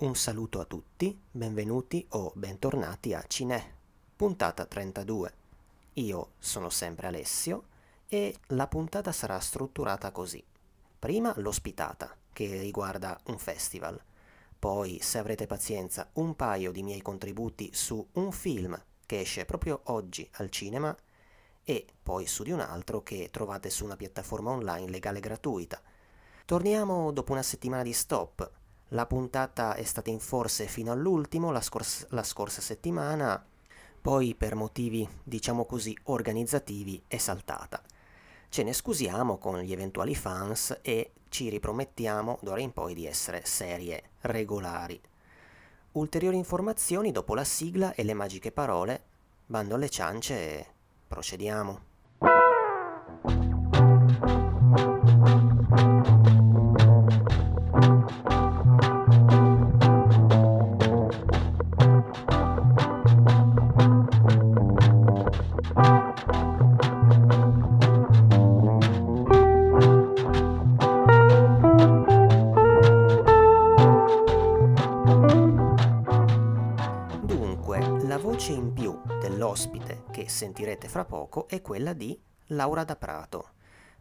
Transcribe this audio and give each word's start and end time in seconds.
Un 0.00 0.16
saluto 0.16 0.60
a 0.60 0.64
tutti, 0.64 1.14
benvenuti 1.30 2.06
o 2.12 2.32
bentornati 2.34 3.12
a 3.12 3.22
Cine, 3.28 3.74
puntata 4.16 4.64
32. 4.64 5.34
Io 5.94 6.30
sono 6.38 6.70
sempre 6.70 7.08
Alessio 7.08 7.64
e 8.08 8.34
la 8.46 8.66
puntata 8.66 9.12
sarà 9.12 9.38
strutturata 9.40 10.10
così. 10.10 10.42
Prima 10.98 11.34
l'ospitata, 11.36 12.16
che 12.32 12.60
riguarda 12.60 13.20
un 13.26 13.36
festival. 13.36 14.02
Poi, 14.58 15.00
se 15.02 15.18
avrete 15.18 15.46
pazienza, 15.46 16.08
un 16.14 16.34
paio 16.34 16.72
di 16.72 16.82
miei 16.82 17.02
contributi 17.02 17.68
su 17.74 18.08
un 18.12 18.32
film 18.32 18.82
che 19.04 19.20
esce 19.20 19.44
proprio 19.44 19.82
oggi 19.84 20.26
al 20.36 20.48
cinema 20.48 20.96
e 21.62 21.86
poi 22.02 22.26
su 22.26 22.42
di 22.42 22.52
un 22.52 22.60
altro 22.60 23.02
che 23.02 23.28
trovate 23.30 23.68
su 23.68 23.84
una 23.84 23.96
piattaforma 23.96 24.50
online 24.50 24.88
legale 24.88 25.20
gratuita. 25.20 25.78
Torniamo 26.46 27.12
dopo 27.12 27.32
una 27.32 27.42
settimana 27.42 27.82
di 27.82 27.92
stop 27.92 28.59
la 28.90 29.06
puntata 29.06 29.74
è 29.74 29.84
stata 29.84 30.10
in 30.10 30.20
forse 30.20 30.66
fino 30.66 30.92
all'ultimo, 30.92 31.50
la, 31.50 31.60
scors- 31.60 32.06
la 32.10 32.22
scorsa 32.22 32.60
settimana, 32.60 33.44
poi 34.00 34.34
per 34.34 34.54
motivi, 34.54 35.06
diciamo 35.22 35.64
così, 35.64 35.96
organizzativi 36.04 37.02
è 37.06 37.18
saltata. 37.18 37.82
Ce 38.48 38.62
ne 38.62 38.72
scusiamo 38.72 39.38
con 39.38 39.60
gli 39.60 39.72
eventuali 39.72 40.14
fans 40.14 40.78
e 40.82 41.12
ci 41.28 41.48
ripromettiamo 41.48 42.38
d'ora 42.42 42.60
in 42.60 42.72
poi 42.72 42.94
di 42.94 43.06
essere 43.06 43.42
serie 43.44 44.10
regolari. 44.22 45.00
Ulteriori 45.92 46.36
informazioni 46.36 47.12
dopo 47.12 47.34
la 47.34 47.44
sigla 47.44 47.94
e 47.94 48.02
le 48.02 48.14
magiche 48.14 48.50
parole. 48.50 49.04
Bando 49.46 49.74
alle 49.74 49.88
ciance 49.88 50.34
e 50.34 50.66
procediamo. 51.06 51.88
Sentirete 80.80 80.88
fra 80.88 81.04
poco 81.04 81.46
è 81.46 81.60
quella 81.60 81.92
di 81.92 82.18
Laura 82.46 82.84
da 82.84 82.96
Prato, 82.96 83.50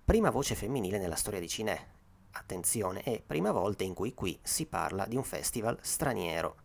prima 0.05 0.30
voce 0.30 0.55
femminile 0.55 0.97
nella 0.97 1.16
storia 1.16 1.39
di 1.39 1.47
Cinè. 1.49 1.88
Attenzione, 2.31 3.02
è 3.02 3.22
prima 3.25 3.52
volta 3.52 3.83
in 3.83 3.94
cui 3.94 4.13
qui 4.13 4.39
si 4.41 4.66
parla 4.66 5.05
di 5.05 5.17
un 5.17 5.23
festival 5.23 5.77
straniero. 5.81 6.55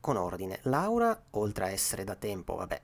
Con 0.00 0.16
ordine, 0.16 0.58
Laura, 0.62 1.26
oltre 1.30 1.66
a 1.66 1.70
essere 1.70 2.02
da 2.02 2.16
tempo, 2.16 2.56
vabbè, 2.56 2.82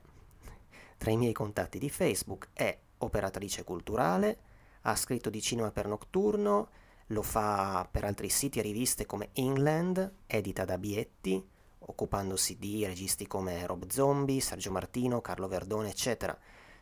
tra 0.97 1.11
i 1.11 1.17
miei 1.17 1.33
contatti 1.33 1.79
di 1.79 1.89
Facebook, 1.89 2.49
è 2.53 2.77
operatrice 2.99 3.63
culturale, 3.63 4.37
ha 4.83 4.95
scritto 4.95 5.29
di 5.29 5.41
cinema 5.41 5.71
per 5.71 5.87
Nocturno, 5.87 6.69
lo 7.07 7.21
fa 7.23 7.87
per 7.91 8.05
altri 8.05 8.29
siti 8.29 8.59
e 8.59 8.61
riviste 8.61 9.05
come 9.05 9.29
England, 9.33 10.13
edita 10.27 10.63
da 10.63 10.77
Bietti, 10.77 11.45
occupandosi 11.79 12.57
di 12.57 12.85
registi 12.85 13.27
come 13.27 13.65
Rob 13.65 13.89
Zombie, 13.89 14.39
Sergio 14.39 14.71
Martino, 14.71 15.19
Carlo 15.19 15.47
Verdone, 15.47 15.89
eccetera. 15.89 16.37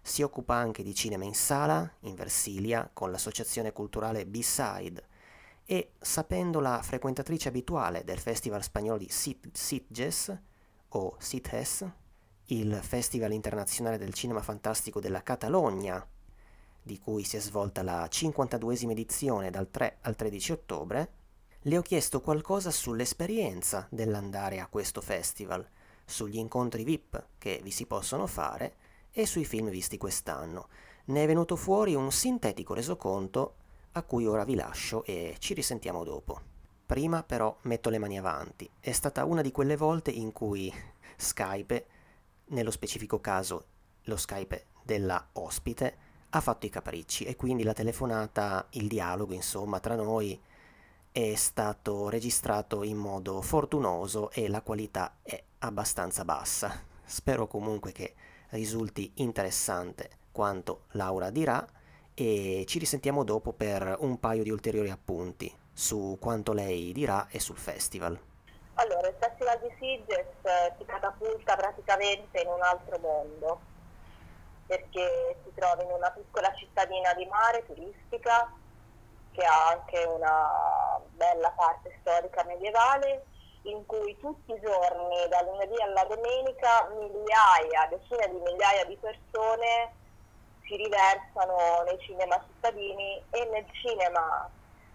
Si 0.07 0.21
occupa 0.21 0.55
anche 0.55 0.83
di 0.83 0.95
cinema 0.95 1.25
in 1.25 1.35
sala, 1.35 1.95
in 2.03 2.15
Versilia, 2.15 2.89
con 2.93 3.11
l'associazione 3.11 3.73
culturale 3.73 4.25
B-Side 4.25 5.05
e, 5.65 5.91
sapendo 5.99 6.61
la 6.61 6.81
frequentatrice 6.81 7.49
abituale 7.49 8.05
del 8.05 8.17
festival 8.17 8.63
spagnolo 8.63 8.99
di 8.99 9.09
Sitges, 9.09 10.39
o 10.87 11.15
Sitges, 11.19 11.85
il 12.45 12.79
Festival 12.81 13.33
internazionale 13.33 13.97
del 13.97 14.13
cinema 14.13 14.41
fantastico 14.41 15.01
della 15.01 15.21
Catalogna, 15.23 16.07
di 16.81 16.97
cui 16.99 17.25
si 17.25 17.35
è 17.35 17.41
svolta 17.41 17.83
la 17.83 18.05
52esima 18.05 18.91
edizione 18.91 19.49
dal 19.49 19.69
3 19.69 19.97
al 20.03 20.15
13 20.15 20.51
ottobre, 20.53 21.11
le 21.63 21.77
ho 21.77 21.81
chiesto 21.81 22.21
qualcosa 22.21 22.71
sull'esperienza 22.71 23.85
dell'andare 23.91 24.61
a 24.61 24.67
questo 24.67 25.01
festival, 25.01 25.67
sugli 26.05 26.37
incontri 26.37 26.85
VIP 26.85 27.25
che 27.37 27.59
vi 27.61 27.71
si 27.71 27.85
possono 27.85 28.25
fare 28.25 28.86
e 29.17 29.25
sui 29.25 29.45
film 29.45 29.69
visti 29.69 29.97
quest'anno. 29.97 30.67
Ne 31.05 31.23
è 31.23 31.25
venuto 31.25 31.55
fuori 31.55 31.95
un 31.95 32.11
sintetico 32.11 32.75
resoconto 32.75 33.55
a 33.93 34.03
cui 34.03 34.27
ora 34.27 34.43
vi 34.43 34.53
lascio 34.53 35.03
e 35.05 35.37
ci 35.39 35.55
risentiamo 35.55 36.03
dopo. 36.03 36.39
Prima 36.85 37.23
però 37.23 37.57
metto 37.61 37.89
le 37.89 37.97
mani 37.97 38.19
avanti. 38.19 38.69
È 38.79 38.91
stata 38.91 39.25
una 39.25 39.41
di 39.41 39.51
quelle 39.51 39.75
volte 39.75 40.11
in 40.11 40.31
cui 40.31 40.71
Skype, 41.15 41.87
nello 42.49 42.69
specifico 42.69 43.19
caso 43.19 43.65
lo 44.03 44.17
Skype 44.17 44.67
della 44.83 45.29
ospite, 45.33 45.97
ha 46.29 46.39
fatto 46.39 46.67
i 46.67 46.69
capricci 46.69 47.23
e 47.23 47.35
quindi 47.35 47.63
la 47.63 47.73
telefonata, 47.73 48.67
il 48.73 48.87
dialogo 48.87 49.33
insomma 49.33 49.79
tra 49.79 49.95
noi 49.95 50.39
è 51.11 51.33
stato 51.33 52.07
registrato 52.09 52.83
in 52.83 52.97
modo 52.97 53.41
fortunoso 53.41 54.29
e 54.29 54.47
la 54.47 54.61
qualità 54.61 55.17
è 55.23 55.43
abbastanza 55.57 56.23
bassa. 56.23 56.83
Spero 57.03 57.47
comunque 57.47 57.91
che 57.91 58.13
risulti 58.49 59.11
interessante 59.15 60.09
quanto 60.31 60.85
Laura 60.91 61.29
dirà 61.29 61.65
e 62.13 62.63
ci 62.67 62.79
risentiamo 62.79 63.23
dopo 63.23 63.53
per 63.53 63.97
un 63.99 64.19
paio 64.19 64.43
di 64.43 64.49
ulteriori 64.49 64.89
appunti 64.89 65.53
su 65.71 66.17
quanto 66.19 66.53
lei 66.53 66.91
dirà 66.91 67.27
e 67.29 67.39
sul 67.39 67.57
festival. 67.57 68.19
Allora, 68.75 69.07
il 69.07 69.15
Festival 69.19 69.59
di 69.59 69.73
Sitges 69.79 70.27
eh, 70.43 70.73
si 70.77 70.85
catapulta 70.85 71.55
praticamente 71.55 72.41
in 72.41 72.47
un 72.47 72.61
altro 72.61 72.97
mondo 72.99 73.59
perché 74.67 75.37
si 75.43 75.51
trova 75.55 75.81
in 75.81 75.89
una 75.89 76.11
piccola 76.11 76.53
cittadina 76.53 77.13
di 77.13 77.25
mare 77.25 77.65
turistica 77.65 78.51
che 79.31 79.43
ha 79.45 79.69
anche 79.69 80.03
una 80.03 80.99
bella 81.11 81.51
parte 81.51 81.97
storica 82.01 82.43
medievale 82.43 83.25
in 83.67 83.85
cui 83.85 84.17
tutti 84.19 84.53
i 84.53 84.61
giorni, 84.61 85.27
da 85.29 85.41
lunedì 85.41 85.81
alla 85.81 86.03
domenica, 86.05 86.87
migliaia, 86.89 87.87
decine 87.89 88.29
di 88.29 88.39
migliaia 88.39 88.85
di 88.85 88.97
persone 88.97 89.93
si 90.65 90.75
riversano 90.75 91.83
nei 91.83 91.97
cinema 91.99 92.43
cittadini 92.45 93.23
e 93.29 93.45
nel 93.51 93.65
cinema 93.81 94.49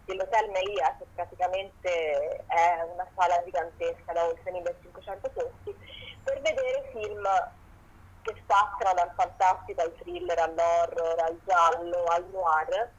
dell'Hotel 0.04 0.50
Meia, 0.50 0.94
che 0.98 1.06
praticamente 1.14 2.44
è 2.46 2.82
una 2.92 3.06
sala 3.14 3.42
gigantesca 3.44 4.12
da 4.12 4.24
oltre 4.24 4.50
1500 4.50 5.30
posti, 5.30 5.76
per 6.22 6.40
vedere 6.40 6.90
film 6.92 7.22
che 8.22 8.34
spaziano 8.42 8.94
dal 8.94 9.12
fantastico 9.16 9.82
al 9.82 9.94
thriller, 9.96 10.38
all'horror, 10.38 11.20
al 11.20 11.40
giallo, 11.44 12.04
al 12.04 12.24
noir 12.30 12.90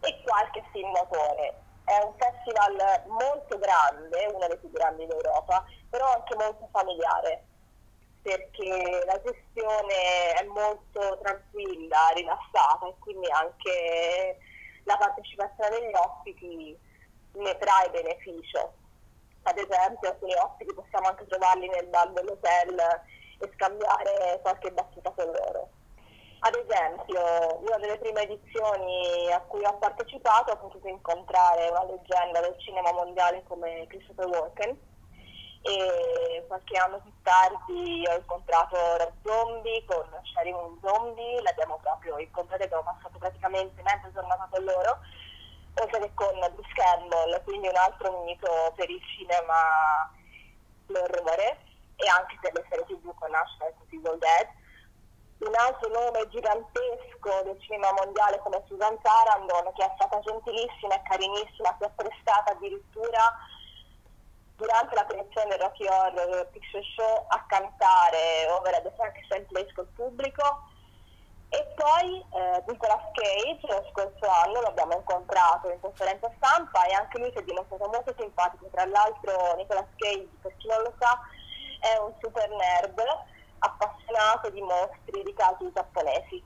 e 0.00 0.22
qualche 0.24 0.62
film 0.72 0.92
d'autore. 0.92 1.59
È 1.90 2.04
un 2.04 2.14
festival 2.16 3.02
molto 3.08 3.58
grande, 3.58 4.24
uno 4.32 4.46
dei 4.46 4.58
più 4.58 4.70
grandi 4.70 5.06
d'Europa, 5.06 5.64
però 5.88 6.06
anche 6.12 6.36
molto 6.36 6.68
familiare, 6.70 7.46
perché 8.22 9.02
la 9.06 9.20
gestione 9.20 10.34
è 10.34 10.44
molto 10.44 11.18
tranquilla, 11.20 12.12
rilassata 12.14 12.86
e 12.86 12.94
quindi 13.00 13.28
anche 13.32 14.38
la 14.84 14.96
partecipazione 14.98 15.80
degli 15.80 15.92
ospiti 15.94 16.78
ne 17.32 17.58
trae 17.58 17.90
beneficio. 17.90 18.72
Ad 19.42 19.58
esempio 19.58 20.10
alcuni 20.10 20.34
ospiti 20.34 20.72
possiamo 20.72 21.08
anche 21.08 21.26
trovarli 21.26 21.68
nel 21.70 21.88
bar 21.88 22.12
dell'hotel 22.12 23.02
e 23.40 23.50
scambiare 23.54 24.38
qualche 24.42 24.70
battuta 24.70 25.10
con 25.10 25.24
loro. 25.24 25.70
Ad 26.42 26.54
esempio, 26.54 27.20
una 27.60 27.76
delle 27.76 27.98
prime 27.98 28.22
edizioni 28.22 29.30
a 29.30 29.40
cui 29.40 29.62
ho 29.62 29.76
partecipato 29.76 30.52
ho 30.52 30.56
potuto 30.56 30.88
incontrare 30.88 31.68
una 31.68 31.84
leggenda 31.84 32.40
del 32.40 32.56
cinema 32.58 32.92
mondiale 32.92 33.42
come 33.46 33.86
Christopher 33.88 34.26
Walken 34.26 34.74
e 35.60 36.44
qualche 36.48 36.78
anno 36.78 36.98
più 37.00 37.12
tardi 37.22 38.06
ho 38.08 38.14
incontrato 38.16 38.74
Rob 38.96 39.12
Zombie 39.22 39.84
con 39.84 40.02
Sharon 40.32 40.78
Zombie, 40.82 41.42
l'abbiamo 41.42 41.78
proprio 41.82 42.16
incontrato 42.16 42.62
e 42.62 42.64
abbiamo 42.64 42.84
passato 42.84 43.18
praticamente 43.18 43.82
mezza 43.82 44.10
giornata 44.10 44.48
con 44.50 44.64
loro, 44.64 44.98
oltre 45.74 46.00
che 46.00 46.14
con 46.14 46.38
Bruce 46.54 46.72
Campbell, 46.72 47.44
quindi 47.44 47.68
un 47.68 47.76
altro 47.76 48.22
mito 48.24 48.72
per 48.76 48.88
il 48.88 49.02
cinema 49.14 50.10
l'orrore 50.86 51.58
e 51.96 52.08
anche 52.08 52.38
per 52.40 52.54
le 52.54 52.64
serie 52.70 52.86
tv 52.86 53.12
con 53.18 53.30
National 53.30 53.74
Evil 53.90 54.18
Dead 54.18 54.59
un 55.40 55.54
altro 55.56 55.88
nome 55.88 56.28
gigantesco 56.28 57.42
del 57.44 57.60
cinema 57.60 57.92
mondiale 57.92 58.38
come 58.40 58.62
Susan 58.66 58.98
Sarandon, 59.02 59.72
che 59.74 59.84
è 59.84 59.92
stata 59.94 60.18
gentilissima 60.20 60.94
e 60.94 61.02
carinissima, 61.02 61.76
si 61.78 61.84
è 61.84 61.90
prestata 61.94 62.52
addirittura 62.52 63.32
durante 64.56 64.94
la 64.94 65.06
creazione 65.06 65.48
del 65.48 65.58
Rocky 65.58 65.86
Horror 65.86 66.48
Picture 66.48 66.82
Show 66.94 67.24
a 67.28 67.44
cantare 67.48 68.46
Over 68.50 68.74
at 68.74 68.82
the 68.82 68.92
Frankenstein 68.94 69.46
Place 69.46 69.72
col 69.72 69.88
pubblico 69.94 70.68
E 71.48 71.66
poi 71.74 72.20
eh, 72.20 72.62
Nicolas 72.68 73.10
Cage 73.12 73.66
lo 73.66 73.84
scorso 73.90 74.28
anno 74.28 74.60
l'abbiamo 74.60 74.94
incontrato 74.94 75.68
in 75.68 75.80
conferenza 75.80 76.30
stampa 76.36 76.84
e 76.84 76.92
anche 76.92 77.18
lui 77.18 77.30
si 77.32 77.38
è 77.38 77.42
dimostrato 77.42 77.88
molto 77.88 78.14
simpatico. 78.16 78.68
Tra 78.70 78.86
l'altro 78.86 79.56
Nicolas 79.56 79.88
Cage, 79.96 80.28
per 80.42 80.56
chi 80.58 80.68
non 80.68 80.82
lo 80.82 80.92
sa, 81.00 81.18
è 81.80 81.96
un 81.98 82.12
super 82.20 82.48
nerd 82.50 83.02
appassionato 83.60 84.50
di 84.50 84.60
mostri 84.60 85.22
di 85.22 85.32
casi 85.34 85.70
giapponesi. 85.72 86.42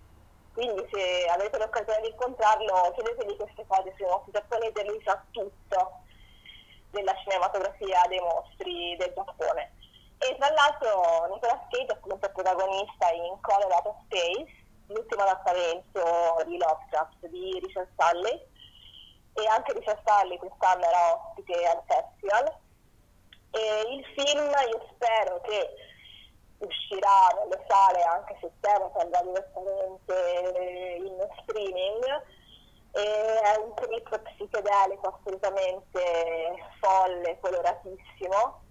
Quindi 0.53 0.87
se 0.93 1.27
avete 1.27 1.59
l'occasione 1.59 2.03
di 2.03 2.09
incontrarlo 2.11 2.93
chiedetegli 2.95 3.37
queste 3.37 3.65
cose 3.67 3.93
sui 3.97 4.07
mostri 4.07 4.33
giapponesi, 4.33 4.87
lui 4.87 5.03
sa 5.05 5.21
tutto 5.33 6.03
della 6.91 7.15
cinematografia 7.23 8.03
dei 8.09 8.21
mostri 8.21 8.97
del 8.97 9.13
Giappone. 9.15 9.73
E 10.19 10.37
tra 10.39 10.49
l'altro 10.51 11.27
Nicolas 11.35 11.67
Cage 11.71 11.87
è 11.87 11.93
appunto 11.93 12.31
protagonista 12.31 13.11
in 13.11 13.41
Colorado 13.41 13.97
Space, 14.05 14.65
l'ultimo 14.87 15.23
adattamento 15.23 16.43
di 16.47 16.57
Lovecraft 16.57 17.27
di 17.27 17.59
Richard 17.61 17.89
Stanley 17.95 18.41
e 19.35 19.47
anche 19.49 19.73
Richard 19.73 20.01
Stanley 20.01 20.39
quest'anno 20.39 20.85
era 20.85 21.15
ospite 21.15 21.67
al 21.67 21.83
festival 21.87 22.57
e 23.51 23.83
il 23.91 24.05
film 24.15 24.51
io 24.71 24.87
spero 24.93 25.41
che 25.41 25.75
uscirà 26.65 27.29
nelle 27.39 27.65
sale 27.69 28.03
anche 28.03 28.37
se 28.41 28.51
settembre, 28.61 29.01
andrà 29.01 29.23
direttamente 29.23 30.97
in 30.99 31.29
streaming 31.43 32.23
è 32.95 33.57
un 33.61 33.75
trip 33.75 34.21
psichedelico 34.21 35.19
assolutamente 35.19 36.01
folle, 36.79 37.39
coloratissimo 37.41 38.63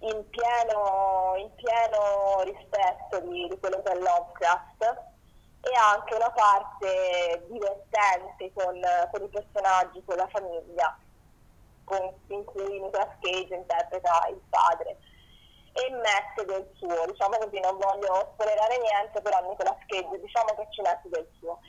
in 0.00 0.24
pieno, 0.30 1.34
in 1.36 1.52
pieno 1.56 2.42
rispetto 2.44 3.18
di, 3.20 3.48
di 3.48 3.58
quello 3.58 3.82
che 3.82 3.90
è 3.90 3.96
Lovecraft 3.96 4.82
e 5.62 5.70
anche 5.76 6.14
una 6.14 6.30
parte 6.30 7.44
divertente 7.48 8.52
con, 8.54 8.80
con 9.10 9.22
i 9.22 9.28
personaggi, 9.28 10.02
con 10.04 10.16
la 10.16 10.28
famiglia, 10.28 10.98
con, 11.84 12.14
in 12.28 12.44
cui 12.44 12.80
Nicolas 12.80 13.16
Cage 13.20 13.54
interpreta 13.54 14.28
il 14.30 14.40
padre 14.48 14.96
e 15.72 15.90
mette 15.90 16.44
del 16.44 16.68
suo, 16.74 17.06
diciamo 17.06 17.36
così, 17.38 17.60
non 17.60 17.78
voglio 17.78 18.30
spoilerare 18.32 18.78
niente, 18.78 19.20
però 19.20 19.40
Nicolas 19.48 19.78
Cage 19.86 20.20
diciamo 20.20 20.54
che 20.54 20.66
ci 20.70 20.80
mette 20.82 21.08
del 21.08 21.28
suo. 21.38 21.60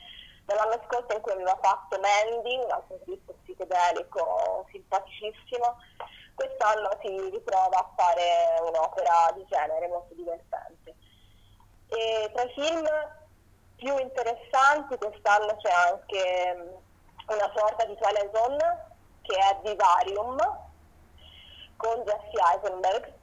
Nell'anno 0.46 0.80
scorso 0.88 1.14
in 1.14 1.22
cui 1.22 1.32
aveva 1.32 1.56
fatto 1.62 1.98
Mandy, 2.00 2.56
un 2.56 2.70
altro 2.70 2.98
film 3.04 3.20
psichedelico 3.44 4.66
simpaticissimo, 4.70 5.76
quest'anno 6.34 6.90
si 7.00 7.30
ritrova 7.30 7.78
a 7.78 7.92
fare 7.96 8.58
un'opera 8.60 9.32
di 9.34 9.46
genere 9.48 9.86
molto 9.86 10.14
divertente. 10.14 10.94
E 11.88 12.30
tra 12.32 12.42
i 12.42 12.52
film 12.54 12.88
più 13.76 13.96
interessanti 13.98 14.96
quest'anno 14.96 15.56
c'è 15.56 15.70
anche 15.70 16.54
mm, 16.56 17.34
una 17.34 17.52
sorta 17.54 17.84
di 17.84 17.96
Twilight 17.96 18.34
Zone 18.34 18.90
che 19.22 19.36
è 19.36 19.58
Vivarium 19.62 20.36
con 21.76 22.02
Jesse 22.02 22.30
Eisenberg 22.52 23.20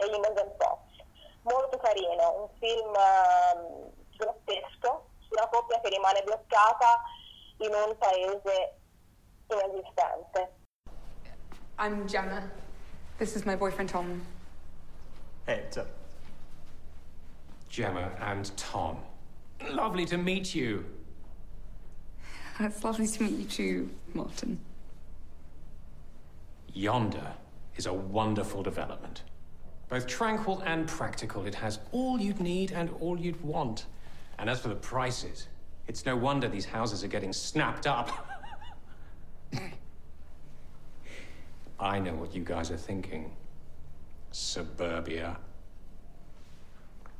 e 0.00 0.06
Imogen 0.06 0.50
Potts. 0.56 1.04
Molto 1.42 1.78
carino, 1.78 2.42
un 2.42 2.48
film 2.58 2.92
um, 2.94 3.90
grottesco 4.16 5.08
su 5.20 5.28
una 5.32 5.48
coppia 5.48 5.80
che 5.80 5.88
rimane 5.88 6.22
bloccata 6.22 7.00
in 7.58 7.72
un 7.72 7.96
paese 7.98 8.76
inesistente. 9.48 10.52
I'm 11.78 12.06
Gemma. 12.06 12.50
This 13.18 13.36
is 13.36 13.44
my 13.44 13.56
boyfriend 13.56 13.88
Tom. 13.90 14.22
Hey, 15.46 15.62
what's 15.62 15.76
up? 15.76 15.88
Gemma 17.68 18.12
and 18.20 18.50
Tom. 18.56 18.98
Lovely 19.70 20.04
to 20.06 20.18
meet 20.18 20.54
you. 20.54 20.84
It's 22.58 22.84
lovely 22.84 23.06
to 23.06 23.22
meet 23.22 23.38
you 23.38 23.44
too, 23.44 23.90
Martin. 24.12 24.58
Yonder 26.72 27.34
is 27.76 27.86
a 27.86 27.92
wonderful 27.92 28.62
development. 28.62 29.22
Both 29.90 30.06
tranquil 30.06 30.62
and 30.64 30.86
practical, 30.86 31.44
it 31.46 31.56
has 31.56 31.80
all 31.90 32.20
you'd 32.20 32.40
need 32.40 32.70
and 32.70 32.90
all 33.00 33.18
you'd 33.18 33.42
want. 33.42 33.86
And 34.38 34.48
as 34.48 34.60
for 34.60 34.68
the 34.68 34.76
prices, 34.76 35.48
it's 35.88 36.06
no 36.06 36.16
wonder 36.16 36.48
these 36.48 36.64
houses 36.64 37.02
are 37.02 37.08
getting 37.08 37.32
snapped 37.32 37.88
up. 37.88 38.28
I 41.80 41.98
know 41.98 42.14
what 42.14 42.32
you 42.34 42.44
guys 42.44 42.70
are 42.70 42.76
thinking. 42.76 43.32
Suburbia. 44.30 45.36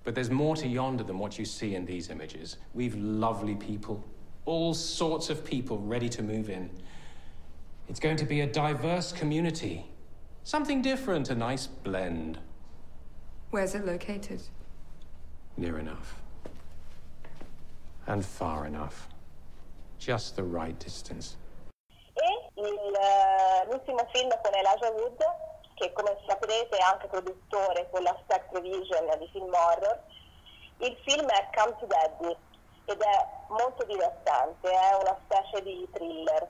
But 0.04 0.14
there's 0.14 0.30
more 0.30 0.54
to 0.56 0.68
yonder 0.68 1.02
than 1.02 1.18
what 1.18 1.38
you 1.38 1.44
see 1.44 1.74
in 1.74 1.84
these 1.84 2.08
images. 2.08 2.56
We've 2.72 2.94
lovely 2.94 3.56
people, 3.56 4.04
all 4.44 4.74
sorts 4.74 5.28
of 5.28 5.44
people 5.44 5.78
ready 5.78 6.08
to 6.10 6.22
move 6.22 6.48
in. 6.48 6.70
It's 7.88 8.00
going 8.00 8.16
to 8.16 8.24
be 8.24 8.42
a 8.42 8.46
diverse 8.46 9.10
community. 9.10 9.86
Something 10.44 10.80
different, 10.80 11.28
a 11.30 11.34
nice 11.34 11.66
blend. 11.66 12.38
Where's 13.50 13.74
it 13.74 13.84
located? 13.84 14.40
Near 15.56 15.78
enough. 15.78 16.14
And 18.06 18.24
far 18.24 18.66
enough. 18.66 19.08
Just 19.98 20.36
the 20.36 20.44
right 20.44 20.78
distance. 20.78 21.36
E 22.14 22.50
il, 22.54 22.94
eh, 22.94 23.66
l'ultimo 23.66 24.06
film 24.12 24.30
con 24.42 24.54
Elijah 24.54 24.90
Wood 24.92 25.18
che 25.74 25.92
come 25.94 26.16
saprete 26.28 26.76
è 26.76 26.82
anche 26.82 27.08
produttore 27.08 27.88
con 27.90 28.02
la 28.02 28.16
Spectre 28.22 28.60
Vision 28.60 29.18
di 29.18 29.28
film 29.32 29.52
horror. 29.52 29.98
Il 30.78 30.96
film 31.06 31.26
è 31.26 31.48
Come 31.54 31.74
to 31.78 31.86
Daddy 31.86 32.36
ed 32.84 33.00
è 33.00 33.26
molto 33.48 33.84
divertente, 33.84 34.70
è 34.70 34.94
una 35.00 35.16
specie 35.24 35.62
di 35.62 35.88
thriller. 35.92 36.48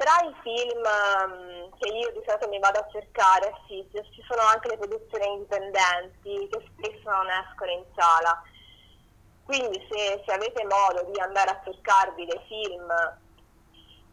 Tra 0.00 0.16
i 0.24 0.34
film 0.40 0.80
um, 0.80 1.76
che 1.76 1.92
io 1.92 2.10
di 2.12 2.22
solito 2.24 2.48
mi 2.48 2.58
vado 2.58 2.78
a 2.78 2.88
cercare 2.90 3.52
Sitges 3.68 4.08
ci 4.14 4.24
sono 4.26 4.40
anche 4.48 4.68
le 4.68 4.78
produzioni 4.78 5.26
indipendenti 5.26 6.48
che 6.48 6.64
spesso 6.72 7.10
non 7.10 7.28
escono 7.28 7.70
in 7.70 7.84
sala. 7.94 8.42
Quindi 9.44 9.76
se, 9.90 10.22
se 10.24 10.32
avete 10.32 10.64
modo 10.64 11.04
di 11.04 11.20
andare 11.20 11.50
a 11.50 11.60
cercarvi 11.62 12.24
dei 12.24 12.40
film 12.48 12.88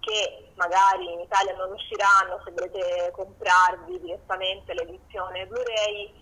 che 0.01 0.51
magari 0.55 1.13
in 1.13 1.21
Italia 1.21 1.55
non 1.55 1.71
usciranno 1.71 2.41
se 2.43 2.51
volete 2.51 3.09
comprarvi 3.13 4.01
direttamente 4.01 4.73
l'edizione 4.73 5.47
Blu-ray, 5.47 6.13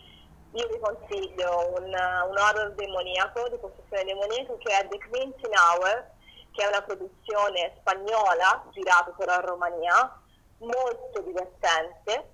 io 0.54 0.68
vi 0.68 0.80
consiglio 0.80 1.74
un, 1.74 1.86
un 1.86 2.38
horror 2.38 2.72
demoniaco, 2.76 3.50
di 3.50 3.60
costruzione 3.60 4.04
demoniaca, 4.04 4.54
che 4.60 4.78
è 4.78 4.88
The 4.88 5.00
Quincy 5.10 5.50
Hour, 5.50 6.14
che 6.56 6.64
è 6.64 6.68
una 6.68 6.82
produzione 6.82 7.74
spagnola, 7.80 8.64
girata 8.72 9.12
però 9.12 9.36
in 9.36 9.46
Romania, 9.46 10.20
molto 10.60 11.22
divertente, 11.22 12.30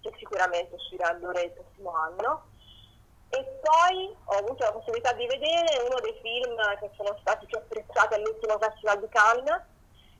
che 0.00 0.12
sicuramente 0.18 0.74
uscirà 0.74 1.14
Blu-ray 1.14 1.44
il 1.46 1.52
prossimo 1.52 1.94
anno. 1.94 2.48
E 3.28 3.44
poi 3.62 4.16
ho 4.24 4.38
avuto 4.38 4.64
la 4.64 4.72
possibilità 4.72 5.12
di 5.12 5.26
vedere 5.26 5.86
uno 5.86 6.00
dei 6.00 6.18
film 6.20 6.56
che 6.80 6.90
sono 6.96 7.16
stati 7.20 7.46
più 7.46 7.58
apprezzati 7.58 8.14
all'ultimo 8.14 8.58
Festival 8.58 9.00
di 9.00 9.08
Cannes, 9.08 9.62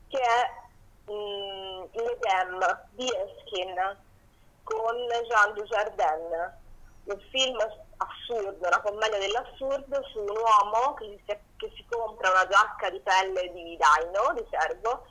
che 0.07 0.19
è 0.19 1.11
mh, 1.11 1.89
L'Edem 1.91 2.85
di 2.91 3.07
Eskin 3.07 3.97
con 4.63 4.95
Jean 5.27 5.53
Dujardin, 5.53 6.53
un 7.03 7.19
film 7.31 7.57
assurdo, 7.97 8.67
una 8.67 8.81
commedia 8.81 9.19
dell'assurdo 9.19 10.01
su 10.05 10.19
un 10.19 10.29
uomo 10.29 10.93
che 10.93 11.19
si, 11.25 11.37
che 11.61 11.71
si 11.75 11.85
compra 11.87 12.31
una 12.31 12.47
giacca 12.47 12.89
di 12.89 12.99
pelle 13.01 13.51
di 13.53 13.77
daino, 13.77 14.33
di 14.33 14.43
cervo, 14.49 15.05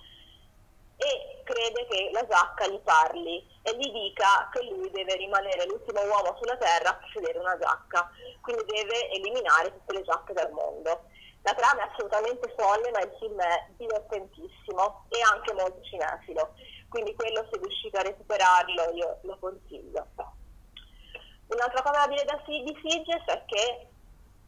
e 0.96 1.42
crede 1.44 1.86
che 1.86 2.10
la 2.12 2.26
giacca 2.26 2.66
gli 2.66 2.80
parli 2.80 3.38
e 3.62 3.76
gli 3.76 3.90
dica 3.90 4.50
che 4.52 4.64
lui 4.64 4.90
deve 4.90 5.14
rimanere 5.14 5.64
l'ultimo 5.66 6.02
uomo 6.02 6.36
sulla 6.40 6.56
terra 6.56 6.90
a 6.90 6.94
possedere 6.96 7.38
una 7.38 7.56
giacca, 7.56 8.10
quindi 8.42 8.64
deve 8.64 9.10
eliminare 9.10 9.72
tutte 9.72 9.94
le 9.94 10.02
giacche 10.02 10.32
del 10.32 10.50
mondo. 10.50 11.04
La 11.42 11.54
trama 11.54 11.84
è 11.84 11.90
assolutamente 11.90 12.52
folle, 12.58 12.90
ma 12.90 13.00
il 13.00 13.16
film 13.18 13.40
è 13.40 13.66
divertentissimo 13.76 15.06
e 15.08 15.22
anche 15.32 15.54
molto 15.54 15.80
cinefilo, 15.84 16.54
quindi 16.88 17.14
quello 17.14 17.46
se 17.50 17.58
riuscite 17.58 17.96
a 17.96 18.02
recuperarlo 18.02 18.90
io 18.92 19.18
lo 19.22 19.38
consiglio. 19.38 20.06
Un'altra 21.46 21.82
cosa 21.82 22.06
da 22.06 22.08
dire 22.08 22.24
di 22.44 22.78
Sitges 22.82 23.24
è 23.24 23.44
che 23.46 23.89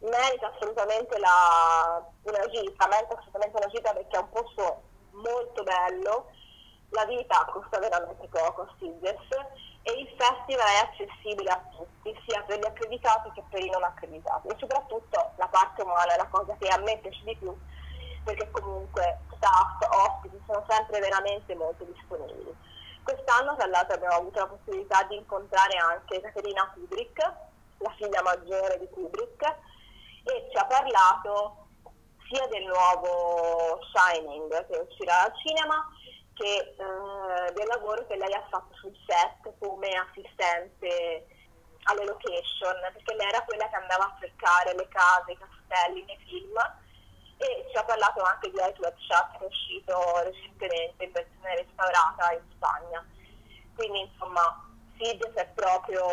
merita 0.02 0.52
assolutamente 0.54 1.18
la, 1.18 2.02
una 2.22 2.46
gita, 2.48 2.86
merita 2.88 3.14
assolutamente 3.14 3.56
una 3.56 3.72
gita 3.72 3.92
perché 3.92 4.16
è 4.16 4.20
un 4.20 4.30
posto 4.30 4.82
molto 5.12 5.62
bello, 5.62 6.30
la 6.90 7.04
vita 7.06 7.44
costa 7.52 7.78
veramente 7.78 8.26
poco 8.28 8.62
a 8.62 8.74
Sitges 8.78 9.26
e 9.82 9.92
il 9.92 10.08
festival 10.16 10.66
è 10.66 10.78
accessibile 10.84 11.50
a 11.50 11.62
tutti, 11.76 12.18
sia 12.26 12.42
per 12.42 12.58
gli 12.58 12.66
accreditati 12.66 13.30
che 13.32 13.42
per 13.48 13.62
i 13.62 13.70
non 13.70 13.82
accreditati 13.82 14.48
e 14.48 14.56
soprattutto 14.58 15.32
la 15.36 15.48
parte 15.48 15.82
umana 15.82 16.14
è 16.14 16.16
la 16.16 16.28
cosa 16.30 16.54
che 16.58 16.68
a 16.68 16.78
me 16.78 16.98
piace 16.98 17.22
di 17.24 17.36
più 17.36 17.56
perché 18.24 18.48
comunque 18.50 19.18
staff, 19.36 19.82
ospiti 19.90 20.40
sono 20.46 20.64
sempre 20.68 21.00
veramente 21.00 21.54
molto 21.54 21.84
disponibili. 21.84 22.54
Quest'anno 23.02 23.56
tra 23.56 23.66
l'altro 23.66 23.94
abbiamo 23.94 24.14
avuto 24.14 24.38
la 24.38 24.46
possibilità 24.46 25.02
di 25.04 25.16
incontrare 25.16 25.76
anche 25.76 26.20
Caterina 26.20 26.70
Kubrick, 26.72 27.18
la 27.78 27.92
figlia 27.96 28.22
maggiore 28.22 28.78
di 28.78 28.88
Kubrick, 28.90 29.42
e 30.24 30.48
ci 30.50 30.56
ha 30.56 30.66
parlato 30.66 31.66
sia 32.28 32.46
del 32.46 32.64
nuovo 32.64 33.78
Shining 33.92 34.66
che 34.66 34.78
uscirà 34.78 35.24
al 35.24 35.32
cinema 35.44 35.86
che 36.34 36.74
eh, 36.76 37.52
del 37.52 37.66
lavoro 37.66 38.06
che 38.06 38.16
lei 38.16 38.32
ha 38.32 38.46
fatto 38.48 38.74
sul 38.74 38.96
set 39.06 39.52
come 39.58 39.88
assistente 39.88 41.26
alle 41.84 42.04
location, 42.04 42.78
perché 42.92 43.14
lei 43.14 43.28
era 43.28 43.42
quella 43.42 43.68
che 43.68 43.76
andava 43.76 44.04
a 44.04 44.16
cercare 44.18 44.74
le 44.74 44.88
case, 44.88 45.32
i 45.32 45.38
castelli 45.38 46.04
nei 46.04 46.18
film 46.26 46.56
e 47.38 47.66
ci 47.70 47.76
ha 47.76 47.84
parlato 47.84 48.22
anche 48.22 48.50
di 48.50 48.58
Outlet 48.58 48.96
Shot 48.98 49.38
che 49.38 49.44
è 49.44 49.46
uscito 49.46 50.22
recentemente 50.22 51.04
in 51.04 51.12
versione 51.12 51.56
restaurata 51.56 52.32
in 52.32 52.42
Spagna. 52.54 53.04
Quindi 53.74 54.00
insomma 54.00 54.70
Sidious 54.96 55.34
è 55.34 55.46
proprio 55.48 56.04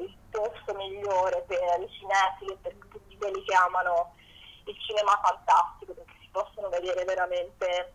il 0.00 0.12
posto 0.30 0.74
migliore 0.74 1.42
per 1.46 1.80
i 1.80 1.88
cinefili 1.90 2.52
e 2.52 2.58
per 2.60 2.74
tutti 2.74 3.01
quelli 3.22 3.44
che 3.44 3.54
amano 3.54 4.14
il 4.64 4.76
cinema 4.80 5.20
fantastico, 5.22 5.94
perché 5.94 6.12
si 6.20 6.28
possono 6.32 6.68
vedere 6.68 7.04
veramente 7.04 7.94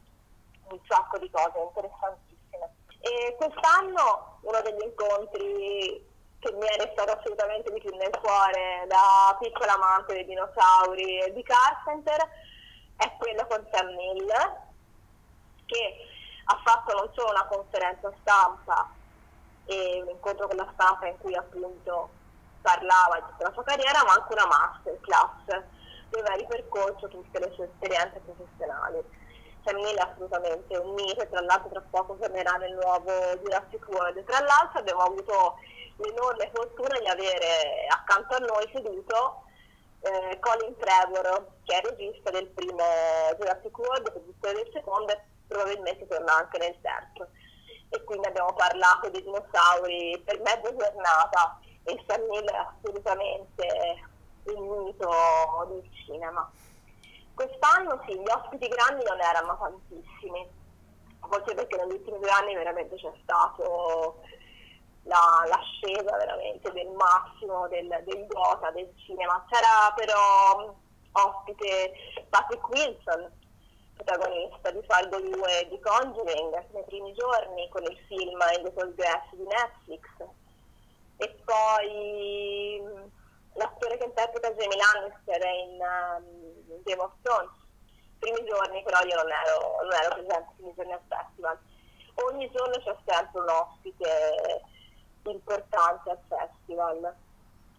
un 0.69 0.79
sacco 0.88 1.17
di 1.17 1.29
cose 1.29 1.60
interessantissime. 1.60 2.75
E 3.00 3.36
quest'anno 3.36 4.39
uno 4.41 4.62
degli 4.62 4.84
incontri 4.84 6.05
che 6.39 6.51
mi 6.53 6.65
è 6.65 6.77
restato 6.77 7.12
assolutamente 7.12 7.72
di 7.74 7.79
più 7.79 7.93
nel 7.96 8.17
cuore 8.22 8.86
da 8.88 9.36
piccola 9.39 9.74
amante 9.74 10.13
dei 10.13 10.25
dinosauri 10.25 11.19
e 11.19 11.34
di 11.34 11.43
Carpenter 11.43 12.29
è 12.96 13.12
quello 13.17 13.46
con 13.48 13.67
Sam 13.72 13.88
Neill 13.88 14.27
che 15.65 15.96
ha 16.46 16.62
fatto 16.63 16.93
non 16.93 17.12
solo 17.13 17.31
una 17.31 17.46
conferenza 17.46 18.12
stampa 18.22 18.89
e 19.65 20.01
un 20.01 20.10
incontro 20.10 20.48
con 20.48 20.57
la 20.57 20.69
stampa 20.74 21.07
in 21.07 21.17
cui 21.17 21.36
appunto 21.36 22.10
parlava 22.67 23.15
di 23.15 23.24
tutta 23.31 23.47
la 23.47 23.53
sua 23.53 23.63
carriera 23.63 24.03
ma 24.03 24.12
anche 24.12 24.33
una 24.33 24.45
masterclass 24.45 25.63
dove 26.09 26.27
ha 26.27 26.36
ripercorso 26.36 27.07
tutte 27.07 27.39
le 27.39 27.51
sue 27.55 27.69
esperienze 27.71 28.19
professionali. 28.19 29.00
Sam 29.63 29.79
Neill 29.79 29.95
è 29.95 30.09
assolutamente 30.12 30.75
un 30.77 30.93
mito 30.93 31.27
tra 31.27 31.41
l'altro 31.41 31.69
tra 31.69 31.83
poco 31.89 32.15
tornerà 32.15 32.51
nel 32.57 32.74
nuovo 32.74 33.12
Jurassic 33.39 33.88
World. 33.88 34.24
Tra 34.25 34.39
l'altro 34.39 34.79
abbiamo 34.79 35.03
avuto 35.03 35.55
l'enorme 35.97 36.51
fortuna 36.53 37.00
di 37.00 37.07
avere 37.07 37.88
accanto 37.89 38.36
a 38.36 38.39
noi 38.39 38.69
seduto 38.74 39.43
eh, 40.01 40.39
Colin 40.39 40.75
Trevor, 40.77 41.47
che 41.63 41.79
è 41.79 41.81
regista 41.81 42.31
del 42.31 42.47
primo 42.47 42.83
Jurassic 43.38 43.77
World, 43.77 44.12
produttore 44.12 44.53
del 44.53 44.69
secondo 44.74 45.12
e 45.12 45.21
probabilmente 45.47 46.07
torna 46.07 46.38
anche 46.38 46.57
nel 46.59 46.75
terzo. 46.81 47.27
E 47.89 48.03
quindi 48.03 48.27
abbiamo 48.27 48.53
parlato 48.53 49.09
dei 49.09 49.24
dinosauri 49.24 50.21
per 50.25 50.39
mezza 50.41 50.75
giornata 50.75 51.59
e 51.88 52.03
Sam 52.06 52.22
Neill 52.27 52.50
è 52.50 52.56
assolutamente 52.58 54.03
un 54.44 54.84
mito 54.84 55.10
del 55.70 55.89
cinema. 56.06 56.51
Quest'anno 57.34 58.03
sì, 58.06 58.20
gli 58.20 58.29
ospiti 58.29 58.67
grandi 58.67 59.06
non 59.06 59.22
erano 59.22 59.58
tantissimi, 59.58 60.46
forse 61.22 61.53
perché 61.53 61.77
negli 61.77 61.94
ultimi 61.94 62.20
due 62.20 62.29
anni 62.29 62.56
veramente 62.56 62.96
c'è 62.96 63.12
stato 63.24 64.22
la, 65.03 65.46
l'ascesa 65.48 66.17
veramente 66.17 66.72
del 66.74 66.89
massimo 66.89 67.70
del, 67.70 67.88
del 68.03 68.27
gota 68.27 68.70
del 68.72 68.91
cinema. 69.06 69.46
C'era 69.50 69.94
però 69.96 70.75
ospite 71.13 71.94
Patrick 72.29 72.67
Wilson, 72.67 73.32
protagonista 73.96 74.72
di 74.72 74.84
Faldo 74.86 75.22
2 75.22 75.67
di 75.70 75.79
Conjuring 75.79 76.65
nei 76.74 76.84
primi 76.84 77.13
giorni 77.13 77.70
con 77.70 77.84
il 77.84 77.98
film 78.08 78.39
In 78.58 78.63
the 78.63 78.74
Cold 78.74 78.94
Grass 78.96 79.32
di 79.32 79.44
Netflix 79.44 80.36
e 81.17 81.41
poi 81.43 82.81
l'attore 83.53 83.97
che 83.97 84.05
interpreta 84.05 84.51
Jamie 84.51 84.77
Lannister 84.77 85.41
in 85.43 85.79
um, 85.81 86.83
Game 86.83 87.01
of 87.01 87.13
Thrones. 87.21 87.51
Primi 88.19 88.45
giorni 88.45 88.81
però 88.83 89.00
io 89.01 89.15
non 89.15 89.29
ero, 89.31 89.77
non 89.83 89.93
ero 89.93 90.15
presente 90.15 90.51
i 90.51 90.55
primi 90.55 90.74
giorni 90.75 90.93
al 90.93 91.01
festival. 91.07 91.59
Ogni 92.15 92.50
giorno 92.51 92.74
c'è 92.83 92.95
sempre 93.05 93.41
un 93.41 93.50
ospite 93.50 94.62
importante 95.24 96.09
al 96.09 96.19
festival. 96.27 97.15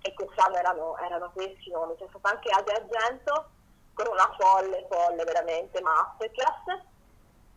E 0.00 0.14
quest'anno 0.14 0.56
erano, 0.56 0.96
erano 0.98 1.30
questi 1.32 1.70
nomi, 1.70 1.96
c'è 1.96 2.06
stato 2.08 2.28
anche 2.28 2.50
Asia 2.50 2.76
Argento 2.76 3.50
con 3.94 4.06
una 4.06 4.32
folle, 4.38 4.86
folle 4.88 5.24
veramente 5.24 5.80
masterclass. 5.80 6.86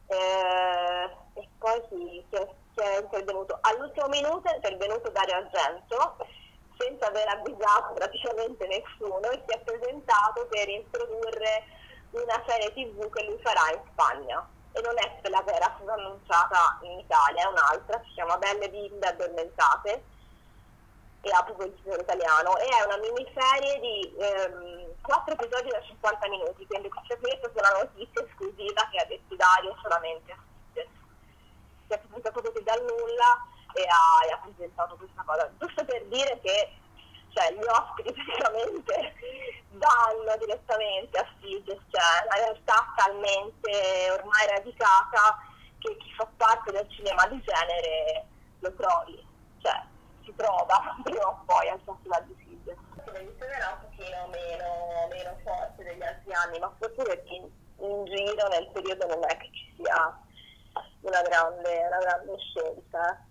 Eh, 0.08 1.16
e 1.36 1.48
poi 1.60 1.82
si, 1.90 2.26
si, 2.30 2.36
è, 2.36 2.48
si, 2.74 2.82
è, 2.82 3.02
intervenuto. 3.02 3.58
All'ultimo 3.62 4.08
minuto 4.08 4.50
è 4.50 4.56
intervenuto 4.56 5.10
Dario 5.10 5.36
Argento 5.36 6.18
senza 6.78 7.08
aver 7.08 7.28
avvisato 7.28 7.94
praticamente 7.94 8.66
nessuno 8.68 9.30
e 9.30 9.44
si 9.46 9.56
è 9.56 9.60
presentato 9.60 10.48
per 10.50 10.68
introdurre 10.68 11.64
una 12.12 12.44
serie 12.46 12.74
tv 12.74 13.10
che 13.12 13.24
lui 13.26 13.40
farà 13.42 13.72
in 13.72 13.82
Spagna. 13.92 14.48
E 14.74 14.82
non 14.82 14.98
è 14.98 15.20
quella 15.20 15.44
che 15.44 15.52
era 15.52 15.76
stata 15.76 15.94
annunciata 15.94 16.80
in 16.82 17.00
Italia, 17.00 17.44
è 17.44 17.48
un'altra, 17.48 18.02
si 18.06 18.14
chiama 18.14 18.38
Belle 18.38 18.70
bimbe 18.70 19.06
addormentate 19.06 20.04
e 21.22 21.30
ha 21.30 21.44
proprio 21.44 21.68
il 21.68 21.76
titolo 21.76 22.02
italiano. 22.02 22.58
E 22.58 22.66
è 22.66 22.86
una 22.86 22.98
miniserie 22.98 23.80
di 23.80 24.16
ehm, 24.18 24.94
4 25.02 25.34
episodi 25.34 25.70
da 25.70 25.82
50 25.82 26.30
minuti, 26.30 26.66
quindi 26.66 26.90
questa 26.90 27.16
è 27.16 27.50
una 27.54 27.84
notizia 27.84 28.26
esclusiva 28.26 28.88
che 28.92 28.98
ha 28.98 29.06
detto 29.06 29.36
Dario 29.36 29.76
solamente. 29.82 30.32
a. 30.32 30.51
Si 31.92 31.98
è 31.98 32.00
presentato 32.00 32.42
così 32.42 32.64
dal 32.64 32.80
nulla 32.80 33.44
e 33.76 33.84
ha, 33.84 34.26
e 34.26 34.32
ha 34.32 34.38
presentato 34.38 34.96
questa 34.96 35.24
cosa, 35.26 35.52
giusto 35.60 35.84
per 35.84 36.06
dire 36.06 36.40
che 36.40 36.72
cioè, 37.34 37.52
gli 37.52 37.68
ospiti 37.68 38.14
praticamente 38.16 39.14
danno 39.72 40.38
direttamente 40.40 41.18
a 41.18 41.28
Sitges, 41.42 41.84
cioè 41.92 42.24
la 42.30 42.36
realtà 42.36 42.94
talmente 42.96 44.10
ormai 44.10 44.48
radicata 44.56 45.36
che 45.80 45.98
chi 45.98 46.14
fa 46.16 46.26
parte 46.38 46.72
del 46.72 46.88
cinema 46.92 47.28
di 47.28 47.42
genere 47.44 48.26
lo 48.60 48.74
trovi, 48.76 49.28
cioè 49.62 49.84
si 50.24 50.34
trova 50.38 50.96
prima 51.04 51.28
o 51.28 51.44
poi 51.46 51.68
al 51.68 51.82
festival 51.84 52.24
di 52.24 52.36
Sitges. 52.40 52.78
Era 53.04 53.68
un 53.68 53.90
pochino 53.90 54.28
meno, 54.32 55.08
meno 55.10 55.36
forte 55.44 55.84
degli 55.84 56.04
altri 56.04 56.32
anni, 56.32 56.58
ma 56.58 56.72
forse 56.80 57.04
perché 57.04 57.34
in, 57.36 57.50
in 57.80 58.06
giro 58.06 58.48
nel 58.48 58.70
periodo 58.72 59.08
non 59.08 59.24
è 59.28 59.36
che 59.36 59.50
ci 59.52 59.74
sia 59.76 60.30
una 61.02 61.22
grande, 61.22 61.86
una 61.88 62.00
grande 62.00 62.38
scelta 62.38 63.26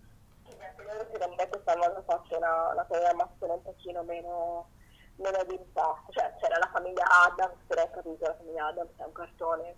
me 1.40 1.48
quest'anno 1.48 1.84
hanno 1.84 2.02
fatto 2.06 2.36
una, 2.36 2.72
una 2.72 2.84
programmazione 2.84 3.52
un 3.54 3.62
pochino 3.62 4.02
meno, 4.02 4.68
meno 5.16 5.44
di 5.44 5.54
impatto, 5.54 6.12
cioè 6.12 6.34
c'era 6.40 6.58
la 6.58 6.70
famiglia 6.72 7.04
Adams, 7.26 7.56
però 7.66 7.82
hai 7.82 7.90
capito, 7.90 8.26
la 8.26 8.34
famiglia 8.36 8.66
Adams 8.66 8.90
è 8.96 9.04
un 9.04 9.12
cartone 9.12 9.76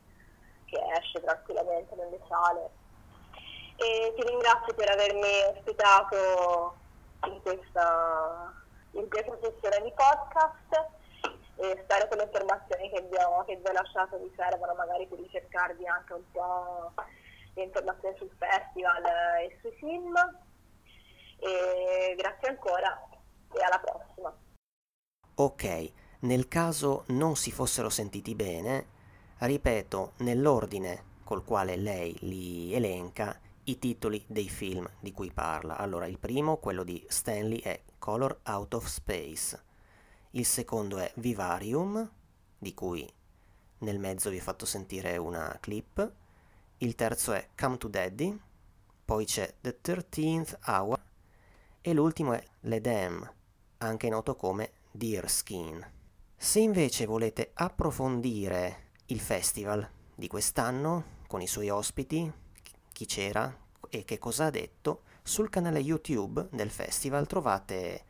che 0.66 0.80
esce 0.98 1.20
tranquillamente 1.20 1.94
nelle 1.94 2.20
sale. 2.28 2.70
E 3.76 4.14
ti 4.16 4.26
ringrazio 4.26 4.74
per 4.74 4.90
avermi 4.90 5.56
ospitato 5.56 6.76
in 7.26 7.40
questa, 7.42 8.52
in 8.92 9.08
questa 9.08 9.38
sessione 9.40 9.82
di 9.82 9.92
podcast 9.94 10.90
e 11.56 11.80
spero 11.84 12.08
che 12.08 12.16
le 12.16 12.24
informazioni 12.24 12.90
che 12.90 13.02
vi 13.02 13.16
ho, 13.16 13.44
che 13.44 13.56
vi 13.56 13.68
ho 13.68 13.72
lasciato 13.72 14.18
vi 14.18 14.32
servano 14.36 14.74
magari 14.74 15.06
per 15.06 15.18
ricercarvi 15.18 15.86
anche 15.86 16.12
un 16.12 16.30
po' 16.32 16.92
informazioni 17.54 18.16
sul 18.16 18.30
festival 18.38 19.04
e 19.04 19.58
sui 19.60 19.72
film 19.78 20.14
e 21.38 22.14
grazie 22.16 22.48
ancora 22.48 23.08
e 23.52 23.62
alla 23.62 23.78
prossima. 23.78 24.34
Ok, 25.34 25.92
nel 26.20 26.48
caso 26.48 27.04
non 27.08 27.36
si 27.36 27.50
fossero 27.50 27.90
sentiti 27.90 28.34
bene, 28.34 28.86
ripeto 29.38 30.12
nell'ordine 30.18 31.10
col 31.24 31.44
quale 31.44 31.76
lei 31.76 32.16
li 32.20 32.74
elenca 32.74 33.38
i 33.64 33.78
titoli 33.78 34.22
dei 34.26 34.48
film 34.48 34.88
di 35.00 35.12
cui 35.12 35.30
parla. 35.30 35.76
Allora, 35.76 36.06
il 36.06 36.18
primo, 36.18 36.56
quello 36.56 36.82
di 36.82 37.04
Stanley, 37.08 37.60
è 37.60 37.80
Color 37.98 38.40
Out 38.44 38.74
of 38.74 38.86
Space. 38.86 39.62
Il 40.32 40.44
secondo 40.44 40.98
è 40.98 41.10
Vivarium, 41.16 42.10
di 42.58 42.74
cui 42.74 43.10
nel 43.78 43.98
mezzo 43.98 44.30
vi 44.30 44.38
ho 44.38 44.42
fatto 44.42 44.66
sentire 44.66 45.16
una 45.16 45.56
clip. 45.60 46.12
Il 46.82 46.96
terzo 46.96 47.32
è 47.32 47.50
Come 47.56 47.76
to 47.76 47.86
Daddy. 47.86 48.36
Poi 49.04 49.24
c'è 49.24 49.54
The 49.60 49.80
Thirteenth 49.80 50.58
Hour 50.66 51.00
e 51.80 51.92
l'ultimo 51.92 52.32
è 52.32 52.42
l'Edem, 52.62 53.32
anche 53.78 54.08
noto 54.08 54.34
come 54.34 54.72
Deerskin. 54.90 55.80
Se 56.36 56.58
invece 56.58 57.06
volete 57.06 57.52
approfondire 57.54 58.88
il 59.06 59.20
festival 59.20 59.88
di 60.12 60.26
quest'anno 60.26 61.20
con 61.28 61.40
i 61.40 61.46
suoi 61.46 61.70
ospiti, 61.70 62.28
chi 62.90 63.06
c'era 63.06 63.56
e 63.88 64.02
che 64.04 64.18
cosa 64.18 64.46
ha 64.46 64.50
detto, 64.50 65.02
sul 65.22 65.50
canale 65.50 65.78
YouTube 65.78 66.48
del 66.50 66.70
festival 66.70 67.28
trovate 67.28 68.04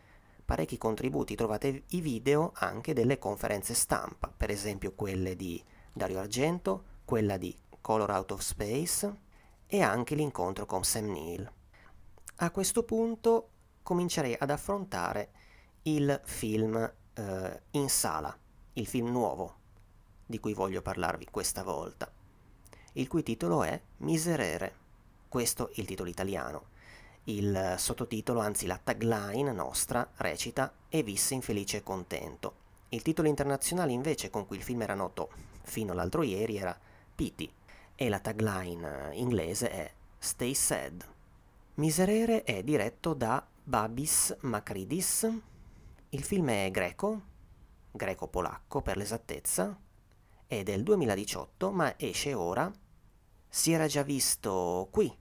parecchi 0.46 0.78
contributi, 0.78 1.34
trovate 1.34 1.84
i 1.88 2.00
video 2.00 2.52
anche 2.54 2.94
delle 2.94 3.18
conferenze 3.18 3.74
stampa, 3.74 4.32
per 4.34 4.48
esempio 4.48 4.94
quelle 4.94 5.36
di 5.36 5.62
Dario 5.92 6.20
Argento, 6.20 6.84
quella 7.04 7.36
di 7.36 7.54
Color 7.82 8.10
Out 8.10 8.30
of 8.30 8.40
Space 8.40 9.14
e 9.66 9.82
anche 9.82 10.14
l'incontro 10.14 10.66
con 10.66 10.84
Sam 10.84 11.10
Neill. 11.10 11.50
A 12.36 12.50
questo 12.50 12.84
punto 12.84 13.48
comincerei 13.82 14.36
ad 14.38 14.50
affrontare 14.50 15.30
il 15.82 16.20
film 16.24 16.92
eh, 17.14 17.62
in 17.72 17.88
sala, 17.88 18.34
il 18.74 18.86
film 18.86 19.10
nuovo, 19.10 19.56
di 20.24 20.38
cui 20.38 20.54
voglio 20.54 20.80
parlarvi 20.80 21.26
questa 21.30 21.64
volta, 21.64 22.10
il 22.94 23.08
cui 23.08 23.22
titolo 23.22 23.64
è 23.64 23.78
Miserere. 23.98 24.80
Questo 25.28 25.70
il 25.74 25.86
titolo 25.86 26.08
italiano. 26.08 26.70
Il 27.24 27.74
sottotitolo, 27.78 28.40
anzi 28.40 28.66
la 28.66 28.78
tagline 28.82 29.52
nostra, 29.52 30.08
recita 30.16 30.72
E 30.88 31.02
visse 31.02 31.34
infelice 31.34 31.78
e 31.78 31.82
contento. 31.82 32.54
Il 32.90 33.02
titolo 33.02 33.28
internazionale 33.28 33.92
invece 33.92 34.28
con 34.28 34.46
cui 34.46 34.56
il 34.58 34.62
film 34.62 34.82
era 34.82 34.94
noto 34.94 35.30
fino 35.62 35.92
all'altro 35.92 36.22
ieri 36.22 36.58
era 36.58 36.78
Pity 37.14 37.50
e 37.94 38.08
la 38.08 38.20
tagline 38.20 39.10
inglese 39.14 39.70
è 39.70 39.92
Stay 40.18 40.54
Sad. 40.54 41.06
Miserere 41.74 42.44
è 42.44 42.62
diretto 42.62 43.14
da 43.14 43.46
Babis 43.64 44.36
Makridis. 44.40 45.28
Il 46.10 46.22
film 46.22 46.50
è 46.50 46.70
greco, 46.70 47.22
greco-polacco 47.90 48.82
per 48.82 48.96
l'esattezza, 48.96 49.78
è 50.46 50.62
del 50.62 50.82
2018 50.82 51.70
ma 51.70 51.94
esce 51.98 52.34
ora. 52.34 52.70
Si 53.48 53.72
era 53.72 53.86
già 53.86 54.02
visto 54.02 54.88
qui 54.90 55.14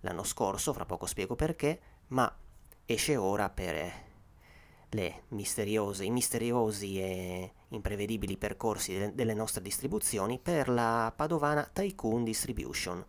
l'anno 0.00 0.22
scorso, 0.24 0.72
fra 0.72 0.84
poco 0.84 1.06
spiego 1.06 1.34
perché, 1.34 1.80
ma 2.08 2.32
esce 2.84 3.16
ora 3.16 3.50
per 3.50 4.06
le 4.90 5.22
misteriose, 5.28 6.04
i 6.04 6.10
misteriosi 6.10 7.00
e 7.00 7.52
imprevedibili 7.68 8.36
percorsi 8.36 8.98
de- 8.98 9.14
delle 9.14 9.34
nostre 9.34 9.62
distribuzioni 9.62 10.38
per 10.38 10.68
la 10.68 11.12
padovana 11.14 11.68
Tycoon 11.72 12.24
Distribution, 12.24 13.04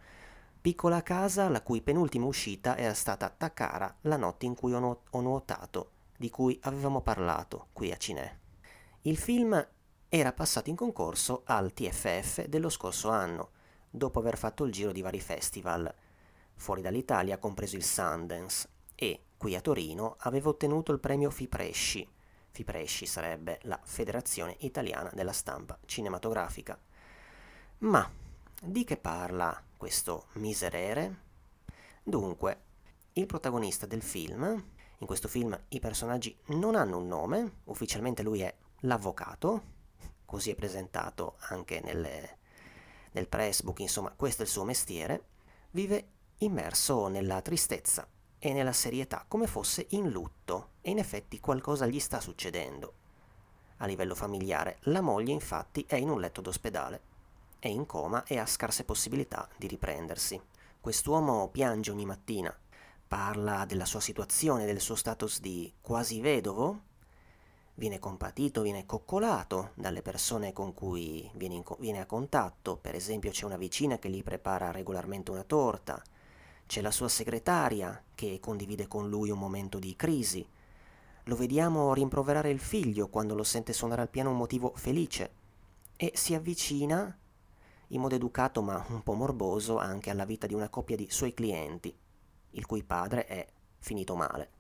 piccola 0.62 1.04
casa 1.04 1.48
la 1.50 1.62
cui 1.62 1.82
penultima 1.82 2.26
uscita 2.26 2.76
era 2.76 2.94
stata 2.94 3.30
Takara 3.30 3.98
la 4.02 4.18
notte 4.18 4.46
in 4.46 4.56
cui 4.56 4.74
ho, 4.74 4.80
nu- 4.80 5.00
ho 5.10 5.22
nuotato, 5.22 5.92
di 6.18 6.30
cui 6.30 6.60
avevamo 6.64 7.02
parlato 7.02 7.68
qui 7.72 7.92
a 7.92 7.98
Cinè. 7.98 8.38
Il 9.04 9.18
film 9.18 9.68
era 10.10 10.34
passato 10.34 10.70
in 10.70 10.76
concorso 10.76 11.44
al 11.46 11.72
TFF 11.72 12.46
dello 12.46 12.70
scorso 12.70 13.10
anno, 13.10 13.52
dopo 13.90 14.20
aver 14.20 14.38
fatto 14.38 14.66
il 14.66 14.72
giro 14.72 14.92
di 14.92 15.02
vari 15.02 15.20
festival, 15.22 15.94
fuori 16.56 16.82
dall'Italia, 16.82 17.38
compreso 17.38 17.78
il 17.78 17.84
Sundance, 17.84 18.68
e 18.96 19.24
qui 19.38 19.56
a 19.56 19.62
Torino 19.62 20.16
aveva 20.20 20.50
ottenuto 20.50 20.92
il 20.92 21.00
premio 21.00 21.30
Fipresci. 21.30 22.06
Fipresci 22.52 23.06
sarebbe 23.06 23.60
la 23.64 23.80
Federazione 23.82 24.56
Italiana 24.60 25.10
della 25.14 25.32
Stampa 25.32 25.78
Cinematografica. 25.86 26.78
Ma 27.80 28.10
di 28.62 28.84
che 28.84 28.98
parla 28.98 29.62
questo 29.78 30.28
miserere? 30.34 31.28
Dunque, 32.04 32.62
il 33.14 33.26
protagonista 33.26 33.86
del 33.86 34.02
film, 34.02 34.44
in 34.98 35.08
questo 35.08 35.28
film 35.28 35.58
i 35.70 35.80
personaggi 35.80 36.38
non 36.48 36.76
hanno 36.76 36.98
un 36.98 37.08
nome, 37.08 37.60
ufficialmente 37.66 38.24
lui 38.24 38.42
è 38.42 38.54
l'avvocato, 38.82 39.78
così 40.26 40.52
è 40.52 40.56
presentato 40.56 41.38
anche 41.50 41.80
nelle, 41.82 42.38
nel 43.12 43.28
pressbook, 43.28 43.80
insomma 43.80 44.12
questo 44.12 44.42
è 44.42 44.46
il 44.46 44.52
suo 44.52 44.66
mestiere, 44.66 45.24
vive 45.72 46.08
immerso 46.40 47.08
nella 47.08 47.42
tristezza 47.42 48.08
e 48.40 48.54
nella 48.54 48.72
serietà 48.72 49.26
come 49.28 49.46
fosse 49.46 49.86
in 49.90 50.10
lutto. 50.10 50.70
E 50.82 50.90
in 50.90 50.98
effetti 50.98 51.40
qualcosa 51.40 51.86
gli 51.86 52.00
sta 52.00 52.20
succedendo. 52.20 52.94
A 53.78 53.86
livello 53.86 54.16
familiare, 54.16 54.78
la 54.84 55.02
moglie 55.02 55.32
infatti 55.32 55.86
è 55.88 55.96
in 55.96 56.10
un 56.10 56.20
letto 56.20 56.42
d'ospedale, 56.42 57.02
è 57.60 57.68
in 57.68 57.86
coma 57.86 58.24
e 58.24 58.38
ha 58.38 58.46
scarse 58.46 58.84
possibilità 58.84 59.48
di 59.58 59.68
riprendersi. 59.68 60.42
Quest'uomo 60.82 61.50
piange 61.50 61.92
ogni 61.92 62.06
mattina, 62.06 62.58
parla 63.08 63.66
della 63.66 63.86
sua 63.86 64.00
situazione, 64.00 64.66
del 64.66 64.80
suo 64.80 64.96
status 64.96 65.40
di 65.40 65.72
quasi 65.82 66.22
vedovo, 66.22 66.82
viene 67.76 68.00
compatito, 68.00 68.62
viene 68.62 68.86
coccolato 68.86 69.72
dalle 69.74 70.02
persone 70.02 70.52
con 70.54 70.74
cui 70.74 71.30
viene, 71.34 71.64
co- 71.64 71.78
viene 71.80 72.02
a 72.02 72.06
contatto, 72.06 72.78
per 72.78 72.96
esempio 72.96 73.32
c'è 73.32 73.46
una 73.46 73.58
vicina 73.58 73.98
che 73.98 74.10
gli 74.10 74.24
prepara 74.24 74.72
regolarmente 74.72 75.32
una 75.32 75.44
torta, 75.44 76.02
c'è 76.70 76.82
la 76.82 76.92
sua 76.92 77.08
segretaria 77.08 78.00
che 78.14 78.38
condivide 78.40 78.88
con 78.88 79.10
lui 79.10 79.32
un 79.32 79.40
momento 79.40 79.80
di 79.80 79.96
crisi. 79.96 80.48
Lo 81.24 81.36
vediamo 81.36 81.96
rimproverare 81.96 82.52
il 82.52 82.60
figlio 82.60 83.08
quando 83.08 83.34
lo 83.34 83.44
sente 83.44 83.74
suonare 83.74 84.04
al 84.04 84.10
piano 84.10 84.30
un 84.30 84.38
motivo 84.38 84.74
felice 84.76 85.32
e 85.96 86.12
si 86.14 86.36
avvicina, 86.36 87.18
in 87.88 88.00
modo 88.00 88.14
educato 88.14 88.62
ma 88.62 88.86
un 88.90 89.02
po' 89.02 89.14
morboso, 89.16 89.80
anche 89.80 90.12
alla 90.12 90.26
vita 90.26 90.46
di 90.46 90.54
una 90.54 90.70
coppia 90.70 90.96
di 90.96 91.08
suoi 91.10 91.34
clienti, 91.34 91.92
il 92.52 92.66
cui 92.68 92.84
padre 92.84 93.26
è 93.26 93.48
finito 93.80 94.16
male. 94.16 94.52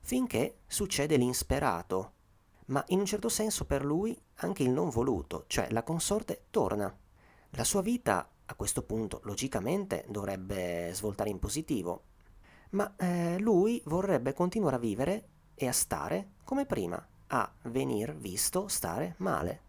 Finché 0.00 0.62
succede 0.66 1.16
l'insperato, 1.16 2.12
ma 2.66 2.82
in 2.88 2.98
un 2.98 3.06
certo 3.06 3.28
senso 3.28 3.66
per 3.66 3.84
lui 3.84 4.20
anche 4.38 4.64
il 4.64 4.70
non 4.70 4.88
voluto, 4.88 5.44
cioè 5.46 5.70
la 5.70 5.84
consorte 5.84 6.46
torna. 6.50 6.92
La 7.50 7.64
sua 7.64 7.82
vita 7.82 8.28
a 8.50 8.54
questo 8.54 8.82
punto 8.82 9.20
logicamente 9.24 10.04
dovrebbe 10.08 10.90
svoltare 10.92 11.30
in 11.30 11.38
positivo, 11.38 12.02
ma 12.70 12.92
eh, 12.96 13.38
lui 13.38 13.80
vorrebbe 13.86 14.32
continuare 14.32 14.74
a 14.76 14.80
vivere 14.80 15.28
e 15.54 15.68
a 15.68 15.72
stare 15.72 16.30
come 16.42 16.66
prima, 16.66 17.04
a 17.28 17.52
venir 17.62 18.14
visto 18.16 18.66
stare 18.66 19.14
male. 19.18 19.60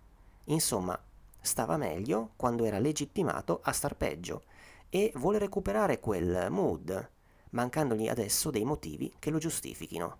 Insomma, 0.46 1.00
stava 1.40 1.78
meglio 1.78 2.32
quando 2.36 2.66
era 2.66 2.80
legittimato 2.80 3.60
a 3.64 3.72
star 3.72 3.96
peggio 3.96 4.44
e 4.90 5.12
vuole 5.16 5.38
recuperare 5.38 6.00
quel 6.00 6.48
mood, 6.50 7.10
mancandogli 7.52 8.08
adesso 8.08 8.50
dei 8.50 8.64
motivi 8.64 9.14
che 9.20 9.30
lo 9.30 9.38
giustifichino. 9.38 10.18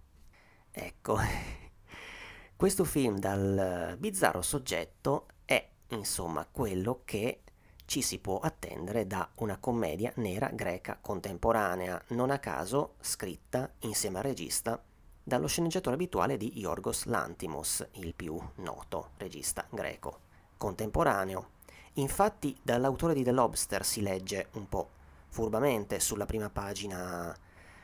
Ecco, 0.70 1.18
questo 2.56 2.84
film 2.84 3.18
dal 3.18 3.96
bizzarro 3.98 4.44
soggetto 4.44 5.26
è 5.46 5.68
insomma 5.90 6.48
quello 6.50 7.02
che 7.06 7.42
ci 7.92 8.02
si 8.02 8.20
può 8.20 8.40
attendere 8.40 9.06
da 9.06 9.28
una 9.40 9.58
commedia 9.58 10.14
nera 10.16 10.48
greca 10.48 10.98
contemporanea, 11.02 12.02
non 12.12 12.32
a 12.32 12.40
caso 12.40 12.94
scritta 13.02 13.70
insieme 13.80 14.20
al 14.20 14.24
regista 14.24 14.82
dallo 15.22 15.48
sceneggiatore 15.48 15.96
abituale 15.96 16.38
di 16.38 16.58
Yorgos 16.58 17.04
Lantimos, 17.04 17.86
il 17.96 18.14
più 18.16 18.40
noto 18.60 19.10
regista 19.18 19.68
greco 19.70 20.20
contemporaneo. 20.56 21.50
Infatti 21.96 22.58
dall'autore 22.62 23.14
di 23.14 23.24
The 23.24 23.34
Lobster 23.34 23.84
si 23.84 24.02
legge 24.02 24.48
un 24.54 24.70
po' 24.70 24.88
furbamente 25.28 26.00
sulla 26.00 26.26
prima 26.26 26.50
pagina 26.50 27.36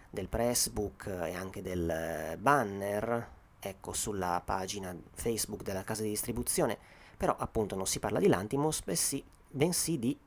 del 0.10 0.30
pressbook 0.30 1.08
e 1.08 1.34
anche 1.34 1.62
del 1.62 2.38
banner, 2.40 3.30
ecco 3.60 3.92
sulla 3.92 4.42
pagina 4.46 4.96
Facebook 5.16 5.64
della 5.64 5.84
casa 5.84 6.04
di 6.04 6.08
distribuzione, 6.08 6.78
però 7.18 7.36
appunto 7.38 7.76
non 7.76 7.86
si 7.86 8.00
parla 8.00 8.20
di 8.20 8.28
Lantimos, 8.28 8.84
bensì 8.86 9.22
bensì 9.50 9.98
di 9.98 10.18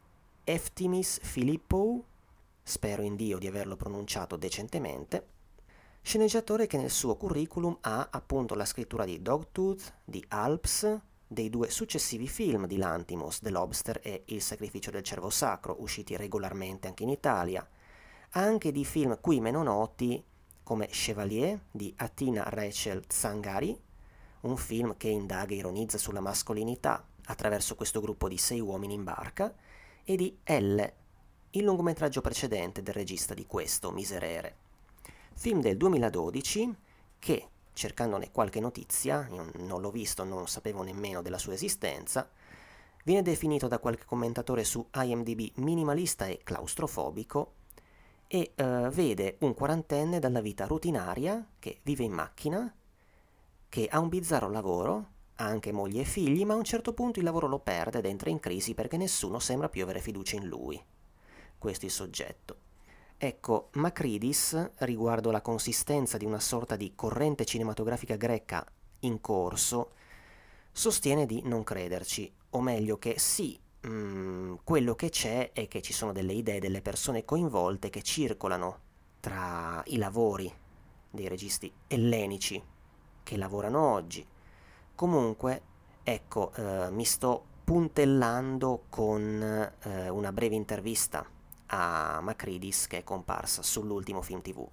Eftimis 0.44 1.20
Philippou, 1.20 2.02
spero 2.62 3.02
in 3.02 3.16
Dio 3.16 3.38
di 3.38 3.46
averlo 3.46 3.76
pronunciato 3.76 4.36
decentemente, 4.36 5.26
sceneggiatore 6.02 6.66
che 6.66 6.76
nel 6.76 6.90
suo 6.90 7.16
curriculum 7.16 7.76
ha 7.82 8.08
appunto 8.10 8.54
la 8.54 8.64
scrittura 8.64 9.04
di 9.04 9.20
Dogtooth, 9.20 9.94
di 10.04 10.24
Alps, 10.28 11.00
dei 11.26 11.50
due 11.50 11.70
successivi 11.70 12.26
film 12.26 12.66
di 12.66 12.76
Lantimos, 12.76 13.38
The 13.38 13.50
Lobster 13.50 14.00
e 14.02 14.24
Il 14.26 14.42
sacrificio 14.42 14.90
del 14.90 15.02
cervo 15.02 15.30
sacro, 15.30 15.76
usciti 15.80 16.16
regolarmente 16.16 16.88
anche 16.88 17.04
in 17.04 17.10
Italia, 17.10 17.66
anche 18.30 18.72
di 18.72 18.84
film 18.84 19.18
qui 19.20 19.40
meno 19.40 19.62
noti 19.62 20.22
come 20.62 20.86
Chevalier 20.86 21.60
di 21.70 21.92
Atina 21.96 22.44
Rachel 22.48 23.04
Zangari, 23.06 23.78
un 24.42 24.56
film 24.56 24.96
che 24.96 25.08
indaga 25.08 25.52
e 25.52 25.58
ironizza 25.58 25.98
sulla 25.98 26.20
mascolinità 26.20 27.04
attraverso 27.26 27.74
questo 27.74 28.00
gruppo 28.00 28.28
di 28.28 28.38
sei 28.38 28.60
uomini 28.60 28.94
in 28.94 29.04
barca, 29.04 29.54
e 30.04 30.16
di 30.16 30.36
L, 30.44 30.92
il 31.50 31.64
lungometraggio 31.64 32.20
precedente 32.20 32.82
del 32.82 32.94
regista 32.94 33.34
di 33.34 33.46
questo, 33.46 33.90
Miserere. 33.90 34.56
Film 35.34 35.60
del 35.60 35.76
2012 35.76 36.76
che, 37.18 37.48
cercandone 37.72 38.30
qualche 38.30 38.60
notizia, 38.60 39.28
io 39.30 39.50
non 39.58 39.80
l'ho 39.80 39.90
visto, 39.90 40.24
non 40.24 40.48
sapevo 40.48 40.82
nemmeno 40.82 41.22
della 41.22 41.38
sua 41.38 41.54
esistenza, 41.54 42.28
viene 43.04 43.22
definito 43.22 43.68
da 43.68 43.78
qualche 43.78 44.04
commentatore 44.04 44.64
su 44.64 44.86
IMDb 44.94 45.52
minimalista 45.56 46.26
e 46.26 46.40
claustrofobico 46.42 47.54
e 48.26 48.52
uh, 48.56 48.88
vede 48.90 49.36
un 49.40 49.54
quarantenne 49.54 50.18
dalla 50.18 50.40
vita 50.40 50.66
rutinaria 50.66 51.44
che 51.58 51.80
vive 51.82 52.04
in 52.04 52.12
macchina, 52.12 52.72
che 53.68 53.88
ha 53.90 53.98
un 53.98 54.08
bizzarro 54.08 54.50
lavoro, 54.50 55.08
ha 55.40 55.46
anche 55.46 55.72
moglie 55.72 56.02
e 56.02 56.04
figli, 56.04 56.44
ma 56.44 56.54
a 56.54 56.58
un 56.58 56.64
certo 56.64 56.92
punto 56.92 57.18
il 57.18 57.24
lavoro 57.24 57.46
lo 57.46 57.58
perde 57.58 57.98
ed 57.98 58.04
entra 58.04 58.30
in 58.30 58.38
crisi 58.38 58.74
perché 58.74 58.96
nessuno 58.96 59.38
sembra 59.38 59.68
più 59.68 59.82
avere 59.82 60.00
fiducia 60.00 60.36
in 60.36 60.46
lui. 60.46 60.80
Questo 61.58 61.84
è 61.84 61.88
il 61.88 61.94
soggetto. 61.94 62.56
Ecco, 63.16 63.68
Macridis, 63.72 64.70
riguardo 64.78 65.30
la 65.30 65.42
consistenza 65.42 66.16
di 66.16 66.24
una 66.24 66.40
sorta 66.40 66.76
di 66.76 66.92
corrente 66.94 67.44
cinematografica 67.44 68.16
greca 68.16 68.64
in 69.00 69.20
corso, 69.20 69.92
sostiene 70.72 71.26
di 71.26 71.42
non 71.44 71.64
crederci, 71.64 72.30
o 72.50 72.60
meglio 72.60 72.98
che 72.98 73.18
sì, 73.18 73.58
mm, 73.86 74.56
quello 74.62 74.94
che 74.94 75.08
c'è 75.08 75.52
è 75.52 75.68
che 75.68 75.82
ci 75.82 75.92
sono 75.92 76.12
delle 76.12 76.32
idee 76.32 76.60
delle 76.60 76.82
persone 76.82 77.24
coinvolte 77.24 77.90
che 77.90 78.02
circolano 78.02 78.88
tra 79.20 79.82
i 79.86 79.96
lavori 79.96 80.52
dei 81.10 81.28
registi 81.28 81.70
ellenici 81.88 82.62
che 83.22 83.36
lavorano 83.36 83.92
oggi 83.92 84.26
Comunque, 85.00 85.62
ecco, 86.02 86.52
eh, 86.56 86.90
mi 86.90 87.06
sto 87.06 87.42
puntellando 87.64 88.82
con 88.90 89.72
eh, 89.80 90.10
una 90.10 90.30
breve 90.30 90.56
intervista 90.56 91.26
a 91.68 92.20
Macridis 92.20 92.86
che 92.86 92.98
è 92.98 93.02
comparsa 93.02 93.62
sull'ultimo 93.62 94.20
film 94.20 94.42
tv. 94.42 94.68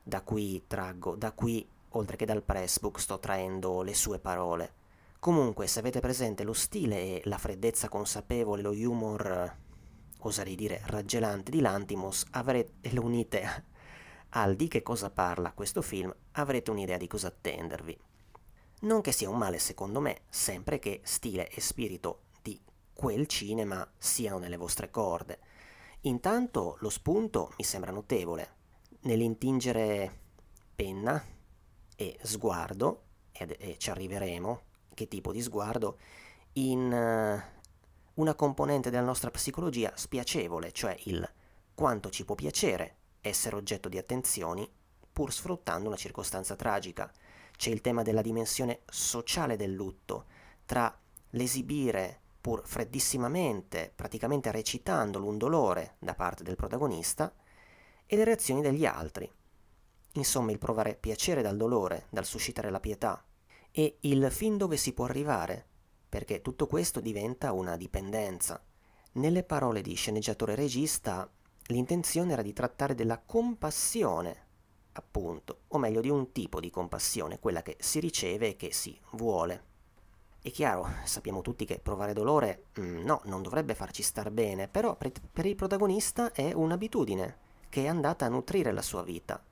Da 0.00 0.22
qui 0.22 0.62
traggo, 0.68 1.16
da 1.16 1.32
qui, 1.32 1.68
oltre 1.88 2.14
che 2.14 2.24
dal 2.24 2.44
pressbook, 2.44 3.00
sto 3.00 3.18
traendo 3.18 3.82
le 3.82 3.94
sue 3.94 4.20
parole. 4.20 4.74
Comunque, 5.18 5.66
se 5.66 5.80
avete 5.80 5.98
presente 5.98 6.44
lo 6.44 6.52
stile 6.52 7.00
e 7.00 7.22
la 7.24 7.36
freddezza 7.36 7.88
consapevole, 7.88 8.62
lo 8.62 8.70
humor, 8.70 9.56
oserei 10.20 10.54
dire, 10.54 10.82
raggelante 10.84 11.50
di 11.50 11.58
Lantimos, 11.58 12.26
avrete, 12.30 12.90
lo 12.90 13.02
unite 13.02 13.64
al 14.28 14.54
di 14.54 14.68
che 14.68 14.84
cosa 14.84 15.10
parla 15.10 15.50
questo 15.50 15.82
film, 15.82 16.14
avrete 16.30 16.70
un'idea 16.70 16.96
di 16.96 17.08
cosa 17.08 17.26
attendervi. 17.26 17.98
Non 18.80 19.00
che 19.00 19.10
sia 19.10 19.28
un 19.28 19.38
male 19.38 19.58
secondo 19.58 20.00
me, 20.00 20.20
sempre 20.30 20.78
che 20.78 21.00
stile 21.02 21.48
e 21.48 21.60
spirito 21.60 22.26
di 22.42 22.60
quel 22.92 23.26
cinema 23.26 23.88
siano 23.98 24.38
nelle 24.38 24.56
vostre 24.56 24.90
corde. 24.90 25.40
Intanto 26.02 26.76
lo 26.80 26.88
spunto 26.88 27.52
mi 27.58 27.64
sembra 27.64 27.90
notevole. 27.90 28.56
Nell'intingere 29.00 30.20
penna 30.76 31.20
e 31.96 32.18
sguardo, 32.22 33.02
ed, 33.32 33.56
e 33.58 33.78
ci 33.78 33.90
arriveremo, 33.90 34.62
che 34.94 35.08
tipo 35.08 35.32
di 35.32 35.42
sguardo, 35.42 35.98
in 36.52 36.92
uh, 36.92 38.20
una 38.20 38.34
componente 38.34 38.90
della 38.90 39.04
nostra 39.04 39.30
psicologia 39.32 39.92
spiacevole, 39.96 40.70
cioè 40.70 40.96
il 41.04 41.28
quanto 41.74 42.10
ci 42.10 42.24
può 42.24 42.36
piacere 42.36 42.96
essere 43.20 43.56
oggetto 43.56 43.88
di 43.88 43.98
attenzioni 43.98 44.68
pur 45.12 45.32
sfruttando 45.32 45.88
una 45.88 45.96
circostanza 45.96 46.54
tragica. 46.54 47.12
C'è 47.58 47.70
il 47.70 47.80
tema 47.80 48.02
della 48.02 48.22
dimensione 48.22 48.82
sociale 48.88 49.56
del 49.56 49.72
lutto, 49.72 50.26
tra 50.64 50.96
l'esibire 51.30 52.20
pur 52.40 52.62
freddissimamente, 52.64 53.92
praticamente 53.92 54.52
recitandolo 54.52 55.26
un 55.26 55.38
dolore 55.38 55.96
da 55.98 56.14
parte 56.14 56.44
del 56.44 56.54
protagonista, 56.54 57.34
e 58.06 58.14
le 58.16 58.22
reazioni 58.22 58.62
degli 58.62 58.86
altri. 58.86 59.28
Insomma, 60.12 60.52
il 60.52 60.60
provare 60.60 60.94
piacere 60.94 61.42
dal 61.42 61.56
dolore, 61.56 62.06
dal 62.10 62.24
suscitare 62.24 62.70
la 62.70 62.78
pietà, 62.78 63.24
e 63.72 63.96
il 64.02 64.30
fin 64.30 64.56
dove 64.56 64.76
si 64.76 64.92
può 64.92 65.06
arrivare, 65.06 65.66
perché 66.08 66.40
tutto 66.42 66.68
questo 66.68 67.00
diventa 67.00 67.50
una 67.50 67.76
dipendenza. 67.76 68.62
Nelle 69.14 69.42
parole 69.42 69.82
di 69.82 69.96
sceneggiatore 69.96 70.54
regista, 70.54 71.28
l'intenzione 71.66 72.34
era 72.34 72.42
di 72.42 72.52
trattare 72.52 72.94
della 72.94 73.18
compassione 73.18 74.46
appunto, 74.98 75.60
o 75.68 75.78
meglio 75.78 76.00
di 76.00 76.10
un 76.10 76.32
tipo 76.32 76.60
di 76.60 76.70
compassione, 76.70 77.38
quella 77.38 77.62
che 77.62 77.76
si 77.78 78.00
riceve 78.00 78.48
e 78.48 78.56
che 78.56 78.72
si 78.72 78.98
vuole. 79.12 79.64
È 80.40 80.50
chiaro, 80.50 80.88
sappiamo 81.04 81.40
tutti 81.40 81.64
che 81.64 81.78
provare 81.78 82.12
dolore, 82.12 82.64
mm, 82.78 83.04
no, 83.04 83.20
non 83.24 83.42
dovrebbe 83.42 83.74
farci 83.74 84.02
star 84.02 84.30
bene, 84.30 84.68
però 84.68 84.96
per, 84.96 85.12
per 85.32 85.46
il 85.46 85.54
protagonista 85.54 86.32
è 86.32 86.52
un'abitudine 86.52 87.46
che 87.68 87.84
è 87.84 87.86
andata 87.86 88.24
a 88.24 88.28
nutrire 88.28 88.72
la 88.72 88.82
sua 88.82 89.02
vita, 89.02 89.42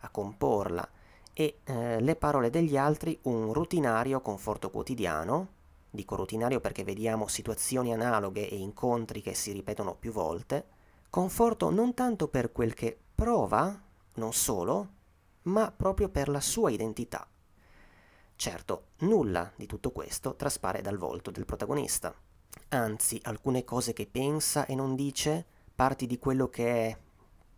a 0.00 0.08
comporla, 0.10 0.88
e 1.32 1.58
eh, 1.64 2.00
le 2.00 2.16
parole 2.16 2.50
degli 2.50 2.76
altri 2.76 3.18
un 3.22 3.52
rutinario 3.52 4.20
conforto 4.20 4.70
quotidiano, 4.70 5.48
dico 5.90 6.16
rutinario 6.16 6.60
perché 6.60 6.82
vediamo 6.82 7.28
situazioni 7.28 7.92
analoghe 7.92 8.48
e 8.48 8.56
incontri 8.56 9.20
che 9.20 9.34
si 9.34 9.52
ripetono 9.52 9.94
più 9.94 10.12
volte, 10.12 10.66
conforto 11.10 11.70
non 11.70 11.94
tanto 11.94 12.28
per 12.28 12.52
quel 12.52 12.74
che 12.74 12.98
prova, 13.14 13.86
non 14.18 14.34
solo, 14.34 14.96
ma 15.42 15.72
proprio 15.72 16.08
per 16.10 16.28
la 16.28 16.40
sua 16.40 16.70
identità. 16.70 17.26
Certo, 18.36 18.88
nulla 18.98 19.50
di 19.56 19.66
tutto 19.66 19.90
questo 19.90 20.36
traspare 20.36 20.82
dal 20.82 20.98
volto 20.98 21.30
del 21.30 21.44
protagonista. 21.44 22.14
Anzi, 22.68 23.18
alcune 23.24 23.64
cose 23.64 23.92
che 23.92 24.06
pensa 24.06 24.66
e 24.66 24.74
non 24.74 24.94
dice, 24.94 25.46
parti 25.74 26.06
di 26.06 26.18
quello 26.18 26.48
che 26.48 26.86
è, 26.86 26.98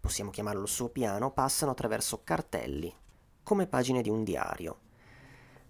possiamo 0.00 0.30
chiamarlo 0.30 0.62
il 0.62 0.68
suo 0.68 0.88
piano, 0.88 1.32
passano 1.32 1.72
attraverso 1.72 2.22
cartelli, 2.22 2.94
come 3.42 3.66
pagine 3.66 4.02
di 4.02 4.08
un 4.08 4.22
diario. 4.24 4.78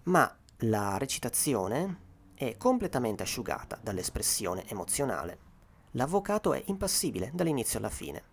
Ma 0.03 0.33
la 0.59 0.97
recitazione 0.97 2.09
è 2.35 2.55
completamente 2.57 3.23
asciugata 3.23 3.79
dall'espressione 3.81 4.67
emozionale. 4.67 5.49
L'avvocato 5.91 6.53
è 6.53 6.63
impassibile 6.67 7.31
dall'inizio 7.33 7.79
alla 7.79 7.89
fine 7.89 8.31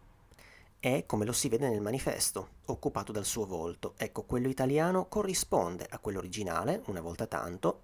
è, 0.80 1.04
come 1.06 1.24
lo 1.24 1.32
si 1.32 1.48
vede 1.48 1.68
nel 1.68 1.80
manifesto, 1.80 2.50
occupato 2.66 3.12
dal 3.12 3.24
suo 3.24 3.46
volto. 3.46 3.94
Ecco, 3.96 4.22
quello 4.22 4.48
italiano 4.48 5.06
corrisponde 5.06 5.86
a 5.88 5.98
quello 5.98 6.18
originale, 6.18 6.82
una 6.86 7.00
volta 7.00 7.26
tanto, 7.26 7.82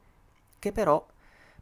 che 0.58 0.72
però 0.72 1.04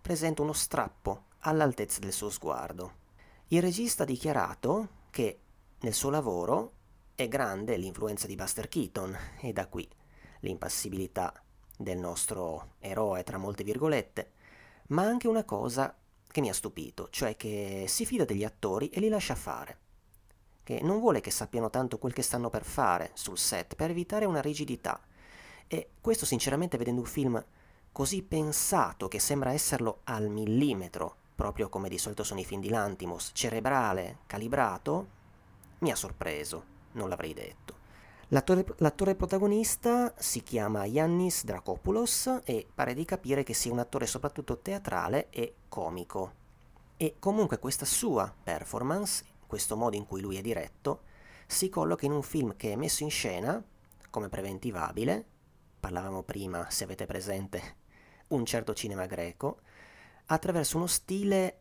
presenta 0.00 0.42
uno 0.42 0.52
strappo 0.52 1.24
all'altezza 1.40 2.00
del 2.00 2.12
suo 2.12 2.30
sguardo. 2.30 3.00
Il 3.48 3.62
regista 3.62 4.02
ha 4.02 4.06
dichiarato 4.06 4.88
che 5.10 5.38
nel 5.80 5.94
suo 5.94 6.10
lavoro 6.10 6.72
è 7.14 7.28
grande 7.28 7.76
l'influenza 7.76 8.26
di 8.26 8.36
Buster 8.36 8.68
Keaton 8.68 9.16
e 9.40 9.52
da 9.52 9.66
qui 9.66 9.88
l'impassibilità 10.40 11.32
del 11.76 11.98
nostro 11.98 12.74
eroe, 12.78 13.22
tra 13.22 13.38
molte 13.38 13.64
virgolette, 13.64 14.32
ma 14.88 15.02
anche 15.02 15.28
una 15.28 15.44
cosa 15.44 15.94
che 16.26 16.40
mi 16.40 16.48
ha 16.48 16.54
stupito, 16.54 17.08
cioè 17.10 17.36
che 17.36 17.84
si 17.88 18.04
fida 18.06 18.24
degli 18.24 18.44
attori 18.44 18.88
e 18.88 19.00
li 19.00 19.08
lascia 19.08 19.34
fare 19.34 19.81
che 20.62 20.80
non 20.82 21.00
vuole 21.00 21.20
che 21.20 21.30
sappiano 21.30 21.70
tanto 21.70 21.98
quel 21.98 22.12
che 22.12 22.22
stanno 22.22 22.50
per 22.50 22.64
fare 22.64 23.10
sul 23.14 23.38
set, 23.38 23.74
per 23.74 23.90
evitare 23.90 24.24
una 24.24 24.40
rigidità. 24.40 25.00
E 25.66 25.90
questo 26.00 26.26
sinceramente 26.26 26.76
vedendo 26.76 27.00
un 27.00 27.06
film 27.06 27.44
così 27.90 28.22
pensato 28.22 29.08
che 29.08 29.18
sembra 29.18 29.52
esserlo 29.52 30.00
al 30.04 30.28
millimetro, 30.28 31.16
proprio 31.34 31.68
come 31.68 31.88
di 31.88 31.98
solito 31.98 32.24
sono 32.24 32.40
i 32.40 32.44
film 32.44 32.60
di 32.60 32.68
Lantimos, 32.68 33.30
cerebrale, 33.32 34.18
calibrato, 34.26 35.20
mi 35.80 35.90
ha 35.90 35.96
sorpreso, 35.96 36.64
non 36.92 37.08
l'avrei 37.08 37.34
detto. 37.34 37.80
L'attore, 38.28 38.64
l'attore, 38.78 39.14
protagonista 39.14 40.14
si 40.16 40.42
chiama 40.42 40.86
Yannis 40.86 41.44
Dracopoulos 41.44 42.40
e 42.44 42.66
pare 42.74 42.94
di 42.94 43.04
capire 43.04 43.42
che 43.42 43.52
sia 43.52 43.72
un 43.72 43.78
attore 43.78 44.06
soprattutto 44.06 44.58
teatrale 44.58 45.28
e 45.28 45.56
comico. 45.68 46.40
E 46.96 47.16
comunque 47.18 47.58
questa 47.58 47.84
sua 47.84 48.32
performance 48.42 49.24
questo 49.52 49.76
modo 49.76 49.96
in 49.96 50.06
cui 50.06 50.22
lui 50.22 50.38
è 50.38 50.40
diretto, 50.40 51.02
si 51.46 51.68
colloca 51.68 52.06
in 52.06 52.12
un 52.12 52.22
film 52.22 52.56
che 52.56 52.72
è 52.72 52.74
messo 52.74 53.02
in 53.02 53.10
scena 53.10 53.62
come 54.08 54.30
preventivabile, 54.30 55.26
parlavamo 55.78 56.22
prima, 56.22 56.70
se 56.70 56.84
avete 56.84 57.04
presente, 57.04 57.76
un 58.28 58.46
certo 58.46 58.72
cinema 58.72 59.04
greco, 59.04 59.60
attraverso 60.24 60.78
uno 60.78 60.86
stile 60.86 61.60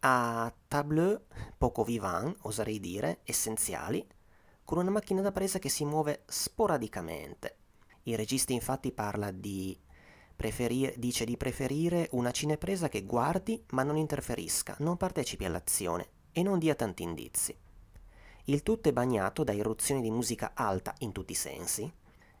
a 0.00 0.52
tableau 0.68 1.22
poco 1.56 1.84
vivant, 1.84 2.36
oserei 2.42 2.78
dire, 2.80 3.20
essenziali, 3.24 4.06
con 4.62 4.76
una 4.76 4.90
macchina 4.90 5.22
da 5.22 5.32
presa 5.32 5.58
che 5.58 5.70
si 5.70 5.86
muove 5.86 6.24
sporadicamente. 6.26 7.56
Il 8.02 8.18
regista 8.18 8.52
infatti 8.52 8.92
parla 8.92 9.30
di 9.30 9.74
preferire, 10.36 10.92
dice 10.98 11.24
di 11.24 11.38
preferire 11.38 12.10
una 12.12 12.30
cinepresa 12.30 12.90
che 12.90 13.04
guardi 13.04 13.64
ma 13.70 13.84
non 13.84 13.96
interferisca, 13.96 14.76
non 14.80 14.98
partecipi 14.98 15.46
all'azione, 15.46 16.10
e 16.36 16.42
non 16.42 16.58
dia 16.58 16.74
tanti 16.74 17.02
indizi. 17.02 17.56
Il 18.44 18.62
tutto 18.62 18.90
è 18.90 18.92
bagnato 18.92 19.42
da 19.42 19.52
irruzioni 19.52 20.02
di 20.02 20.10
musica 20.10 20.50
alta 20.52 20.94
in 20.98 21.10
tutti 21.10 21.32
i 21.32 21.34
sensi 21.34 21.90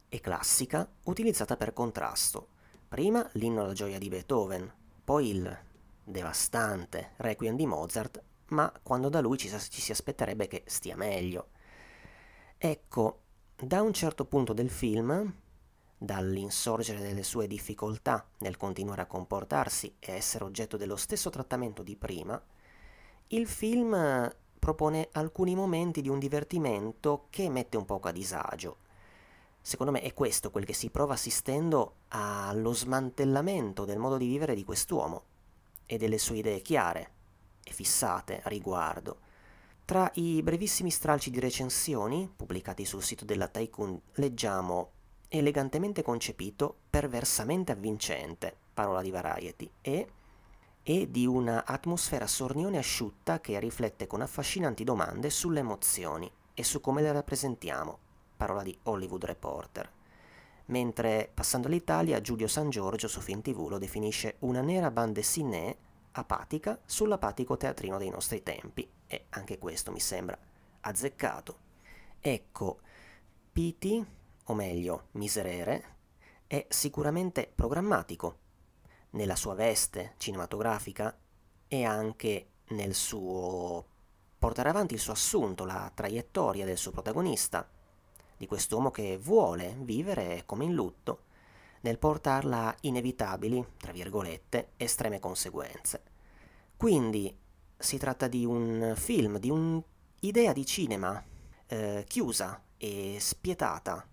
e 0.06 0.20
classica 0.20 0.86
utilizzata 1.04 1.56
per 1.56 1.72
contrasto. 1.72 2.48
Prima 2.88 3.26
l'inno 3.32 3.62
alla 3.62 3.72
gioia 3.72 3.98
di 3.98 4.10
Beethoven, 4.10 4.70
poi 5.02 5.30
il 5.30 5.58
devastante 6.04 7.12
Requiem 7.16 7.56
di 7.56 7.64
Mozart, 7.64 8.22
ma 8.48 8.70
quando 8.82 9.08
da 9.08 9.20
lui 9.20 9.38
ci, 9.38 9.48
ci 9.48 9.80
si 9.80 9.92
aspetterebbe 9.92 10.46
che 10.46 10.62
stia 10.66 10.94
meglio. 10.94 11.48
Ecco, 12.58 13.20
da 13.56 13.80
un 13.80 13.94
certo 13.94 14.26
punto 14.26 14.52
del 14.52 14.68
film, 14.68 15.34
dall'insorgere 15.96 17.00
delle 17.00 17.22
sue 17.22 17.46
difficoltà 17.46 18.28
nel 18.40 18.58
continuare 18.58 19.00
a 19.00 19.06
comportarsi 19.06 19.96
e 19.98 20.12
essere 20.12 20.44
oggetto 20.44 20.76
dello 20.76 20.96
stesso 20.96 21.30
trattamento 21.30 21.82
di 21.82 21.96
prima, 21.96 22.38
il 23.28 23.48
film 23.48 24.32
propone 24.58 25.08
alcuni 25.12 25.56
momenti 25.56 26.00
di 26.00 26.08
un 26.08 26.18
divertimento 26.20 27.26
che 27.30 27.48
mette 27.48 27.76
un 27.76 27.84
poco 27.84 28.06
a 28.08 28.12
disagio. 28.12 28.78
Secondo 29.60 29.90
me 29.90 30.00
è 30.02 30.14
questo 30.14 30.52
quel 30.52 30.64
che 30.64 30.72
si 30.72 30.90
prova 30.90 31.14
assistendo 31.14 31.94
allo 32.08 32.72
smantellamento 32.72 33.84
del 33.84 33.98
modo 33.98 34.16
di 34.16 34.28
vivere 34.28 34.54
di 34.54 34.62
quest'uomo 34.62 35.24
e 35.86 35.98
delle 35.98 36.18
sue 36.18 36.36
idee 36.36 36.60
chiare 36.60 37.10
e 37.64 37.72
fissate 37.72 38.42
a 38.44 38.48
riguardo. 38.48 39.18
Tra 39.84 40.08
i 40.14 40.40
brevissimi 40.42 40.90
stralci 40.90 41.30
di 41.30 41.40
recensioni 41.40 42.30
pubblicati 42.34 42.84
sul 42.84 43.02
sito 43.02 43.24
della 43.24 43.48
Tycoon 43.48 44.00
leggiamo 44.14 44.90
elegantemente 45.28 46.02
concepito, 46.02 46.76
perversamente 46.88 47.72
avvincente, 47.72 48.56
parola 48.72 49.02
di 49.02 49.10
Variety, 49.10 49.70
e 49.80 50.08
e 50.88 51.10
di 51.10 51.26
una 51.26 51.64
atmosfera 51.64 52.28
sornione 52.28 52.78
asciutta 52.78 53.40
che 53.40 53.58
riflette 53.58 54.06
con 54.06 54.20
affascinanti 54.20 54.84
domande 54.84 55.30
sulle 55.30 55.58
emozioni 55.58 56.30
e 56.54 56.62
su 56.62 56.80
come 56.80 57.02
le 57.02 57.10
rappresentiamo, 57.10 57.98
parola 58.36 58.62
di 58.62 58.78
Hollywood 58.84 59.24
Reporter. 59.24 59.90
Mentre, 60.66 61.28
passando 61.34 61.66
all'Italia, 61.66 62.20
Giulio 62.20 62.46
San 62.46 62.70
Giorgio 62.70 63.08
su 63.08 63.20
Film 63.20 63.42
lo 63.68 63.78
definisce 63.78 64.36
una 64.40 64.60
nera 64.60 64.92
bande 64.92 65.14
dessinée 65.14 65.76
apatica 66.12 66.78
sull'apatico 66.86 67.56
teatrino 67.56 67.98
dei 67.98 68.10
nostri 68.10 68.44
tempi 68.44 68.88
e 69.08 69.24
anche 69.30 69.58
questo 69.58 69.90
mi 69.90 69.98
sembra 69.98 70.38
azzeccato. 70.82 71.58
Ecco, 72.20 72.78
Piti, 73.52 74.06
o 74.44 74.54
meglio, 74.54 75.08
Miserere, 75.12 75.96
è 76.46 76.64
sicuramente 76.68 77.50
programmatico 77.52 78.44
nella 79.16 79.34
sua 79.34 79.54
veste 79.54 80.14
cinematografica 80.18 81.18
e 81.66 81.84
anche 81.84 82.50
nel 82.68 82.94
suo 82.94 83.84
portare 84.38 84.68
avanti 84.68 84.94
il 84.94 85.00
suo 85.00 85.12
assunto, 85.12 85.64
la 85.64 85.90
traiettoria 85.92 86.64
del 86.64 86.76
suo 86.76 86.92
protagonista, 86.92 87.68
di 88.36 88.46
quest'uomo 88.46 88.90
che 88.90 89.16
vuole 89.16 89.74
vivere 89.80 90.42
come 90.46 90.64
in 90.64 90.74
lutto, 90.74 91.24
nel 91.80 91.98
portarla 91.98 92.68
a 92.68 92.76
inevitabili, 92.82 93.64
tra 93.78 93.92
virgolette, 93.92 94.72
estreme 94.76 95.18
conseguenze. 95.18 96.02
Quindi 96.76 97.34
si 97.76 97.96
tratta 97.96 98.28
di 98.28 98.44
un 98.44 98.92
film, 98.96 99.38
di 99.38 99.50
un'idea 99.50 100.52
di 100.52 100.66
cinema 100.66 101.22
eh, 101.66 102.04
chiusa 102.06 102.62
e 102.76 103.16
spietata, 103.18 104.06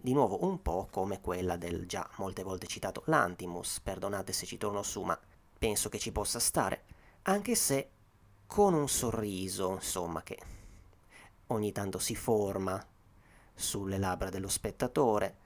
di 0.00 0.12
nuovo 0.12 0.44
un 0.44 0.62
po' 0.62 0.88
come 0.90 1.20
quella 1.20 1.56
del 1.56 1.86
già 1.86 2.08
molte 2.16 2.42
volte 2.42 2.66
citato 2.66 3.02
Lantimus, 3.06 3.80
perdonate 3.80 4.32
se 4.32 4.46
ci 4.46 4.56
torno 4.56 4.82
su, 4.82 5.02
ma 5.02 5.18
penso 5.58 5.88
che 5.88 5.98
ci 5.98 6.12
possa 6.12 6.38
stare, 6.38 6.84
anche 7.22 7.54
se 7.54 7.90
con 8.46 8.74
un 8.74 8.88
sorriso, 8.88 9.72
insomma, 9.72 10.22
che 10.22 10.38
ogni 11.48 11.72
tanto 11.72 11.98
si 11.98 12.14
forma 12.14 12.84
sulle 13.54 13.98
labbra 13.98 14.30
dello 14.30 14.48
spettatore. 14.48 15.36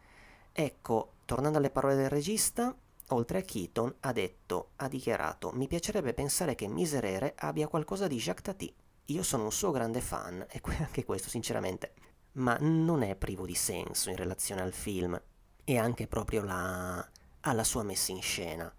Ecco, 0.52 1.12
tornando 1.24 1.58
alle 1.58 1.70
parole 1.70 1.96
del 1.96 2.08
regista, 2.08 2.74
oltre 3.08 3.38
a 3.38 3.42
Keaton, 3.42 3.94
ha 4.00 4.12
detto, 4.12 4.70
ha 4.76 4.88
dichiarato, 4.88 5.52
mi 5.52 5.68
piacerebbe 5.68 6.14
pensare 6.14 6.54
che 6.54 6.66
Miserere 6.66 7.34
abbia 7.36 7.68
qualcosa 7.68 8.06
di 8.06 8.16
Jacques 8.16 8.44
Tati. 8.44 8.74
Io 9.06 9.22
sono 9.22 9.44
un 9.44 9.52
suo 9.52 9.70
grande 9.70 10.00
fan 10.00 10.44
e 10.50 10.60
anche 10.78 11.04
questo 11.04 11.28
sinceramente, 11.28 11.94
ma 12.36 12.56
non 12.60 13.02
è 13.02 13.14
privo 13.14 13.46
di 13.46 13.54
senso 13.54 14.10
in 14.10 14.16
relazione 14.16 14.62
al 14.62 14.72
film 14.72 15.20
e 15.64 15.78
anche 15.78 16.06
proprio 16.06 16.42
la, 16.42 17.06
alla 17.40 17.64
sua 17.64 17.82
messa 17.82 18.12
in 18.12 18.22
scena. 18.22 18.72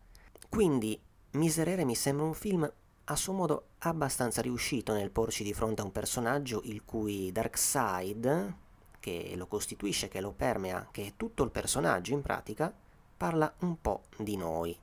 Quindi 0.50 1.00
Miserere 1.32 1.84
mi 1.84 1.96
sembra 1.96 2.26
un 2.26 2.34
film 2.34 2.72
a 3.10 3.16
suo 3.16 3.34
modo 3.34 3.68
abbastanza 3.80 4.42
riuscito 4.42 4.94
nel 4.94 5.12
porci 5.12 5.44
di 5.44 5.54
fronte 5.54 5.82
a 5.82 5.86
un 5.86 5.92
personaggio 5.92 6.62
il 6.66 6.84
cui 6.84 7.32
dark 7.32 7.58
side, 7.58 8.56
che 9.00 9.34
lo 9.36 9.48
costituisce, 9.48 10.08
che 10.08 10.20
lo 10.20 10.32
permea, 10.32 10.88
che 10.92 11.06
è 11.06 11.14
tutto 11.16 11.44
il 11.44 11.52
personaggio 11.52 12.14
in 12.14 12.22
pratica, 12.22 12.74
parla 13.16 13.54
un 13.60 13.80
po' 13.80 14.04
di 14.18 14.36
noi. 14.36 14.78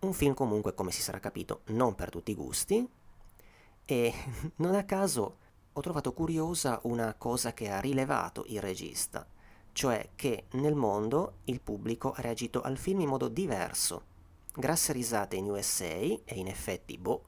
Un 0.00 0.12
film 0.12 0.34
comunque, 0.34 0.74
come 0.74 0.90
si 0.90 1.00
sarà 1.00 1.20
capito, 1.20 1.62
non 1.66 1.94
per 1.94 2.10
tutti 2.10 2.32
i 2.32 2.34
gusti, 2.34 2.86
e 3.84 4.14
non 4.56 4.74
a 4.74 4.84
caso 4.84 5.36
ho 5.78 5.80
trovato 5.80 6.12
curiosa 6.12 6.80
una 6.84 7.14
cosa 7.14 7.54
che 7.54 7.70
ha 7.70 7.78
rilevato 7.78 8.44
il 8.48 8.60
regista, 8.60 9.24
cioè 9.70 10.10
che 10.16 10.46
nel 10.52 10.74
mondo 10.74 11.34
il 11.44 11.60
pubblico 11.60 12.10
ha 12.10 12.20
reagito 12.20 12.62
al 12.62 12.76
film 12.76 13.00
in 13.00 13.08
modo 13.08 13.28
diverso. 13.28 14.02
Grasse 14.52 14.92
risate 14.92 15.36
in 15.36 15.48
USA, 15.48 15.84
e 15.84 16.22
in 16.34 16.48
effetti, 16.48 16.98
boh, 16.98 17.22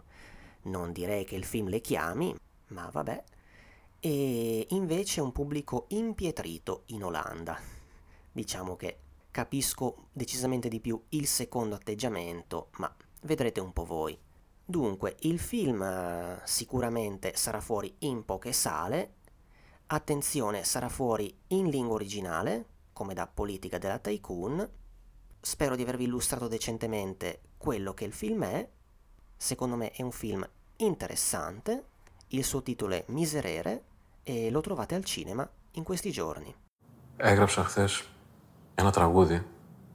non 0.63 0.91
direi 0.91 1.25
che 1.25 1.37
il 1.37 1.45
film 1.45 1.69
le 1.69 1.81
chiami, 1.81 2.35
ma 2.69 2.91
vabbè, 2.91 3.23
e 4.01 4.67
invece 4.71 5.21
un 5.21 5.31
pubblico 5.31 5.85
impietrito 5.91 6.83
in 6.87 7.05
Olanda. 7.05 7.57
Diciamo 8.33 8.75
che 8.75 8.99
capisco 9.31 10.09
decisamente 10.13 10.69
di 10.69 10.81
più 10.81 11.01
il 11.11 11.29
secondo 11.29 11.77
atteggiamento, 11.77 12.71
ma 12.79 12.93
vedrete 13.23 13.61
un 13.61 13.73
po' 13.73 13.85
voi. 13.85 14.19
Dunque, 14.70 15.15
il 15.20 15.39
film 15.39 15.82
eh, 15.82 16.41
sicuramente 16.44 17.36
sarà 17.36 17.60
fuori 17.60 17.96
in 18.00 18.26
poche 18.26 18.52
sale, 18.52 19.13
attenzione, 19.88 20.63
sarà 20.63 20.89
fuori 20.89 21.36
in 21.48 21.70
lingua 21.70 21.96
originale, 21.96 22.65
come 22.91 23.13
da 23.13 23.28
politica 23.28 23.78
della 23.78 24.00
tycoon. 24.00 24.68
Spero 25.39 25.76
di 25.76 25.84
avervi 25.84 26.06
illustrato 26.06 26.48
decentemente 26.48 27.41
quello 27.58 27.94
che 27.94 28.06
il 28.06 28.13
film 28.13 28.44
è. 28.44 28.68
Secondo 29.38 29.76
me 29.76 29.91
è 29.91 30.02
un 30.02 30.12
film 30.12 30.48
interessante, 30.78 31.86
il 32.30 32.44
suo 32.44 32.63
titolo 32.63 32.96
è 32.96 33.04
Miserere 33.08 33.84
e 34.24 34.50
lo 34.50 34.62
trovate 34.62 34.96
al 34.96 35.04
cinema 35.04 35.48
in 35.72 35.84
questi 35.84 36.12
giorni. 36.12 36.56
Έγραψα 37.18 37.63
χθε 37.63 37.89
ένα 38.76 38.91
τραγούδι 38.91 39.46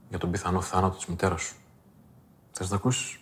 για 0.09 0.17
τον 0.17 0.31
πιθανό 0.31 0.61
θάνατο 0.61 0.95
της 0.95 1.05
μητέρας 1.05 1.41
σου. 1.41 1.55
Θες 2.51 2.69
να 2.69 2.69
το 2.69 2.75
ακούσεις? 2.75 3.19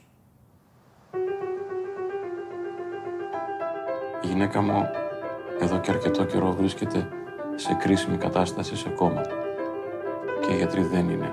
Γυναίκα 4.34 4.60
μου 4.60 4.86
εδώ 5.60 5.80
και 5.80 5.90
αρκετό 5.90 6.24
καιρό 6.24 6.52
βρίσκεται 6.52 7.08
σε 7.54 7.74
κρίσιμη 7.74 8.16
κατάσταση 8.16 8.76
σε 8.76 8.88
κόμμα. 8.88 9.20
Και 10.40 10.52
οι 10.52 10.56
γιατροί 10.56 10.82
δεν 10.82 11.08
είναι 11.08 11.32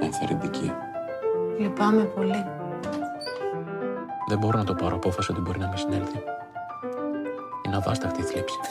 ενθαρρυντικοί. 0.00 0.72
Λυπάμαι 1.58 2.04
πολύ. 2.04 2.44
Δεν 4.28 4.38
μπορώ 4.38 4.58
να 4.58 4.64
το 4.64 4.74
πάρω 4.74 4.96
απόφαση 4.96 5.32
ότι 5.32 5.40
μπορεί 5.40 5.58
να 5.58 5.68
μην 5.68 5.76
συνέλθει. 5.76 6.22
Είναι 7.66 7.76
αβάσταχτη 7.76 8.20
η 8.20 8.24
θλίψη. 8.24 8.58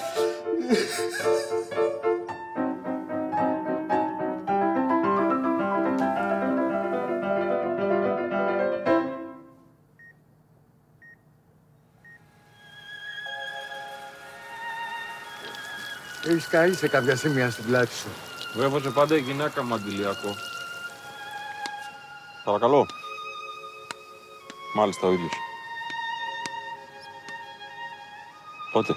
Έχεις 16.44 16.56
καεί 16.56 16.74
σε 16.74 16.88
κάποια 16.88 17.16
σημεία 17.16 17.50
στην 17.50 17.66
πλάτη 17.66 17.94
σου. 17.94 18.08
Βέβαια 18.56 18.92
πάντα 18.92 19.16
η 19.16 19.20
γυναίκα 19.20 19.64
μου 19.64 19.74
αντιλιακό. 19.74 20.36
Παρακαλώ. 22.44 22.86
Μάλιστα 24.76 25.08
ο 25.08 25.12
ίδιος. 25.12 25.32
Πότε; 28.72 28.94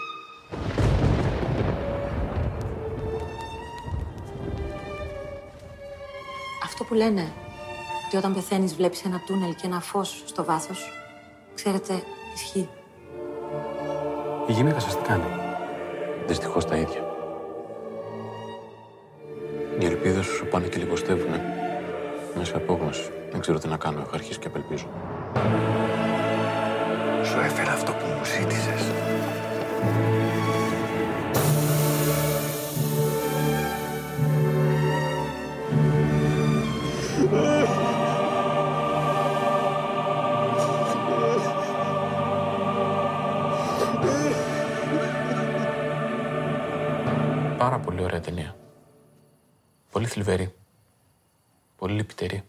Αυτό 6.65 6.85
που 6.85 6.95
λένε, 6.95 7.33
ότι 8.07 8.17
όταν 8.17 8.35
πεθαίνεις 8.35 8.75
βλέπεις 8.75 9.05
ένα 9.05 9.23
τούνελ 9.27 9.55
και 9.55 9.67
ένα 9.67 9.81
φως 9.81 10.23
στο 10.27 10.45
βάθος, 10.45 10.93
ξέρετε, 11.55 12.03
ισχύει. 12.35 12.69
Η 14.47 14.53
γυναίκα 14.53 14.81
σας 14.81 14.97
τι 14.97 15.03
κάνει; 15.03 15.25
Δυστυχώς 16.27 16.65
τα 16.65 16.77
ίδια. 16.77 17.06
Πάνε 20.57 20.69
και 20.69 20.79
λιποστεύουνε. 20.79 21.41
Μέσα 22.37 22.57
απόγνωση. 22.57 23.11
Δεν 23.31 23.41
ξέρω 23.41 23.59
τι 23.59 23.69
να 23.69 23.77
κάνω. 23.77 24.01
Έχω 24.01 24.11
αρχίσει 24.15 24.39
και 24.39 24.47
απελπίζω. 24.47 24.89
Σου 27.25 27.39
έφερα 27.45 27.73
αυτό 27.73 27.93
που 27.93 28.07
μου 28.07 28.25
ζήτησες. 28.25 28.93
Πάρα 47.59 47.79
πολύ 47.79 48.03
ωραία 48.03 48.21
ταινία. 48.21 48.56
Πολύ 50.16 50.16
θλιβερή. 50.16 50.54
Πολύ 51.78 51.94
λυπητερή. 51.94 52.44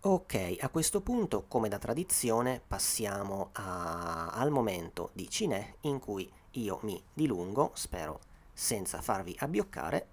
Ok, 0.00 0.34
a 0.60 0.68
questo 0.68 1.00
punto, 1.00 1.46
come 1.48 1.68
da 1.68 1.78
tradizione, 1.78 2.60
passiamo 2.64 3.48
a- 3.52 4.28
al 4.28 4.50
momento 4.50 5.10
di 5.12 5.28
Cinè 5.28 5.74
in 5.80 5.98
cui 5.98 6.30
io 6.52 6.78
mi 6.82 7.02
dilungo, 7.12 7.72
spero 7.74 8.20
senza 8.52 9.00
farvi 9.00 9.34
abbioccare, 9.38 10.06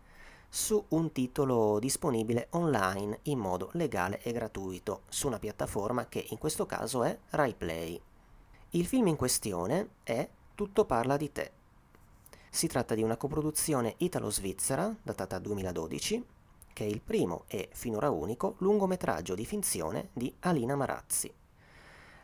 su 0.49 0.83
un 0.89 1.11
titolo 1.11 1.77
disponibile 1.79 2.47
online 2.51 3.19
in 3.23 3.37
modo 3.37 3.69
legale 3.73 4.21
e 4.23 4.31
gratuito 4.31 5.01
su 5.09 5.27
una 5.27 5.39
piattaforma 5.39 6.07
che 6.07 6.25
in 6.29 6.37
questo 6.37 6.65
caso 6.65 7.03
è 7.03 7.17
RaiPlay. 7.29 8.01
Il 8.71 8.85
film 8.85 9.07
in 9.07 9.15
questione 9.15 9.89
è 10.03 10.27
Tutto 10.55 10.85
parla 10.85 11.17
di 11.17 11.31
te. 11.31 11.51
si 12.50 12.66
tratta 12.66 12.94
di 12.94 13.02
una 13.02 13.16
coproduzione 13.16 13.94
italo-svizzera 13.98 14.94
datata 15.02 15.38
2012 15.38 16.24
che 16.78 16.84
è 16.84 16.88
il 16.88 17.00
primo 17.00 17.42
e 17.48 17.70
finora 17.72 18.08
unico 18.08 18.54
lungometraggio 18.58 19.34
di 19.34 19.44
finzione 19.44 20.10
di 20.12 20.32
Alina 20.40 20.76
Marazzi. 20.76 21.28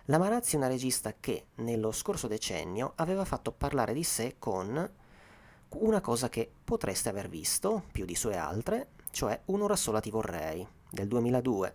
La 0.05 0.19
Marazzi 0.19 0.55
è 0.55 0.59
una 0.59 0.69
regista 0.69 1.15
che 1.19 1.47
nello 1.57 1.91
scorso 1.91 2.29
decennio 2.29 2.93
aveva 2.95 3.25
fatto 3.25 3.51
parlare 3.51 3.93
di 3.93 4.05
sé 4.05 4.37
con 4.39 4.91
una 5.71 6.01
cosa 6.01 6.29
che 6.29 6.49
potreste 6.63 7.09
aver 7.09 7.29
visto 7.29 7.83
più 7.91 8.05
di 8.05 8.15
sue 8.15 8.37
altre, 8.37 8.91
cioè 9.11 9.41
Un'ora 9.47 9.75
sola 9.75 9.99
ti 9.99 10.11
vorrei 10.11 10.65
del 10.89 11.09
2002, 11.09 11.75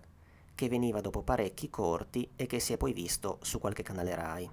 che 0.55 0.69
veniva 0.69 1.01
dopo 1.01 1.21
parecchi 1.21 1.69
corti 1.69 2.29
e 2.38 2.45
che 2.45 2.62
si 2.62 2.71
è 2.71 2.77
poi 2.77 2.93
visto 2.93 3.39
su 3.41 3.59
qualche 3.59 3.83
canale 3.83 4.15
Rai. 4.15 4.49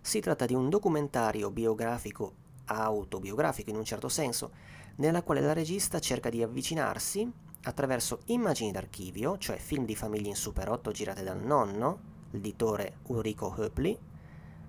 Si 0.00 0.20
tratta 0.20 0.46
di 0.46 0.54
un 0.54 0.68
documentario 0.68 1.50
biografico, 1.50 2.43
autobiografico 2.66 3.70
in 3.70 3.76
un 3.76 3.84
certo 3.84 4.08
senso, 4.08 4.52
nella 4.96 5.22
quale 5.22 5.40
la 5.40 5.52
regista 5.52 5.98
cerca 5.98 6.28
di 6.30 6.42
avvicinarsi 6.42 7.30
attraverso 7.62 8.20
immagini 8.26 8.70
d'archivio, 8.70 9.38
cioè 9.38 9.56
film 9.56 9.84
di 9.84 9.96
famiglie 9.96 10.28
in 10.28 10.36
Super 10.36 10.70
8 10.70 10.90
girate 10.90 11.22
dal 11.22 11.42
nonno, 11.42 12.12
l'editore 12.30 12.98
Ulrico 13.06 13.54
Höpli, 13.56 13.98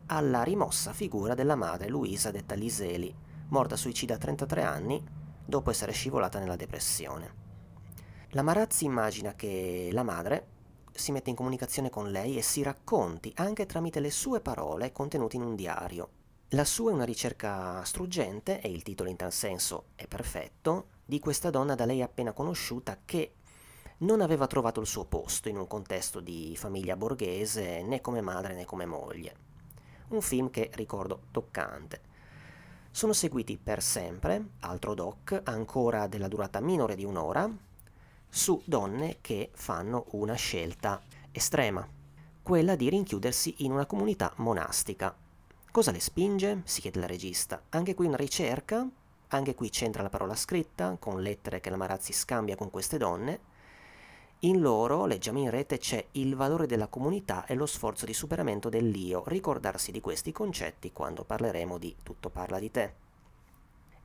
alla 0.07 0.43
rimossa 0.43 0.93
figura 0.93 1.33
della 1.33 1.55
madre 1.55 1.89
Luisa 1.89 2.31
detta 2.31 2.55
Liseli, 2.55 3.13
morta 3.49 3.75
suicida 3.75 4.15
a 4.15 4.17
33 4.17 4.63
anni 4.63 5.03
dopo 5.45 5.69
essere 5.71 5.91
scivolata 5.91 6.39
nella 6.39 6.55
depressione. 6.55 7.43
La 8.29 8.41
Marazzi 8.41 8.85
immagina 8.85 9.33
che 9.33 9.89
la 9.91 10.03
madre 10.03 10.47
si 10.91 11.11
mette 11.11 11.29
in 11.29 11.35
comunicazione 11.35 11.89
con 11.89 12.09
lei 12.09 12.37
e 12.37 12.41
si 12.41 12.63
racconti 12.63 13.31
anche 13.35 13.65
tramite 13.65 13.99
le 13.99 14.11
sue 14.11 14.41
parole 14.41 14.91
contenute 14.91 15.35
in 15.35 15.43
un 15.43 15.55
diario. 15.55 16.09
La 16.55 16.63
sua 16.63 16.91
è 16.91 16.93
una 16.93 17.03
ricerca 17.03 17.83
struggente, 17.83 18.61
e 18.61 18.69
il 18.69 18.81
titolo 18.81 19.09
in 19.09 19.17
tal 19.17 19.33
senso 19.33 19.87
è 19.95 20.07
perfetto, 20.07 20.85
di 21.03 21.19
questa 21.19 21.49
donna 21.49 21.75
da 21.75 21.83
lei 21.83 22.01
appena 22.01 22.31
conosciuta 22.31 22.97
che 23.03 23.33
non 23.97 24.21
aveva 24.21 24.47
trovato 24.47 24.79
il 24.79 24.87
suo 24.87 25.03
posto 25.03 25.49
in 25.49 25.57
un 25.57 25.67
contesto 25.67 26.21
di 26.21 26.55
famiglia 26.55 26.95
borghese 26.95 27.83
né 27.83 27.99
come 27.99 28.21
madre 28.21 28.53
né 28.53 28.63
come 28.63 28.85
moglie. 28.85 29.35
Un 30.11 30.21
film 30.21 30.49
che 30.49 30.69
ricordo 30.75 31.23
toccante. 31.31 31.99
Sono 32.89 33.11
seguiti 33.11 33.57
per 33.57 33.81
sempre, 33.81 34.51
altro 34.61 34.93
doc, 34.93 35.41
ancora 35.43 36.07
della 36.07 36.29
durata 36.29 36.61
minore 36.61 36.95
di 36.95 37.03
un'ora, 37.03 37.53
su 38.29 38.61
donne 38.63 39.17
che 39.19 39.49
fanno 39.53 40.05
una 40.11 40.35
scelta 40.35 41.01
estrema, 41.33 41.85
quella 42.41 42.77
di 42.77 42.87
rinchiudersi 42.87 43.55
in 43.57 43.73
una 43.73 43.85
comunità 43.85 44.31
monastica. 44.37 45.23
Cosa 45.75 45.91
le 45.91 45.99
spinge? 45.99 46.61
si 46.63 46.79
chiede 46.79 47.01
la 47.01 47.05
regista. 47.05 47.61
Anche 47.71 47.95
qui 47.95 48.05
una 48.05 48.15
ricerca, 48.15 48.87
anche 49.27 49.55
qui 49.55 49.67
c'entra 49.67 50.03
la 50.03 50.09
parola 50.09 50.33
scritta, 50.33 50.95
con 50.97 51.21
lettere 51.21 51.59
che 51.59 51.69
la 51.69 51.75
Marazzi 51.75 52.13
scambia 52.13 52.55
con 52.55 52.69
queste 52.69 52.97
donne. 52.97 53.39
In 54.39 54.61
loro, 54.61 55.05
leggiamo 55.05 55.39
in 55.39 55.49
rete, 55.49 55.77
c'è 55.77 56.01
il 56.11 56.33
valore 56.37 56.65
della 56.65 56.87
comunità 56.87 57.45
e 57.45 57.55
lo 57.55 57.65
sforzo 57.65 58.05
di 58.05 58.13
superamento 58.13 58.69
dell'io, 58.69 59.23
ricordarsi 59.27 59.91
di 59.91 59.99
questi 59.99 60.31
concetti 60.31 60.93
quando 60.93 61.25
parleremo 61.25 61.77
di 61.77 61.93
Tutto 62.01 62.29
parla 62.29 62.57
di 62.57 62.71
te. 62.71 62.93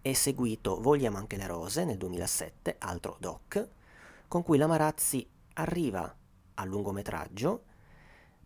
È 0.02 0.12
seguito 0.12 0.80
Vogliamo 0.80 1.18
anche 1.18 1.36
le 1.36 1.46
rose 1.46 1.84
nel 1.84 1.98
2007, 1.98 2.78
altro 2.80 3.16
doc, 3.20 3.68
con 4.26 4.42
cui 4.42 4.58
la 4.58 4.66
Marazzi 4.66 5.24
arriva 5.52 6.12
al 6.54 6.66
lungometraggio, 6.66 7.62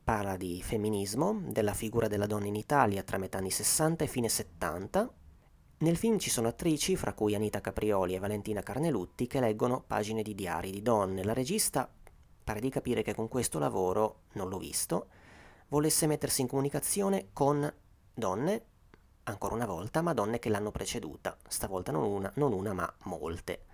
parla 0.05 0.37
di 0.37 0.61
femminismo, 0.63 1.41
della 1.47 1.73
figura 1.73 2.09
della 2.09 2.27
donna 2.27 2.47
in 2.47 2.57
Italia 2.57 3.03
tra 3.03 3.17
metà 3.17 3.39
anni 3.39 3.51
60 3.51 4.05
e 4.05 4.07
fine 4.07 4.29
70. 4.29 5.11
Nel 5.79 5.97
film 5.97 6.19
ci 6.19 6.29
sono 6.29 6.49
attrici, 6.49 6.95
fra 6.95 7.15
cui 7.15 7.35
Anita 7.35 7.63
Caprioli 7.63 8.15
e 8.15 8.19
Valentina 8.19 8.63
Carnelutti, 8.63 9.27
che 9.27 9.41
leggono 9.41 9.83
pagine 9.87 10.23
di 10.23 10.35
diari 10.35 10.71
di 10.71 10.83
donne. 10.83 11.25
La 11.25 11.33
regista 11.33 11.91
pare 12.45 12.61
di 12.61 12.69
capire 12.69 13.03
che 13.03 13.15
con 13.15 13.29
questo 13.29 13.59
lavoro, 13.59 14.25
non 14.33 14.51
l'ho 14.51 14.59
visto, 14.59 15.09
volesse 15.69 16.07
mettersi 16.07 16.43
in 16.43 16.49
comunicazione 16.49 17.29
con 17.33 17.73
donne, 18.13 18.65
ancora 19.25 19.55
una 19.55 19.67
volta, 19.67 20.03
ma 20.03 20.13
donne 20.13 20.39
che 20.39 20.51
l'hanno 20.51 20.71
preceduta, 20.71 21.37
stavolta 21.49 21.91
non 21.91 22.05
una, 22.05 22.31
non 22.37 22.53
una 22.53 22.75
ma 22.75 22.95
molte. 23.05 23.65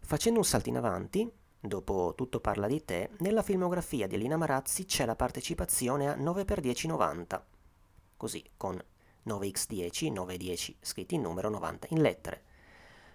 Facendo 0.00 0.40
un 0.40 0.44
salto 0.44 0.68
in 0.68 0.76
avanti, 0.76 1.32
Dopo 1.62 2.14
Tutto 2.16 2.40
parla 2.40 2.66
di 2.66 2.82
te, 2.86 3.10
nella 3.18 3.42
filmografia 3.42 4.06
di 4.06 4.14
Elina 4.14 4.38
Marazzi 4.38 4.86
c'è 4.86 5.04
la 5.04 5.14
partecipazione 5.14 6.08
a 6.08 6.16
9x1090, 6.16 7.42
così 8.16 8.42
con 8.56 8.82
9x10, 9.26 10.10
9x10 10.10 10.74
scritti 10.80 11.16
in 11.16 11.20
numero, 11.20 11.50
90 11.50 11.88
in 11.90 12.00
lettere. 12.00 12.44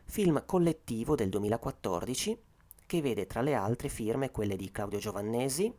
Film 0.03 0.43
collettivo 0.45 1.15
del 1.15 1.29
2014 1.29 2.39
che 2.85 3.01
vede 3.01 3.25
tra 3.25 3.41
le 3.41 3.55
altre 3.55 3.89
firme 3.89 4.29
quelle 4.29 4.55
di 4.55 4.69
Claudio 4.69 4.99
Giovannesi, 4.99 5.73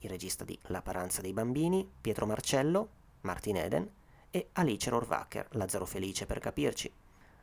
il 0.00 0.10
regista 0.10 0.44
di 0.44 0.58
La 0.64 0.82
paranza 0.82 1.22
dei 1.22 1.32
bambini, 1.32 1.90
Pietro 2.02 2.26
Marcello, 2.26 2.90
Martin 3.22 3.56
Eden 3.56 3.90
e 4.30 4.50
Alice 4.52 4.90
Rohrwacher, 4.90 5.48
Lazzaro 5.52 5.86
Felice 5.86 6.26
per 6.26 6.38
capirci. 6.38 6.92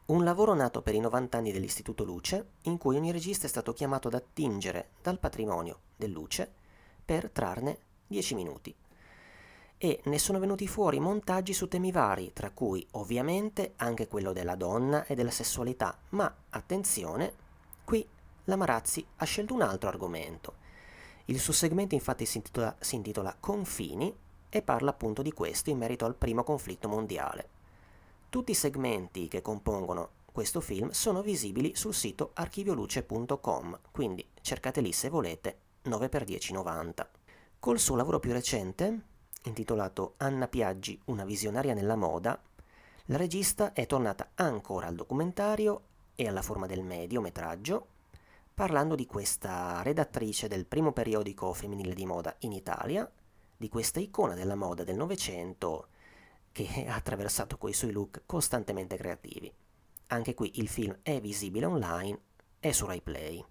Un 0.08 0.24
lavoro 0.24 0.54
nato 0.54 0.84
per 0.84 0.94
i 0.94 1.00
90 1.00 1.36
anni 1.36 1.52
dell'Istituto 1.52 2.04
Luce, 2.04 2.50
in 2.66 2.78
cui 2.78 2.96
ogni 2.96 3.12
regista 3.12 3.48
è 3.48 3.50
stato 3.50 3.74
chiamato 3.74 4.08
ad 4.08 4.14
attingere 4.14 4.90
dal 5.02 5.18
patrimonio 5.18 5.80
del 5.96 6.12
Luce 6.12 6.48
per 7.04 7.32
trarne 7.32 7.80
10 8.06 8.36
minuti. 8.36 8.76
E 9.80 10.02
ne 10.04 10.20
sono 10.20 10.38
venuti 10.38 10.68
fuori 10.68 11.00
montaggi 11.00 11.54
su 11.54 11.68
temi 11.68 11.92
vari, 11.92 12.34
tra 12.34 12.52
cui 12.52 12.86
ovviamente 12.92 13.74
anche 13.78 14.08
quello 14.08 14.32
della 14.32 14.54
donna 14.54 15.06
e 15.06 15.16
della 15.16 15.32
sessualità, 15.32 15.98
ma 16.10 16.32
attenzione, 16.50 17.34
qui 17.84 18.08
la 18.44 18.58
Marazzi 18.58 19.04
ha 19.16 19.26
scelto 19.26 19.56
un 19.56 19.64
altro 19.64 19.90
argomento. 19.90 20.54
Il 21.26 21.40
suo 21.40 21.52
segmento 21.52 21.96
infatti 21.96 22.28
si 22.28 22.38
intitola, 22.38 22.76
si 22.80 22.94
intitola 22.94 23.36
Confini 23.40 24.16
e 24.50 24.62
parla 24.62 24.92
appunto 24.92 25.24
di 25.24 25.32
questo 25.32 25.72
in 25.72 25.80
merito 25.80 26.06
al 26.06 26.14
primo 26.14 26.44
conflitto 26.44 26.88
mondiale. 26.88 27.55
Tutti 28.36 28.52
i 28.52 28.54
segmenti 28.54 29.30
che 29.30 29.42
compongono 29.42 30.10
questo 30.30 30.60
film 30.60 30.90
sono 30.90 31.22
visibili 31.22 31.74
sul 31.74 31.94
sito 31.94 32.32
archivioluce.com, 32.34 33.80
quindi 33.92 34.28
cercate 34.42 34.82
lì 34.82 34.92
se 34.92 35.08
volete 35.08 35.60
9x1090. 35.86 37.08
Col 37.58 37.80
suo 37.80 37.96
lavoro 37.96 38.20
più 38.20 38.34
recente, 38.34 39.04
intitolato 39.44 40.16
Anna 40.18 40.50
Piaggi, 40.50 41.00
una 41.06 41.24
visionaria 41.24 41.74
nella 41.74 41.96
moda, 41.96 42.38
la 43.06 43.16
regista 43.16 43.72
è 43.72 43.86
tornata 43.86 44.32
ancora 44.36 44.88
al 44.88 44.96
documentario 44.96 45.84
e 46.14 46.28
alla 46.28 46.42
forma 46.42 46.66
del 46.66 46.84
mediometraggio, 46.84 47.88
parlando 48.54 48.96
di 48.96 49.06
questa 49.06 49.82
redattrice 49.82 50.50
del 50.50 50.66
primo 50.66 50.92
periodico 50.92 51.54
femminile 51.54 51.94
di 51.94 52.06
moda 52.06 52.36
in 52.40 52.52
Italia, 52.52 53.10
di 53.56 53.70
questa 53.70 54.02
icona 54.02 54.34
della 54.34 54.56
moda 54.56 54.84
del 54.84 54.98
Novecento 54.98 55.88
che 56.56 56.86
ha 56.88 56.96
attraversato 56.96 57.58
coi 57.58 57.74
suoi 57.74 57.92
look 57.92 58.22
costantemente 58.26 58.96
creativi. 58.96 59.54
Anche 60.08 60.34
qui 60.34 60.58
il 60.60 60.70
film 60.70 60.98
è 61.02 61.20
visibile 61.20 61.66
online 61.66 62.18
e 62.62 62.72
su 62.72 62.86
RaiPlay. 62.86 63.44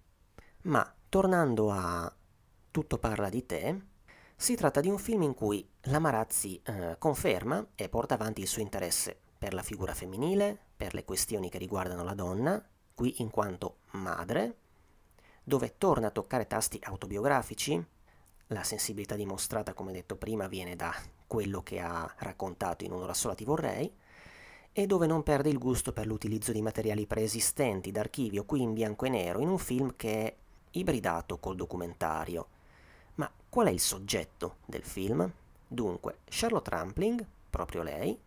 Ma 0.63 0.91
tornando 1.07 1.69
a 1.69 2.11
Tutto 2.71 2.97
parla 2.97 3.29
di 3.29 3.45
te, 3.45 3.81
si 4.35 4.55
tratta 4.55 4.81
di 4.81 4.89
un 4.89 4.97
film 4.97 5.21
in 5.21 5.35
cui 5.35 5.69
la 5.83 5.99
Marazzi 5.99 6.59
eh, 6.63 6.95
conferma 6.97 7.65
e 7.75 7.89
porta 7.89 8.15
avanti 8.15 8.41
il 8.41 8.47
suo 8.47 8.63
interesse 8.63 9.17
per 9.37 9.53
la 9.53 9.61
figura 9.61 9.93
femminile, 9.93 10.57
per 10.75 10.95
le 10.95 11.05
questioni 11.05 11.49
che 11.49 11.59
riguardano 11.59 12.03
la 12.03 12.15
donna, 12.15 12.61
qui 12.95 13.21
in 13.21 13.29
quanto 13.29 13.77
madre, 13.91 14.57
dove 15.43 15.77
torna 15.77 16.07
a 16.07 16.11
toccare 16.11 16.47
tasti 16.47 16.79
autobiografici. 16.81 17.81
La 18.47 18.63
sensibilità 18.63 19.15
dimostrata, 19.15 19.73
come 19.73 19.93
detto 19.93 20.17
prima, 20.17 20.47
viene 20.47 20.75
da 20.75 20.93
quello 21.27 21.61
che 21.61 21.79
ha 21.79 22.11
raccontato 22.19 22.83
in 22.83 22.91
un'ora 22.91 23.13
sola 23.13 23.35
ti 23.35 23.43
vorrei, 23.43 23.91
e 24.77 24.85
dove 24.87 25.07
non 25.07 25.23
perde 25.23 25.49
il 25.49 25.57
gusto 25.57 25.93
per 25.93 26.05
l'utilizzo 26.05 26.51
di 26.51 26.61
materiali 26.61 27.05
preesistenti 27.05 27.91
d'archivio 27.91 28.43
qui 28.43 28.61
in 28.61 28.73
bianco 28.73 29.05
e 29.05 29.09
nero 29.09 29.39
in 29.39 29.47
un 29.47 29.57
film 29.57 29.93
che 29.95 30.25
è 30.25 30.35
ibridato 30.71 31.37
col 31.37 31.55
documentario. 31.55 32.47
Ma 33.15 33.31
qual 33.47 33.67
è 33.67 33.71
il 33.71 33.79
soggetto 33.79 34.57
del 34.65 34.83
film? 34.83 35.31
Dunque, 35.65 36.17
Charlotte 36.25 36.69
Rampling, 36.69 37.25
proprio 37.49 37.83
lei, 37.83 38.19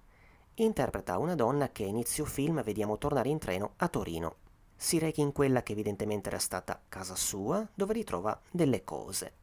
interpreta 0.55 1.19
una 1.19 1.35
donna 1.35 1.71
che 1.71 1.85
a 1.85 1.89
inizio 1.89 2.25
film 2.25 2.63
vediamo 2.63 2.97
tornare 2.97 3.29
in 3.29 3.39
treno 3.39 3.75
a 3.77 3.89
Torino. 3.89 4.37
Si 4.75 4.99
reca 4.99 5.21
in 5.21 5.33
quella 5.33 5.63
che 5.63 5.73
evidentemente 5.73 6.29
era 6.31 6.39
stata 6.39 6.81
casa 6.89 7.15
sua, 7.15 7.67
dove 7.75 7.93
ritrova 7.93 8.41
delle 8.51 8.85
cose. 8.85 9.38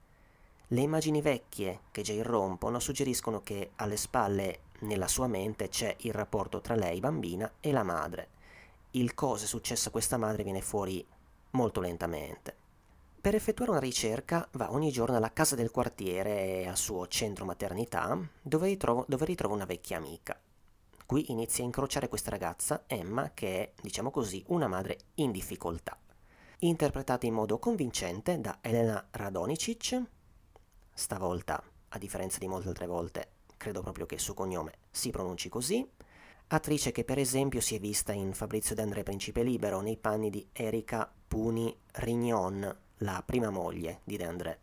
Le 0.75 0.81
immagini 0.81 1.21
vecchie 1.21 1.83
che 1.89 2.01
già 2.01 2.11
irrompono 2.11 2.79
suggeriscono 2.79 3.41
che 3.41 3.71
alle 3.77 3.95
spalle 3.95 4.63
nella 4.79 5.07
sua 5.07 5.25
mente 5.25 5.69
c'è 5.69 5.95
il 5.99 6.11
rapporto 6.11 6.59
tra 6.59 6.75
lei, 6.75 6.99
bambina, 6.99 7.49
e 7.61 7.71
la 7.71 7.83
madre. 7.83 8.27
Il 8.91 9.13
cosa 9.13 9.45
è 9.45 9.47
successo 9.47 9.87
a 9.87 9.91
questa 9.91 10.17
madre 10.17 10.43
viene 10.43 10.59
fuori 10.59 11.05
molto 11.51 11.79
lentamente. 11.79 12.53
Per 13.21 13.33
effettuare 13.33 13.71
una 13.71 13.79
ricerca 13.79 14.45
va 14.51 14.73
ogni 14.73 14.91
giorno 14.91 15.15
alla 15.15 15.31
casa 15.31 15.55
del 15.55 15.71
quartiere 15.71 16.63
e 16.63 16.67
al 16.67 16.75
suo 16.75 17.07
centro 17.07 17.45
maternità, 17.45 18.19
dove 18.41 18.67
ritrovo, 18.67 19.05
dove 19.07 19.23
ritrovo 19.23 19.53
una 19.53 19.63
vecchia 19.63 19.95
amica. 19.95 20.37
Qui 21.05 21.31
inizia 21.31 21.63
a 21.63 21.67
incrociare 21.67 22.09
questa 22.09 22.31
ragazza, 22.31 22.83
Emma, 22.85 23.31
che 23.33 23.47
è, 23.47 23.71
diciamo 23.81 24.11
così, 24.11 24.43
una 24.47 24.67
madre 24.67 24.97
in 25.15 25.31
difficoltà. 25.31 25.97
Interpretata 26.59 27.25
in 27.25 27.33
modo 27.33 27.59
convincente 27.59 28.41
da 28.41 28.57
Elena 28.59 29.07
Radonicic, 29.11 30.03
stavolta, 30.95 31.61
a 31.89 31.97
differenza 31.97 32.39
di 32.39 32.47
molte 32.47 32.69
altre 32.69 32.87
volte, 32.87 33.27
credo 33.57 33.81
proprio 33.81 34.05
che 34.05 34.15
il 34.15 34.21
suo 34.21 34.33
cognome 34.33 34.77
si 34.89 35.11
pronunci 35.11 35.49
così, 35.49 35.87
attrice 36.47 36.91
che 36.91 37.03
per 37.03 37.19
esempio 37.19 37.59
si 37.59 37.75
è 37.75 37.79
vista 37.79 38.13
in 38.13 38.33
Fabrizio 38.33 38.73
D'André 38.75 39.03
Principe 39.03 39.43
Libero 39.43 39.81
nei 39.81 39.97
panni 39.97 40.29
di 40.29 40.47
Erika 40.53 41.11
Puni 41.27 41.75
Rignon, 41.91 42.77
la 42.99 43.21
prima 43.25 43.49
moglie 43.49 43.99
di 44.05 44.15
D'André. 44.15 44.59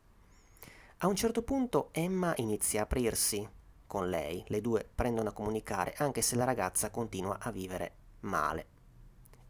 A 0.98 1.06
un 1.06 1.16
certo 1.16 1.42
punto 1.42 1.90
Emma 1.92 2.32
inizia 2.38 2.80
a 2.80 2.84
aprirsi 2.84 3.46
con 3.86 4.08
lei, 4.08 4.42
le 4.46 4.62
due 4.62 4.88
prendono 4.94 5.28
a 5.28 5.32
comunicare 5.32 5.92
anche 5.98 6.22
se 6.22 6.34
la 6.34 6.44
ragazza 6.44 6.90
continua 6.90 7.38
a 7.40 7.50
vivere 7.50 7.94
male. 8.20 8.66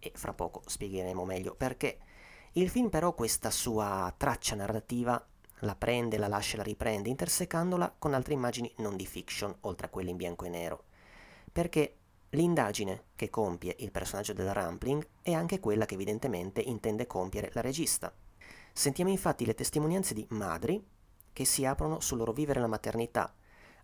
E 0.01 0.11
fra 0.17 0.33
poco 0.33 0.63
spiegheremo 0.67 1.25
meglio 1.25 1.55
perché. 1.55 1.99
Il 2.55 2.69
film 2.69 2.89
però 2.89 3.15
questa 3.15 3.51
sua 3.51 4.13
traccia 4.17 4.57
narrativa 4.57 5.25
la 5.63 5.75
prende, 5.75 6.19
la 6.19 6.29
lascia 6.29 6.55
e 6.55 6.57
la 6.59 6.63
riprende, 6.63 7.09
intersecandola 7.09 7.95
con 7.99 8.15
altre 8.15 8.35
immagini 8.35 8.73
non 8.79 8.97
di 8.97 9.07
fiction, 9.07 9.55
oltre 9.61 9.87
a 9.87 9.91
quelle 9.91 10.11
in 10.11 10.17
bianco 10.17 10.45
e 10.45 10.49
nero. 10.49 10.85
Perché 11.51 11.97
l'indagine 12.31 13.05
che 13.15 13.31
compie 13.31 13.77
il 13.79 13.91
personaggio 13.91 14.33
della 14.33 14.53
Rampling 14.53 15.07
è 15.23 15.33
anche 15.33 15.61
quella 15.61 15.87
che 15.87 15.95
evidentemente 15.95 16.61
intende 16.61 17.07
compiere 17.07 17.51
la 17.53 17.61
regista. 17.61 18.13
Sentiamo 18.73 19.11
infatti 19.11 19.45
le 19.45 19.55
testimonianze 19.55 20.15
di 20.15 20.27
madri 20.31 20.83
che 21.33 21.45
si 21.45 21.65
aprono 21.65 22.01
sul 22.01 22.19
loro 22.19 22.33
vivere 22.33 22.61
la 22.61 22.67
maternità. 22.67 23.35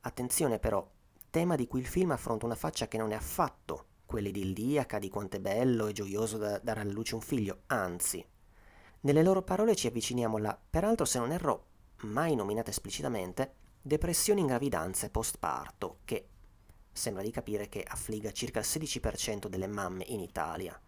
Attenzione 0.01 0.59
però, 0.59 0.87
tema 1.31 1.57
di 1.57 1.67
cui 1.67 1.81
il 1.81 1.87
film 1.87 2.11
affronta 2.11 2.47
una 2.47 2.55
faccia 2.55 2.89
che 2.89 2.99
non 2.99 3.13
è 3.13 3.15
affatto 3.15 3.85
quella 4.07 4.29
idilliaca 4.29 4.99
di 4.99 5.11
quanto 5.11 5.37
è 5.37 5.41
bello 5.41 5.87
e 5.87 5.93
gioioso 5.93 6.39
da 6.39 6.59
dare 6.59 6.81
alla 6.81 6.93
luce 6.93 7.15
un 7.15 7.21
figlio, 7.21 7.63
anzi. 7.67 8.25
Nelle 9.01 9.23
loro 9.23 9.43
parole 9.43 9.77
ci 9.77 9.87
avviciniamo 9.87 10.39
alla, 10.39 10.59
peraltro 10.59 11.05
se 11.05 11.19
non 11.19 11.31
erro, 11.31 11.67
mai 12.03 12.35
nominata 12.35 12.71
esplicitamente, 12.71 13.55
depressione 13.83 14.41
in 14.41 14.47
gravidanza 14.47 15.07
e 15.07 15.11
postparto, 15.11 15.99
che 16.05 16.29
sembra 16.93 17.23
di 17.23 17.31
capire 17.31 17.69
che 17.69 17.83
affligga 17.87 18.33
circa 18.33 18.61
il 18.61 18.67
16% 18.69 19.47
delle 19.47 19.67
mamme 19.67 20.05
in 20.09 20.21
Italia. 20.21 20.79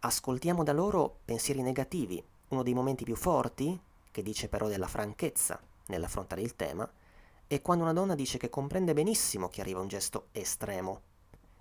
Ascoltiamo 0.00 0.62
da 0.62 0.72
loro 0.72 1.20
pensieri 1.24 1.62
negativi, 1.62 2.22
uno 2.48 2.62
dei 2.62 2.74
momenti 2.74 3.04
più 3.04 3.16
forti, 3.16 3.80
che 4.10 4.22
dice 4.22 4.48
però 4.48 4.68
della 4.68 4.88
franchezza 4.88 5.60
nell'affrontare 5.86 6.42
il 6.42 6.56
tema, 6.56 6.90
è 7.46 7.60
quando 7.60 7.84
una 7.84 7.92
donna 7.92 8.14
dice 8.14 8.38
che 8.38 8.50
comprende 8.50 8.94
benissimo 8.94 9.48
che 9.48 9.60
arriva 9.60 9.80
un 9.80 9.88
gesto 9.88 10.28
estremo. 10.32 11.02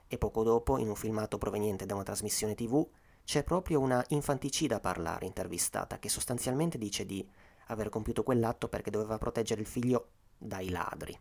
E 0.08 0.18
poco 0.18 0.44
dopo, 0.44 0.78
in 0.78 0.90
un 0.90 0.96
filmato 0.96 1.38
proveniente 1.38 1.86
da 1.86 1.96
una 1.96 2.04
trasmissione 2.04 2.56
tv, 2.56 2.86
c'è 3.24 3.44
proprio 3.44 3.80
una 3.80 4.04
infanticida 4.10 4.78
a 4.78 4.80
parlare 4.80 5.26
intervistata 5.26 6.00
che 6.00 6.10
sostanzialmente 6.10 6.78
dice 6.78 7.06
di 7.06 7.26
aver 7.72 7.90
compiuto 7.90 8.24
quell'atto 8.24 8.68
perché 8.68 8.90
doveva 8.90 9.18
proteggere 9.18 9.62
il 9.62 9.68
figlio 9.68 10.10
dai 10.38 10.70
ladri. 10.70 11.18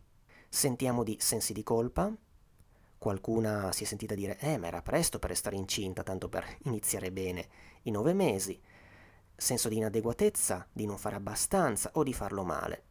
Sentiamo 0.47 1.03
di 1.03 1.17
sensi 1.19 1.53
di 1.53 1.63
colpa. 1.63 2.13
Qualcuna 2.97 3.71
si 3.71 3.83
è 3.83 3.87
sentita 3.87 4.13
dire, 4.13 4.37
eh, 4.39 4.57
ma 4.57 4.67
era 4.67 4.81
presto 4.81 5.17
per 5.17 5.29
restare 5.29 5.55
incinta, 5.55 6.03
tanto 6.03 6.29
per 6.29 6.45
iniziare 6.63 7.11
bene, 7.11 7.47
i 7.83 7.91
nove 7.91 8.13
mesi. 8.13 8.59
Senso 9.35 9.69
di 9.69 9.77
inadeguatezza, 9.77 10.67
di 10.71 10.85
non 10.85 10.97
fare 10.97 11.15
abbastanza 11.15 11.89
o 11.93 12.03
di 12.03 12.13
farlo 12.13 12.43
male. 12.43 12.83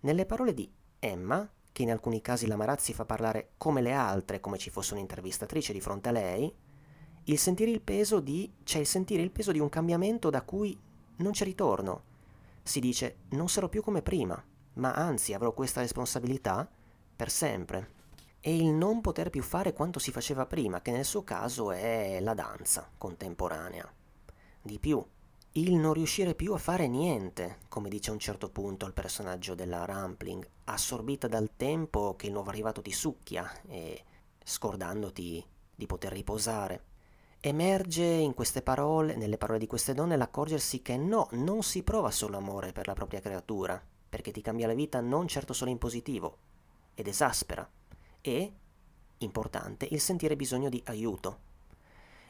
Nelle 0.00 0.26
parole 0.26 0.52
di 0.52 0.70
Emma, 0.98 1.48
che 1.72 1.82
in 1.82 1.90
alcuni 1.90 2.20
casi 2.20 2.46
la 2.46 2.56
Marazzi 2.56 2.92
fa 2.92 3.04
parlare 3.04 3.52
come 3.56 3.80
le 3.80 3.92
altre, 3.92 4.40
come 4.40 4.58
ci 4.58 4.70
fosse 4.70 4.94
un'intervistatrice 4.94 5.72
di 5.72 5.80
fronte 5.80 6.08
a 6.08 6.12
lei, 6.12 6.54
il 7.24 7.38
sentire 7.38 7.70
il 7.70 7.80
peso 7.80 8.20
di, 8.20 8.52
c'è 8.62 8.78
il 8.78 8.86
sentire 8.86 9.22
il 9.22 9.30
peso 9.30 9.52
di 9.52 9.58
un 9.58 9.68
cambiamento 9.68 10.30
da 10.30 10.42
cui 10.42 10.78
non 11.16 11.32
c'è 11.32 11.44
ritorno. 11.44 12.14
Si 12.66 12.80
dice 12.80 13.18
non 13.30 13.48
sarò 13.48 13.68
più 13.68 13.80
come 13.80 14.02
prima, 14.02 14.44
ma 14.74 14.92
anzi 14.92 15.32
avrò 15.32 15.52
questa 15.52 15.82
responsabilità 15.82 16.68
per 17.14 17.30
sempre. 17.30 17.92
E 18.40 18.56
il 18.56 18.72
non 18.72 19.00
poter 19.00 19.30
più 19.30 19.42
fare 19.44 19.72
quanto 19.72 20.00
si 20.00 20.10
faceva 20.10 20.46
prima, 20.46 20.82
che 20.82 20.90
nel 20.90 21.04
suo 21.04 21.22
caso 21.22 21.70
è 21.70 22.18
la 22.20 22.34
danza 22.34 22.90
contemporanea. 22.98 23.88
Di 24.60 24.80
più, 24.80 25.00
il 25.52 25.74
non 25.74 25.92
riuscire 25.92 26.34
più 26.34 26.54
a 26.54 26.58
fare 26.58 26.88
niente, 26.88 27.58
come 27.68 27.88
dice 27.88 28.10
a 28.10 28.14
un 28.14 28.18
certo 28.18 28.50
punto 28.50 28.84
il 28.84 28.94
personaggio 28.94 29.54
della 29.54 29.84
Rampling, 29.84 30.44
assorbita 30.64 31.28
dal 31.28 31.52
tempo 31.56 32.16
che 32.16 32.26
il 32.26 32.32
nuovo 32.32 32.50
arrivato 32.50 32.82
ti 32.82 32.92
succhia 32.92 33.48
e 33.68 34.02
scordandoti 34.42 35.46
di 35.72 35.86
poter 35.86 36.12
riposare. 36.12 36.85
Emerge 37.46 38.02
in 38.02 38.34
queste 38.34 38.60
parole, 38.60 39.14
nelle 39.14 39.38
parole 39.38 39.60
di 39.60 39.68
queste 39.68 39.94
donne, 39.94 40.16
l'accorgersi 40.16 40.82
che 40.82 40.96
no, 40.96 41.28
non 41.34 41.62
si 41.62 41.84
prova 41.84 42.10
solo 42.10 42.36
amore 42.36 42.72
per 42.72 42.88
la 42.88 42.94
propria 42.94 43.20
creatura, 43.20 43.80
perché 44.08 44.32
ti 44.32 44.40
cambia 44.40 44.66
la 44.66 44.74
vita 44.74 45.00
non 45.00 45.28
certo 45.28 45.52
solo 45.52 45.70
in 45.70 45.78
positivo, 45.78 46.38
ed 46.94 47.06
esaspera, 47.06 47.70
e, 48.20 48.52
importante, 49.18 49.86
il 49.92 50.00
sentire 50.00 50.34
bisogno 50.34 50.68
di 50.68 50.82
aiuto. 50.86 51.38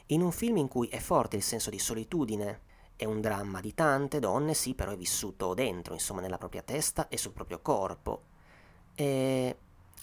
In 0.09 0.21
un 0.21 0.33
film 0.33 0.59
in 0.59 0.69
cui 0.69 0.89
è 0.89 0.99
forte 0.99 1.37
il 1.37 1.43
senso 1.43 1.71
di 1.71 1.79
solitudine, 1.79 2.61
è 2.95 3.07
un 3.07 3.23
dramma 3.23 3.62
di 3.62 3.73
tante 3.73 4.19
donne, 4.19 4.53
sì, 4.53 4.75
però 4.75 4.91
è 4.91 4.99
vissuto 4.99 5.55
dentro, 5.55 5.95
insomma, 5.95 6.21
nella 6.21 6.37
propria 6.37 6.61
testa 6.61 7.09
e 7.09 7.17
sul 7.17 7.33
proprio 7.33 7.61
corpo. 7.62 8.25
E 8.95 9.57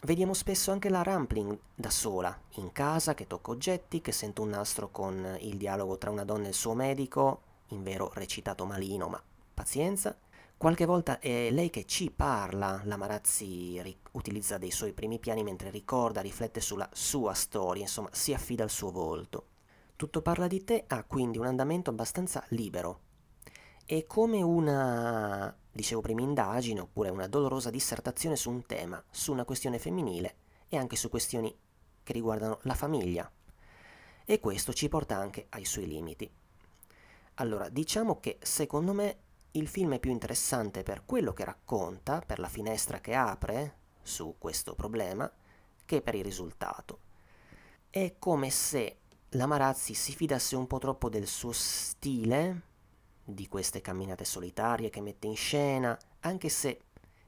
Vediamo 0.05 0.33
spesso 0.33 0.71
anche 0.71 0.89
la 0.89 1.01
Rampling 1.01 1.57
da 1.73 1.89
sola, 1.89 2.37
in 2.55 2.73
casa, 2.73 3.13
che 3.13 3.25
tocca 3.25 3.51
oggetti, 3.51 4.01
che 4.01 4.11
sente 4.11 4.41
un 4.41 4.49
nastro 4.49 4.89
con 4.91 5.37
il 5.39 5.55
dialogo 5.55 5.97
tra 5.97 6.09
una 6.09 6.25
donna 6.25 6.43
e 6.43 6.49
il 6.49 6.53
suo 6.53 6.73
medico, 6.73 7.41
in 7.67 7.83
vero 7.83 8.11
recitato 8.13 8.65
malino, 8.65 9.07
ma 9.07 9.23
pazienza. 9.53 10.13
Qualche 10.57 10.83
volta 10.83 11.19
è 11.19 11.49
lei 11.51 11.69
che 11.69 11.85
ci 11.85 12.11
parla, 12.11 12.81
la 12.83 12.97
Marazzi 12.97 13.81
ri- 13.81 13.97
utilizza 14.11 14.57
dei 14.57 14.71
suoi 14.71 14.91
primi 14.91 15.19
piani 15.19 15.41
mentre 15.41 15.69
ricorda, 15.69 16.19
riflette 16.19 16.59
sulla 16.59 16.89
sua 16.91 17.33
storia, 17.33 17.83
insomma 17.83 18.09
si 18.11 18.33
affida 18.33 18.63
al 18.63 18.69
suo 18.69 18.91
volto. 18.91 19.45
Tutto 19.95 20.21
parla 20.21 20.47
di 20.47 20.65
te 20.65 20.83
ha 20.85 21.05
quindi 21.05 21.37
un 21.37 21.45
andamento 21.45 21.89
abbastanza 21.89 22.43
libero. 22.49 22.99
È 23.85 24.05
come 24.05 24.41
una 24.41 25.55
dicevo 25.73 26.01
prima, 26.01 26.21
indagine 26.21 26.81
oppure 26.81 27.09
una 27.09 27.27
dolorosa 27.27 27.69
dissertazione 27.69 28.35
su 28.35 28.49
un 28.49 28.65
tema, 28.65 29.03
su 29.09 29.31
una 29.31 29.43
questione 29.43 29.79
femminile 29.79 30.35
e 30.69 30.77
anche 30.77 30.95
su 30.95 31.09
questioni 31.09 31.53
che 32.03 32.13
riguardano 32.13 32.59
la 32.63 32.75
famiglia. 32.75 33.29
E 34.25 34.39
questo 34.39 34.71
ci 34.71 34.87
porta 34.87 35.17
anche 35.17 35.47
ai 35.49 35.65
suoi 35.65 35.87
limiti. 35.87 36.31
Allora, 37.35 37.67
diciamo 37.69 38.19
che 38.19 38.37
secondo 38.41 38.93
me 38.93 39.17
il 39.51 39.67
film 39.67 39.95
è 39.95 39.99
più 39.99 40.11
interessante 40.11 40.83
per 40.83 41.03
quello 41.05 41.33
che 41.33 41.43
racconta, 41.43 42.21
per 42.21 42.39
la 42.39 42.47
finestra 42.47 43.01
che 43.01 43.15
apre 43.15 43.77
su 44.01 44.35
questo 44.37 44.75
problema, 44.75 45.31
che 45.85 46.01
per 46.01 46.15
il 46.15 46.23
risultato. 46.23 46.99
È 47.89 48.15
come 48.17 48.49
se 48.49 48.97
la 49.29 49.47
Marazzi 49.47 49.93
si 49.93 50.13
fidasse 50.13 50.55
un 50.55 50.67
po' 50.67 50.77
troppo 50.77 51.09
del 51.09 51.27
suo 51.27 51.51
stile, 51.51 52.61
di 53.23 53.47
queste 53.47 53.81
camminate 53.81 54.25
solitarie 54.25 54.89
che 54.89 55.01
mette 55.01 55.27
in 55.27 55.35
scena, 55.35 55.97
anche 56.21 56.49
se 56.49 56.81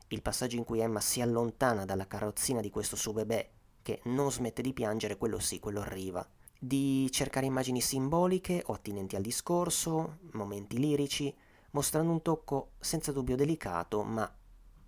il 0.10 0.22
passaggio 0.22 0.58
in 0.58 0.64
cui 0.64 0.80
Emma 0.80 1.00
si 1.00 1.22
allontana 1.22 1.86
dalla 1.86 2.08
carrozzina 2.08 2.62
di 2.62 2.70
questo 2.70 2.96
suo 2.96 3.14
bebè, 3.14 3.50
che 3.82 4.02
non 4.06 4.32
smette 4.32 4.62
di 4.62 4.74
piangere, 4.74 5.18
quello 5.18 5.40
sì, 5.40 5.60
quello 5.60 5.82
arriva, 5.82 6.28
di 6.60 7.10
cercare 7.12 7.46
immagini 7.46 7.82
simboliche 7.82 8.64
o 8.66 8.74
attinenti 8.74 9.16
al 9.16 9.22
discorso, 9.22 10.18
momenti 10.32 10.78
lirici, 10.78 11.34
mostrando 11.72 12.12
un 12.12 12.22
tocco 12.22 12.72
senza 12.80 13.12
dubbio 13.12 13.36
delicato, 13.36 14.04
ma 14.04 14.32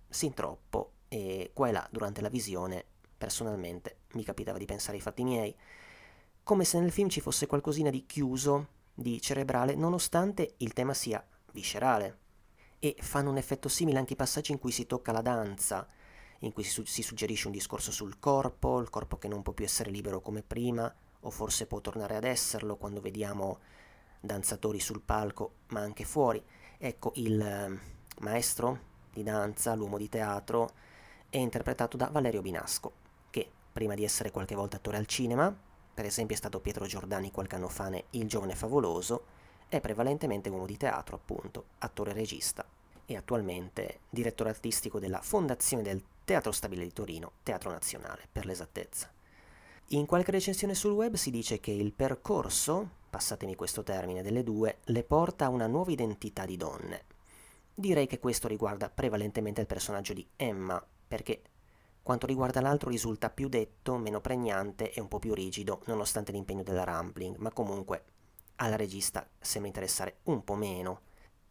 sin 0.08 0.34
troppo, 0.34 0.92
e 1.08 1.50
qua 1.52 1.68
e 1.68 1.72
là 1.72 1.86
durante 1.90 2.20
la 2.20 2.28
visione, 2.28 2.84
personalmente, 3.16 3.98
mi 4.12 4.24
capitava 4.24 4.58
di 4.58 4.64
pensare 4.64 4.96
ai 4.96 5.02
fatti 5.02 5.22
miei, 5.22 5.54
come 6.42 6.64
se 6.64 6.80
nel 6.80 6.92
film 6.92 7.08
ci 7.08 7.20
fosse 7.20 7.46
qualcosina 7.46 7.90
di 7.90 8.06
chiuso 8.06 8.76
di 8.98 9.20
cerebrale 9.20 9.76
nonostante 9.76 10.54
il 10.56 10.72
tema 10.72 10.92
sia 10.92 11.24
viscerale. 11.52 12.26
E 12.80 12.96
fanno 12.98 13.30
un 13.30 13.36
effetto 13.36 13.68
simile 13.68 13.98
anche 13.98 14.14
i 14.14 14.16
passaggi 14.16 14.50
in 14.50 14.58
cui 14.58 14.72
si 14.72 14.86
tocca 14.86 15.12
la 15.12 15.20
danza, 15.20 15.86
in 16.40 16.52
cui 16.52 16.64
si, 16.64 16.70
su- 16.70 16.84
si 16.84 17.02
suggerisce 17.02 17.46
un 17.46 17.52
discorso 17.52 17.92
sul 17.92 18.18
corpo, 18.18 18.80
il 18.80 18.90
corpo 18.90 19.16
che 19.16 19.28
non 19.28 19.42
può 19.42 19.52
più 19.52 19.64
essere 19.64 19.90
libero 19.90 20.20
come 20.20 20.42
prima, 20.42 20.92
o 21.20 21.30
forse 21.30 21.66
può 21.66 21.80
tornare 21.80 22.16
ad 22.16 22.24
esserlo 22.24 22.76
quando 22.76 23.00
vediamo 23.00 23.60
danzatori 24.20 24.80
sul 24.80 25.00
palco, 25.00 25.52
ma 25.68 25.80
anche 25.80 26.04
fuori. 26.04 26.42
Ecco, 26.76 27.12
il 27.16 27.40
eh, 27.40 27.80
maestro 28.20 28.80
di 29.12 29.22
danza, 29.22 29.74
l'uomo 29.74 29.96
di 29.96 30.08
teatro, 30.08 30.70
è 31.30 31.38
interpretato 31.38 31.96
da 31.96 32.08
Valerio 32.08 32.42
Binasco, 32.42 32.92
che 33.30 33.48
prima 33.72 33.94
di 33.94 34.02
essere 34.02 34.32
qualche 34.32 34.56
volta 34.56 34.76
attore 34.76 34.96
al 34.96 35.06
cinema, 35.06 35.56
per 35.98 36.06
esempio 36.06 36.36
è 36.36 36.38
stato 36.38 36.60
Pietro 36.60 36.86
Giordani 36.86 37.32
qualche 37.32 37.56
anno 37.56 37.66
fa 37.66 37.88
ne 37.88 38.04
Il 38.10 38.28
giovane 38.28 38.54
favoloso, 38.54 39.24
è 39.66 39.80
prevalentemente 39.80 40.48
uomo 40.48 40.64
di 40.64 40.76
teatro, 40.76 41.16
appunto, 41.16 41.64
attore 41.78 42.12
e 42.12 42.14
regista, 42.14 42.64
e 43.04 43.16
attualmente 43.16 44.02
direttore 44.08 44.50
artistico 44.50 45.00
della 45.00 45.20
Fondazione 45.20 45.82
del 45.82 46.00
Teatro 46.24 46.52
Stabile 46.52 46.84
di 46.84 46.92
Torino, 46.92 47.32
Teatro 47.42 47.72
Nazionale, 47.72 48.28
per 48.30 48.46
l'esattezza. 48.46 49.10
In 49.86 50.06
qualche 50.06 50.30
recensione 50.30 50.76
sul 50.76 50.92
web 50.92 51.16
si 51.16 51.32
dice 51.32 51.58
che 51.58 51.72
il 51.72 51.92
percorso, 51.92 52.88
passatemi 53.10 53.56
questo 53.56 53.82
termine, 53.82 54.22
delle 54.22 54.44
due, 54.44 54.76
le 54.84 55.02
porta 55.02 55.46
a 55.46 55.50
una 55.50 55.66
nuova 55.66 55.90
identità 55.90 56.46
di 56.46 56.56
donne. 56.56 57.06
Direi 57.74 58.06
che 58.06 58.20
questo 58.20 58.46
riguarda 58.46 58.88
prevalentemente 58.88 59.62
il 59.62 59.66
personaggio 59.66 60.12
di 60.12 60.24
Emma, 60.36 60.80
perché 61.08 61.42
quanto 62.08 62.24
riguarda 62.24 62.62
l'altro 62.62 62.88
risulta 62.88 63.28
più 63.28 63.50
detto, 63.50 63.98
meno 63.98 64.22
pregnante 64.22 64.94
e 64.94 64.98
un 65.02 65.08
po' 65.08 65.18
più 65.18 65.34
rigido, 65.34 65.82
nonostante 65.88 66.32
l'impegno 66.32 66.62
della 66.62 66.82
Rampling, 66.82 67.36
ma 67.36 67.52
comunque 67.52 68.04
alla 68.56 68.76
regista 68.76 69.28
sembra 69.38 69.68
interessare 69.68 70.20
un 70.22 70.42
po' 70.42 70.54
meno. 70.54 71.02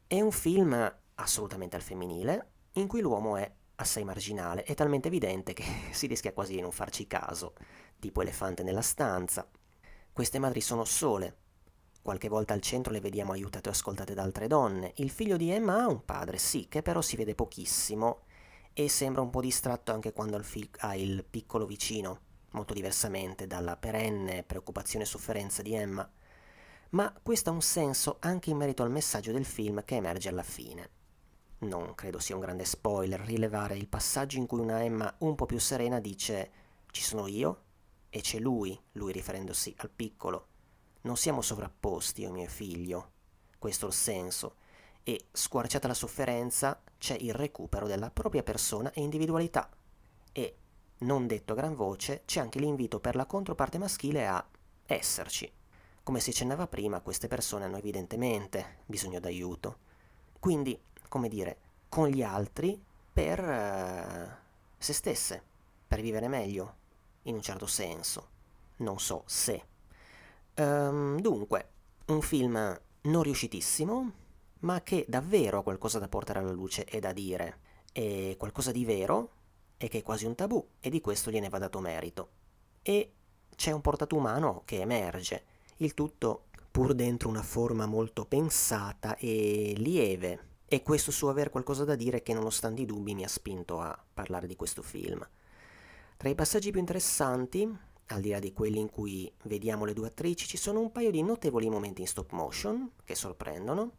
È 0.07 0.19
un 0.19 0.31
film 0.31 0.95
assolutamente 1.13 1.75
al 1.75 1.83
femminile, 1.83 2.53
in 2.71 2.87
cui 2.87 3.01
l'uomo 3.01 3.37
è 3.37 3.47
assai 3.75 4.03
marginale, 4.03 4.63
è 4.63 4.73
talmente 4.73 5.09
evidente 5.09 5.53
che 5.53 5.63
si 5.93 6.07
rischia 6.07 6.33
quasi 6.33 6.55
di 6.55 6.61
non 6.61 6.71
farci 6.71 7.05
caso, 7.05 7.53
tipo 7.99 8.23
elefante 8.23 8.63
nella 8.63 8.81
stanza. 8.81 9.47
Queste 10.11 10.39
madri 10.39 10.61
sono 10.61 10.85
sole. 10.85 11.37
Qualche 12.01 12.29
volta 12.29 12.55
al 12.55 12.61
centro 12.61 12.91
le 12.91 12.99
vediamo 12.99 13.33
aiutate 13.33 13.69
o 13.69 13.73
ascoltate 13.73 14.15
da 14.15 14.23
altre 14.23 14.47
donne. 14.47 14.93
Il 14.95 15.11
figlio 15.11 15.37
di 15.37 15.51
Emma 15.51 15.83
ha 15.83 15.87
un 15.87 16.03
padre, 16.03 16.39
sì, 16.39 16.67
che 16.67 16.81
però 16.81 17.03
si 17.03 17.15
vede 17.15 17.35
pochissimo 17.35 18.21
e 18.79 18.89
sembra 18.89 19.23
un 19.23 19.31
po' 19.31 19.41
distratto 19.41 19.91
anche 19.91 20.13
quando 20.13 20.39
ha 20.81 20.95
il 20.95 21.25
piccolo 21.27 21.65
vicino, 21.65 22.19
molto 22.51 22.75
diversamente 22.75 23.47
dalla 23.47 23.75
perenne 23.75 24.43
preoccupazione 24.43 25.03
e 25.03 25.07
sofferenza 25.07 25.63
di 25.63 25.73
Emma. 25.73 26.07
Ma 26.89 27.11
questo 27.23 27.49
ha 27.49 27.53
un 27.53 27.63
senso 27.63 28.17
anche 28.19 28.51
in 28.51 28.57
merito 28.57 28.83
al 28.83 28.91
messaggio 28.91 29.31
del 29.31 29.45
film 29.45 29.83
che 29.83 29.95
emerge 29.95 30.29
alla 30.29 30.43
fine. 30.43 30.89
Non 31.61 31.95
credo 31.95 32.19
sia 32.19 32.35
un 32.35 32.41
grande 32.41 32.65
spoiler 32.65 33.19
rilevare 33.21 33.75
il 33.75 33.87
passaggio 33.87 34.37
in 34.37 34.45
cui 34.45 34.59
una 34.59 34.83
Emma 34.83 35.11
un 35.21 35.33
po' 35.33 35.47
più 35.47 35.57
serena 35.57 35.99
dice 35.99 36.51
ci 36.91 37.01
sono 37.01 37.25
io 37.25 37.63
e 38.09 38.21
c'è 38.21 38.37
lui, 38.37 38.79
lui 38.91 39.11
riferendosi 39.11 39.73
al 39.77 39.89
piccolo. 39.89 40.49
Non 41.01 41.17
siamo 41.17 41.41
sovrapposti 41.41 42.21
io 42.21 42.29
e 42.29 42.31
mio 42.31 42.47
figlio. 42.47 43.11
Questo 43.57 43.85
è 43.85 43.89
il 43.89 43.95
senso. 43.95 44.57
E 45.07 45.27
squarciata 45.31 45.87
la 45.87 45.93
sofferenza 45.93 46.81
c'è 46.97 47.15
il 47.17 47.33
recupero 47.33 47.87
della 47.87 48.11
propria 48.11 48.43
persona 48.43 48.91
e 48.91 48.99
individualità. 48.99 49.69
E, 50.33 50.55
non 50.97 51.27
detto 51.27 51.53
a 51.53 51.55
gran 51.55 51.75
voce, 51.75 52.23
c'è 52.25 52.41
anche 52.41 52.59
l'invito 52.59 52.99
per 52.99 53.15
la 53.15 53.25
controparte 53.25 53.77
maschile 53.77 54.27
a 54.27 54.45
esserci. 54.85 55.49
Come 56.03 56.19
si 56.19 56.31
accennava 56.31 56.67
prima, 56.67 56.99
queste 56.99 57.29
persone 57.29 57.63
hanno 57.63 57.77
evidentemente 57.77 58.79
bisogno 58.85 59.21
d'aiuto. 59.21 59.77
Quindi 60.39 60.77
come 61.07 61.29
dire, 61.29 61.57
con 61.87 62.09
gli 62.09 62.21
altri 62.21 62.77
per 63.13 63.39
uh, 63.39 64.29
se 64.77 64.91
stesse, 64.91 65.41
per 65.87 66.01
vivere 66.01 66.27
meglio, 66.27 66.75
in 67.23 67.35
un 67.35 67.41
certo 67.41 67.65
senso. 67.65 68.27
Non 68.79 68.99
so 68.99 69.23
se. 69.25 69.63
Um, 70.55 71.17
dunque, 71.21 71.69
un 72.07 72.21
film 72.21 72.81
non 73.03 73.23
riuscitissimo, 73.23 74.25
ma 74.59 74.81
che 74.81 75.05
davvero 75.07 75.59
ha 75.59 75.63
qualcosa 75.63 75.99
da 75.99 76.07
portare 76.07 76.39
alla 76.39 76.51
luce 76.51 76.85
e 76.85 76.99
da 76.99 77.13
dire. 77.13 77.59
E 77.91 78.35
qualcosa 78.37 78.71
di 78.71 78.85
vero 78.85 79.31
e 79.77 79.87
che 79.87 79.99
è 79.99 80.03
quasi 80.03 80.25
un 80.25 80.35
tabù 80.35 80.65
e 80.79 80.89
di 80.89 81.01
questo 81.01 81.31
gliene 81.31 81.49
va 81.49 81.57
dato 81.57 81.79
merito. 81.79 82.29
E 82.81 83.13
c'è 83.55 83.71
un 83.71 83.81
portato 83.81 84.15
umano 84.15 84.61
che 84.65 84.79
emerge, 84.79 85.43
il 85.77 85.93
tutto 85.93 86.45
pur 86.71 86.93
dentro 86.93 87.29
una 87.29 87.41
forma 87.41 87.85
molto 87.85 88.25
pensata 88.25 89.15
e 89.17 89.73
lieve, 89.77 90.45
e 90.69 90.83
questo 90.83 91.11
suo 91.11 91.29
aver 91.29 91.49
qualcosa 91.49 91.85
da 91.85 91.95
dire 91.95 92.21
che 92.21 92.33
nonostante 92.33 92.81
i 92.81 92.85
dubbi 92.85 93.15
mi 93.15 93.23
ha 93.23 93.27
spinto 93.27 93.79
a 93.79 93.97
parlare 94.13 94.47
di 94.47 94.55
questo 94.55 94.81
film. 94.81 95.25
Tra 96.17 96.29
i 96.29 96.35
passaggi 96.35 96.71
più 96.71 96.79
interessanti, 96.79 97.67
al 98.07 98.21
di 98.21 98.29
là 98.29 98.39
di 98.39 98.51
quelli 98.51 98.79
in 98.79 98.89
cui 98.89 99.31
vediamo 99.43 99.85
le 99.85 99.93
due 99.93 100.07
attrici, 100.07 100.45
ci 100.45 100.57
sono 100.57 100.79
un 100.79 100.91
paio 100.91 101.09
di 101.09 101.21
notevoli 101.23 101.69
momenti 101.69 102.01
in 102.01 102.07
stop 102.07 102.31
motion 102.31 102.91
che 103.03 103.15
sorprendono 103.15 103.93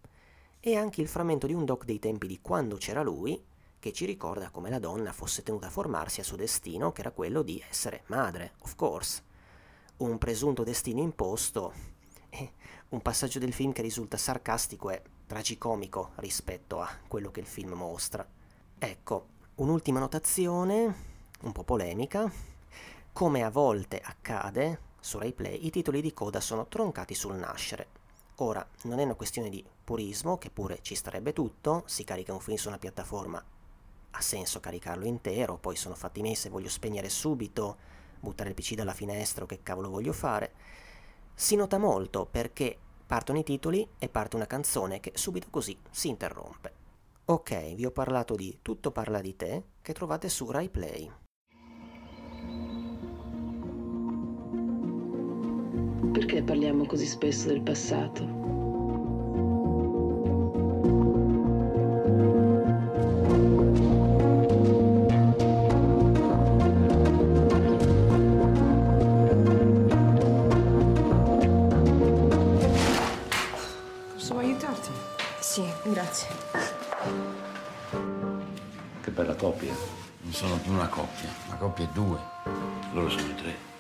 e 0.60 0.76
anche 0.76 1.00
il 1.00 1.08
frammento 1.08 1.46
di 1.46 1.54
un 1.54 1.64
doc 1.64 1.84
dei 1.84 1.98
tempi 1.98 2.26
di 2.26 2.40
quando 2.40 2.76
c'era 2.76 3.02
lui 3.02 3.42
che 3.78 3.92
ci 3.92 4.04
ricorda 4.04 4.50
come 4.50 4.70
la 4.70 4.78
donna 4.78 5.12
fosse 5.12 5.42
tenuta 5.42 5.68
a 5.68 5.70
formarsi 5.70 6.20
al 6.20 6.26
suo 6.26 6.36
destino 6.36 6.92
che 6.92 7.00
era 7.00 7.12
quello 7.12 7.42
di 7.42 7.62
essere 7.68 8.02
madre, 8.06 8.54
of 8.60 8.74
course. 8.74 9.22
Un 9.98 10.18
presunto 10.18 10.64
destino 10.64 11.00
imposto 11.00 11.72
un 12.90 13.02
passaggio 13.02 13.38
del 13.38 13.52
film 13.52 13.72
che 13.72 13.82
risulta 13.82 14.16
sarcastico 14.16 14.90
e 14.90 15.02
tragicomico 15.26 16.12
rispetto 16.16 16.80
a 16.80 16.88
quello 17.06 17.30
che 17.30 17.40
il 17.40 17.46
film 17.46 17.72
mostra. 17.72 18.26
Ecco, 18.78 19.26
un'ultima 19.56 19.98
notazione, 19.98 20.94
un 21.42 21.52
po' 21.52 21.64
polemica. 21.64 22.30
Come 23.12 23.42
a 23.42 23.50
volte 23.50 24.00
accade 24.02 24.80
su 25.00 25.18
RaiPlay, 25.18 25.66
i 25.66 25.70
titoli 25.70 26.00
di 26.00 26.14
coda 26.14 26.40
sono 26.40 26.66
troncati 26.66 27.14
sul 27.14 27.34
nascere. 27.34 27.97
Ora, 28.40 28.66
non 28.82 28.98
è 28.98 29.04
una 29.04 29.14
questione 29.14 29.48
di 29.48 29.64
purismo, 29.84 30.38
che 30.38 30.50
pure 30.50 30.78
ci 30.82 30.94
starebbe 30.94 31.32
tutto, 31.32 31.82
si 31.86 32.04
carica 32.04 32.32
un 32.32 32.40
film 32.40 32.56
su 32.56 32.68
una 32.68 32.78
piattaforma, 32.78 33.44
ha 34.10 34.20
senso 34.20 34.60
caricarlo 34.60 35.06
intero, 35.06 35.58
poi 35.58 35.76
sono 35.76 35.94
fatti 35.94 36.22
miei 36.22 36.34
se 36.34 36.48
voglio 36.48 36.68
spegnere 36.68 37.08
subito, 37.08 37.76
buttare 38.20 38.50
il 38.50 38.54
PC 38.54 38.74
dalla 38.74 38.92
finestra 38.92 39.44
o 39.44 39.46
che 39.46 39.62
cavolo 39.62 39.90
voglio 39.90 40.12
fare. 40.12 40.52
Si 41.34 41.56
nota 41.56 41.78
molto 41.78 42.26
perché 42.26 42.78
Partono 43.08 43.38
i 43.38 43.42
titoli 43.42 43.88
e 43.98 44.10
parte 44.10 44.36
una 44.36 44.46
canzone 44.46 45.00
che 45.00 45.12
subito 45.14 45.46
così 45.48 45.74
si 45.90 46.08
interrompe. 46.08 46.72
Ok, 47.24 47.72
vi 47.72 47.86
ho 47.86 47.90
parlato 47.90 48.34
di 48.34 48.58
Tutto 48.60 48.90
parla 48.90 49.22
di 49.22 49.34
te 49.34 49.62
che 49.80 49.94
trovate 49.94 50.28
su 50.28 50.50
RaiPlay. 50.50 51.27
Perché 56.18 56.42
parliamo 56.42 56.84
così 56.84 57.06
spesso 57.06 57.46
del 57.46 57.60
passato? 57.60 58.48
coppia. 79.36 79.72
Non 80.22 80.32
sono 80.32 80.56
più 80.56 80.72
una 80.72 80.88
coppia, 80.88 81.28
una 81.46 81.56
coppia 81.56 81.84
è 81.84 81.88
due. 81.92 82.18
Loro 82.92 83.08
sono 83.08 83.34
tre. 83.36 83.77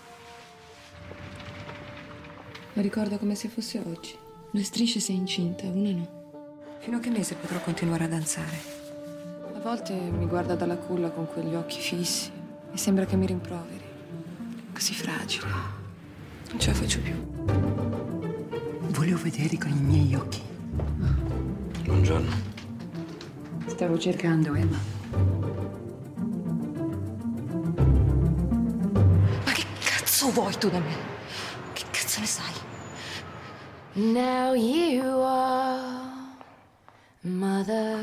La 2.78 2.84
ricordo 2.84 3.18
come 3.18 3.34
se 3.34 3.48
fosse 3.48 3.82
oggi. 3.84 4.14
Due 4.52 4.62
strisce 4.62 5.00
sei 5.00 5.16
incinta, 5.16 5.66
una 5.66 5.90
no. 5.90 6.08
Fino 6.78 6.98
a 6.98 7.00
che 7.00 7.10
mese 7.10 7.34
potrò 7.34 7.58
continuare 7.58 8.04
a 8.04 8.06
danzare? 8.06 8.56
A 9.56 9.58
volte 9.58 9.94
mi 9.94 10.26
guarda 10.26 10.54
dalla 10.54 10.76
culla 10.76 11.10
con 11.10 11.26
quegli 11.26 11.56
occhi 11.56 11.80
fissi 11.80 12.30
e 12.72 12.78
sembra 12.78 13.04
che 13.04 13.16
mi 13.16 13.26
rimproveri. 13.26 13.82
Così 14.72 14.94
fragile. 14.94 15.46
Non 16.50 16.60
ce 16.60 16.70
la 16.70 16.76
faccio 16.76 17.00
più. 17.00 17.14
Volevo 18.90 19.22
vedere 19.22 19.58
con 19.58 19.72
i 19.72 19.80
miei 19.80 20.14
occhi. 20.14 20.40
Buongiorno. 21.82 22.30
Stavo 23.66 23.98
cercando 23.98 24.54
Emma. 24.54 24.78
vuoi 30.30 30.56
tu 30.58 30.68
da 30.68 30.78
me? 30.78 30.94
Che 31.72 31.84
cazzo 31.90 32.20
ne 32.20 32.26
sai? 32.26 32.57
Now 33.98 34.54
you 34.54 35.02
are 35.24 36.36
mother. 37.22 37.98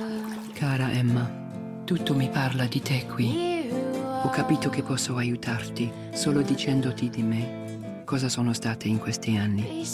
Cara 0.54 0.92
Emma, 0.92 1.26
tutto 1.86 2.14
mi 2.14 2.28
parla 2.28 2.66
di 2.66 2.82
te 2.82 3.06
qui. 3.06 3.70
Ho 4.24 4.28
capito 4.28 4.70
che 4.70 4.84
posso 4.84 5.16
aiutarti 5.16 5.90
solo 6.12 6.42
dicendoti 6.42 7.10
di 7.10 7.24
me 7.24 8.04
cosa 8.04 8.28
sono 8.28 8.52
state 8.52 8.90
in 8.90 9.00
questi 9.00 9.38
anni. 9.38 9.86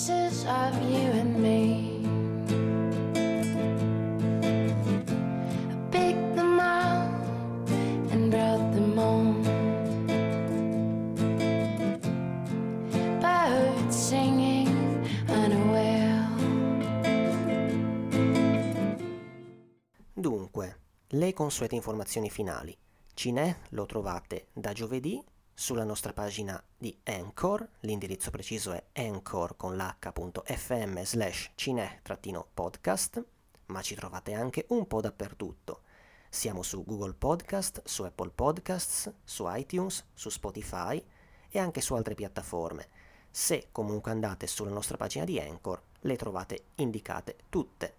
Le 21.15 21.33
consuete 21.33 21.75
informazioni 21.75 22.29
finali. 22.29 22.77
Cinè 23.13 23.57
lo 23.69 23.85
trovate 23.85 24.47
da 24.53 24.71
giovedì 24.71 25.21
sulla 25.53 25.83
nostra 25.83 26.13
pagina 26.13 26.61
di 26.77 26.97
Anchor, 27.03 27.67
l'indirizzo 27.81 28.31
preciso 28.31 28.71
è 28.71 28.83
anchor 28.93 29.57
con 29.57 29.75
l'h.fm 29.75 31.01
slash 31.03 31.51
cinè-podcast, 31.55 33.25
ma 33.67 33.81
ci 33.81 33.93
trovate 33.95 34.33
anche 34.33 34.65
un 34.69 34.87
po' 34.87 35.01
dappertutto. 35.01 35.81
Siamo 36.29 36.63
su 36.63 36.85
Google 36.85 37.13
Podcast, 37.13 37.81
su 37.83 38.03
Apple 38.03 38.31
Podcasts, 38.33 39.13
su 39.25 39.45
iTunes, 39.49 40.05
su 40.13 40.29
Spotify 40.29 41.03
e 41.49 41.59
anche 41.59 41.81
su 41.81 41.93
altre 41.93 42.15
piattaforme. 42.15 42.87
Se 43.29 43.67
comunque 43.73 44.11
andate 44.11 44.47
sulla 44.47 44.71
nostra 44.71 44.95
pagina 44.95 45.25
di 45.25 45.39
Anchor, 45.41 45.81
le 45.99 46.15
trovate 46.15 46.67
indicate 46.75 47.35
tutte. 47.49 47.95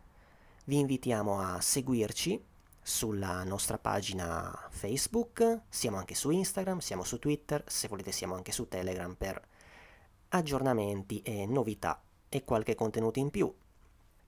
Vi 0.64 0.78
invitiamo 0.78 1.40
a 1.40 1.60
seguirci 1.60 2.50
sulla 2.82 3.44
nostra 3.44 3.78
pagina 3.78 4.68
Facebook, 4.70 5.60
siamo 5.68 5.98
anche 5.98 6.14
su 6.14 6.30
Instagram, 6.30 6.78
siamo 6.78 7.04
su 7.04 7.18
Twitter, 7.18 7.62
se 7.66 7.86
volete 7.88 8.10
siamo 8.10 8.34
anche 8.34 8.50
su 8.50 8.66
Telegram 8.66 9.14
per 9.14 9.40
aggiornamenti 10.30 11.22
e 11.22 11.46
novità 11.46 12.02
e 12.28 12.44
qualche 12.44 12.74
contenuto 12.74 13.18
in 13.18 13.30
più. 13.30 13.52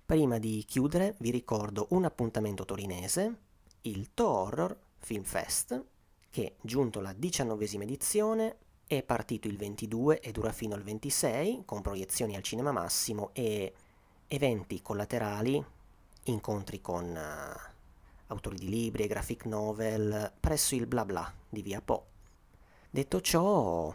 Prima 0.07 0.39
di 0.39 0.65
chiudere 0.67 1.17
vi 1.19 1.31
ricordo 1.31 1.89
un 1.91 2.05
appuntamento 2.05 2.65
torinese, 2.65 3.37
il 3.83 4.13
To 4.15 4.29
Horror 4.29 4.79
Film 4.99 5.25
Fest, 5.25 5.83
che 6.31 6.57
giunto 6.61 7.01
alla 7.01 7.13
diciannovesima 7.13 7.85
edizione 7.85 8.59
è 8.87 9.03
partito 9.03 9.49
il 9.49 9.57
22 9.57 10.21
e 10.21 10.31
dura 10.31 10.53
fino 10.53 10.75
al 10.75 10.83
26 10.83 11.63
con 11.65 11.81
proiezioni 11.81 12.37
al 12.37 12.43
cinema 12.43 12.71
massimo 12.71 13.31
e 13.33 13.73
eventi 14.29 14.83
collaterali, 14.83 15.65
incontri 16.25 16.81
con 16.81 17.05
uh, 17.05 17.74
autori 18.35 18.57
di 18.57 18.69
libri 18.69 19.05
e 19.05 19.07
graphic 19.07 19.47
novel 19.47 20.33
presso 20.39 20.75
il 20.75 20.87
bla 20.87 21.05
bla 21.05 21.33
di 21.49 21.63
Via 21.63 21.81
Po. 21.81 22.07
Detto 22.91 23.21
ciò, 23.21 23.95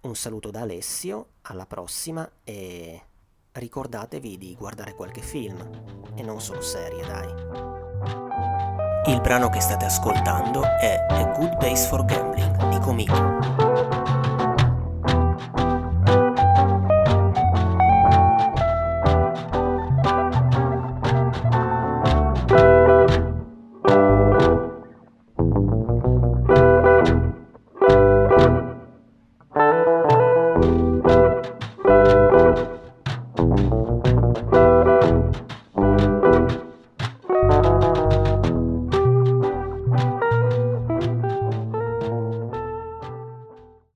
un 0.00 0.16
saluto 0.16 0.50
da 0.50 0.60
Alessio, 0.60 1.26
alla 1.42 1.66
prossima 1.66 2.28
e 2.42 3.02
ricordatevi 3.52 4.38
di 4.38 4.56
guardare 4.56 4.94
qualche 4.94 5.20
film 5.20 5.60
e 6.14 6.22
non 6.22 6.40
solo 6.40 6.60
serie, 6.62 7.04
dai. 7.04 7.28
Il 9.06 9.20
brano 9.20 9.48
che 9.48 9.60
state 9.60 9.84
ascoltando 9.84 10.62
è 10.62 11.06
A 11.08 11.24
Good 11.36 11.56
Base 11.56 11.86
for 11.88 12.04
Gambling 12.04 12.68
di 12.68 12.78
Comico. 12.78 14.19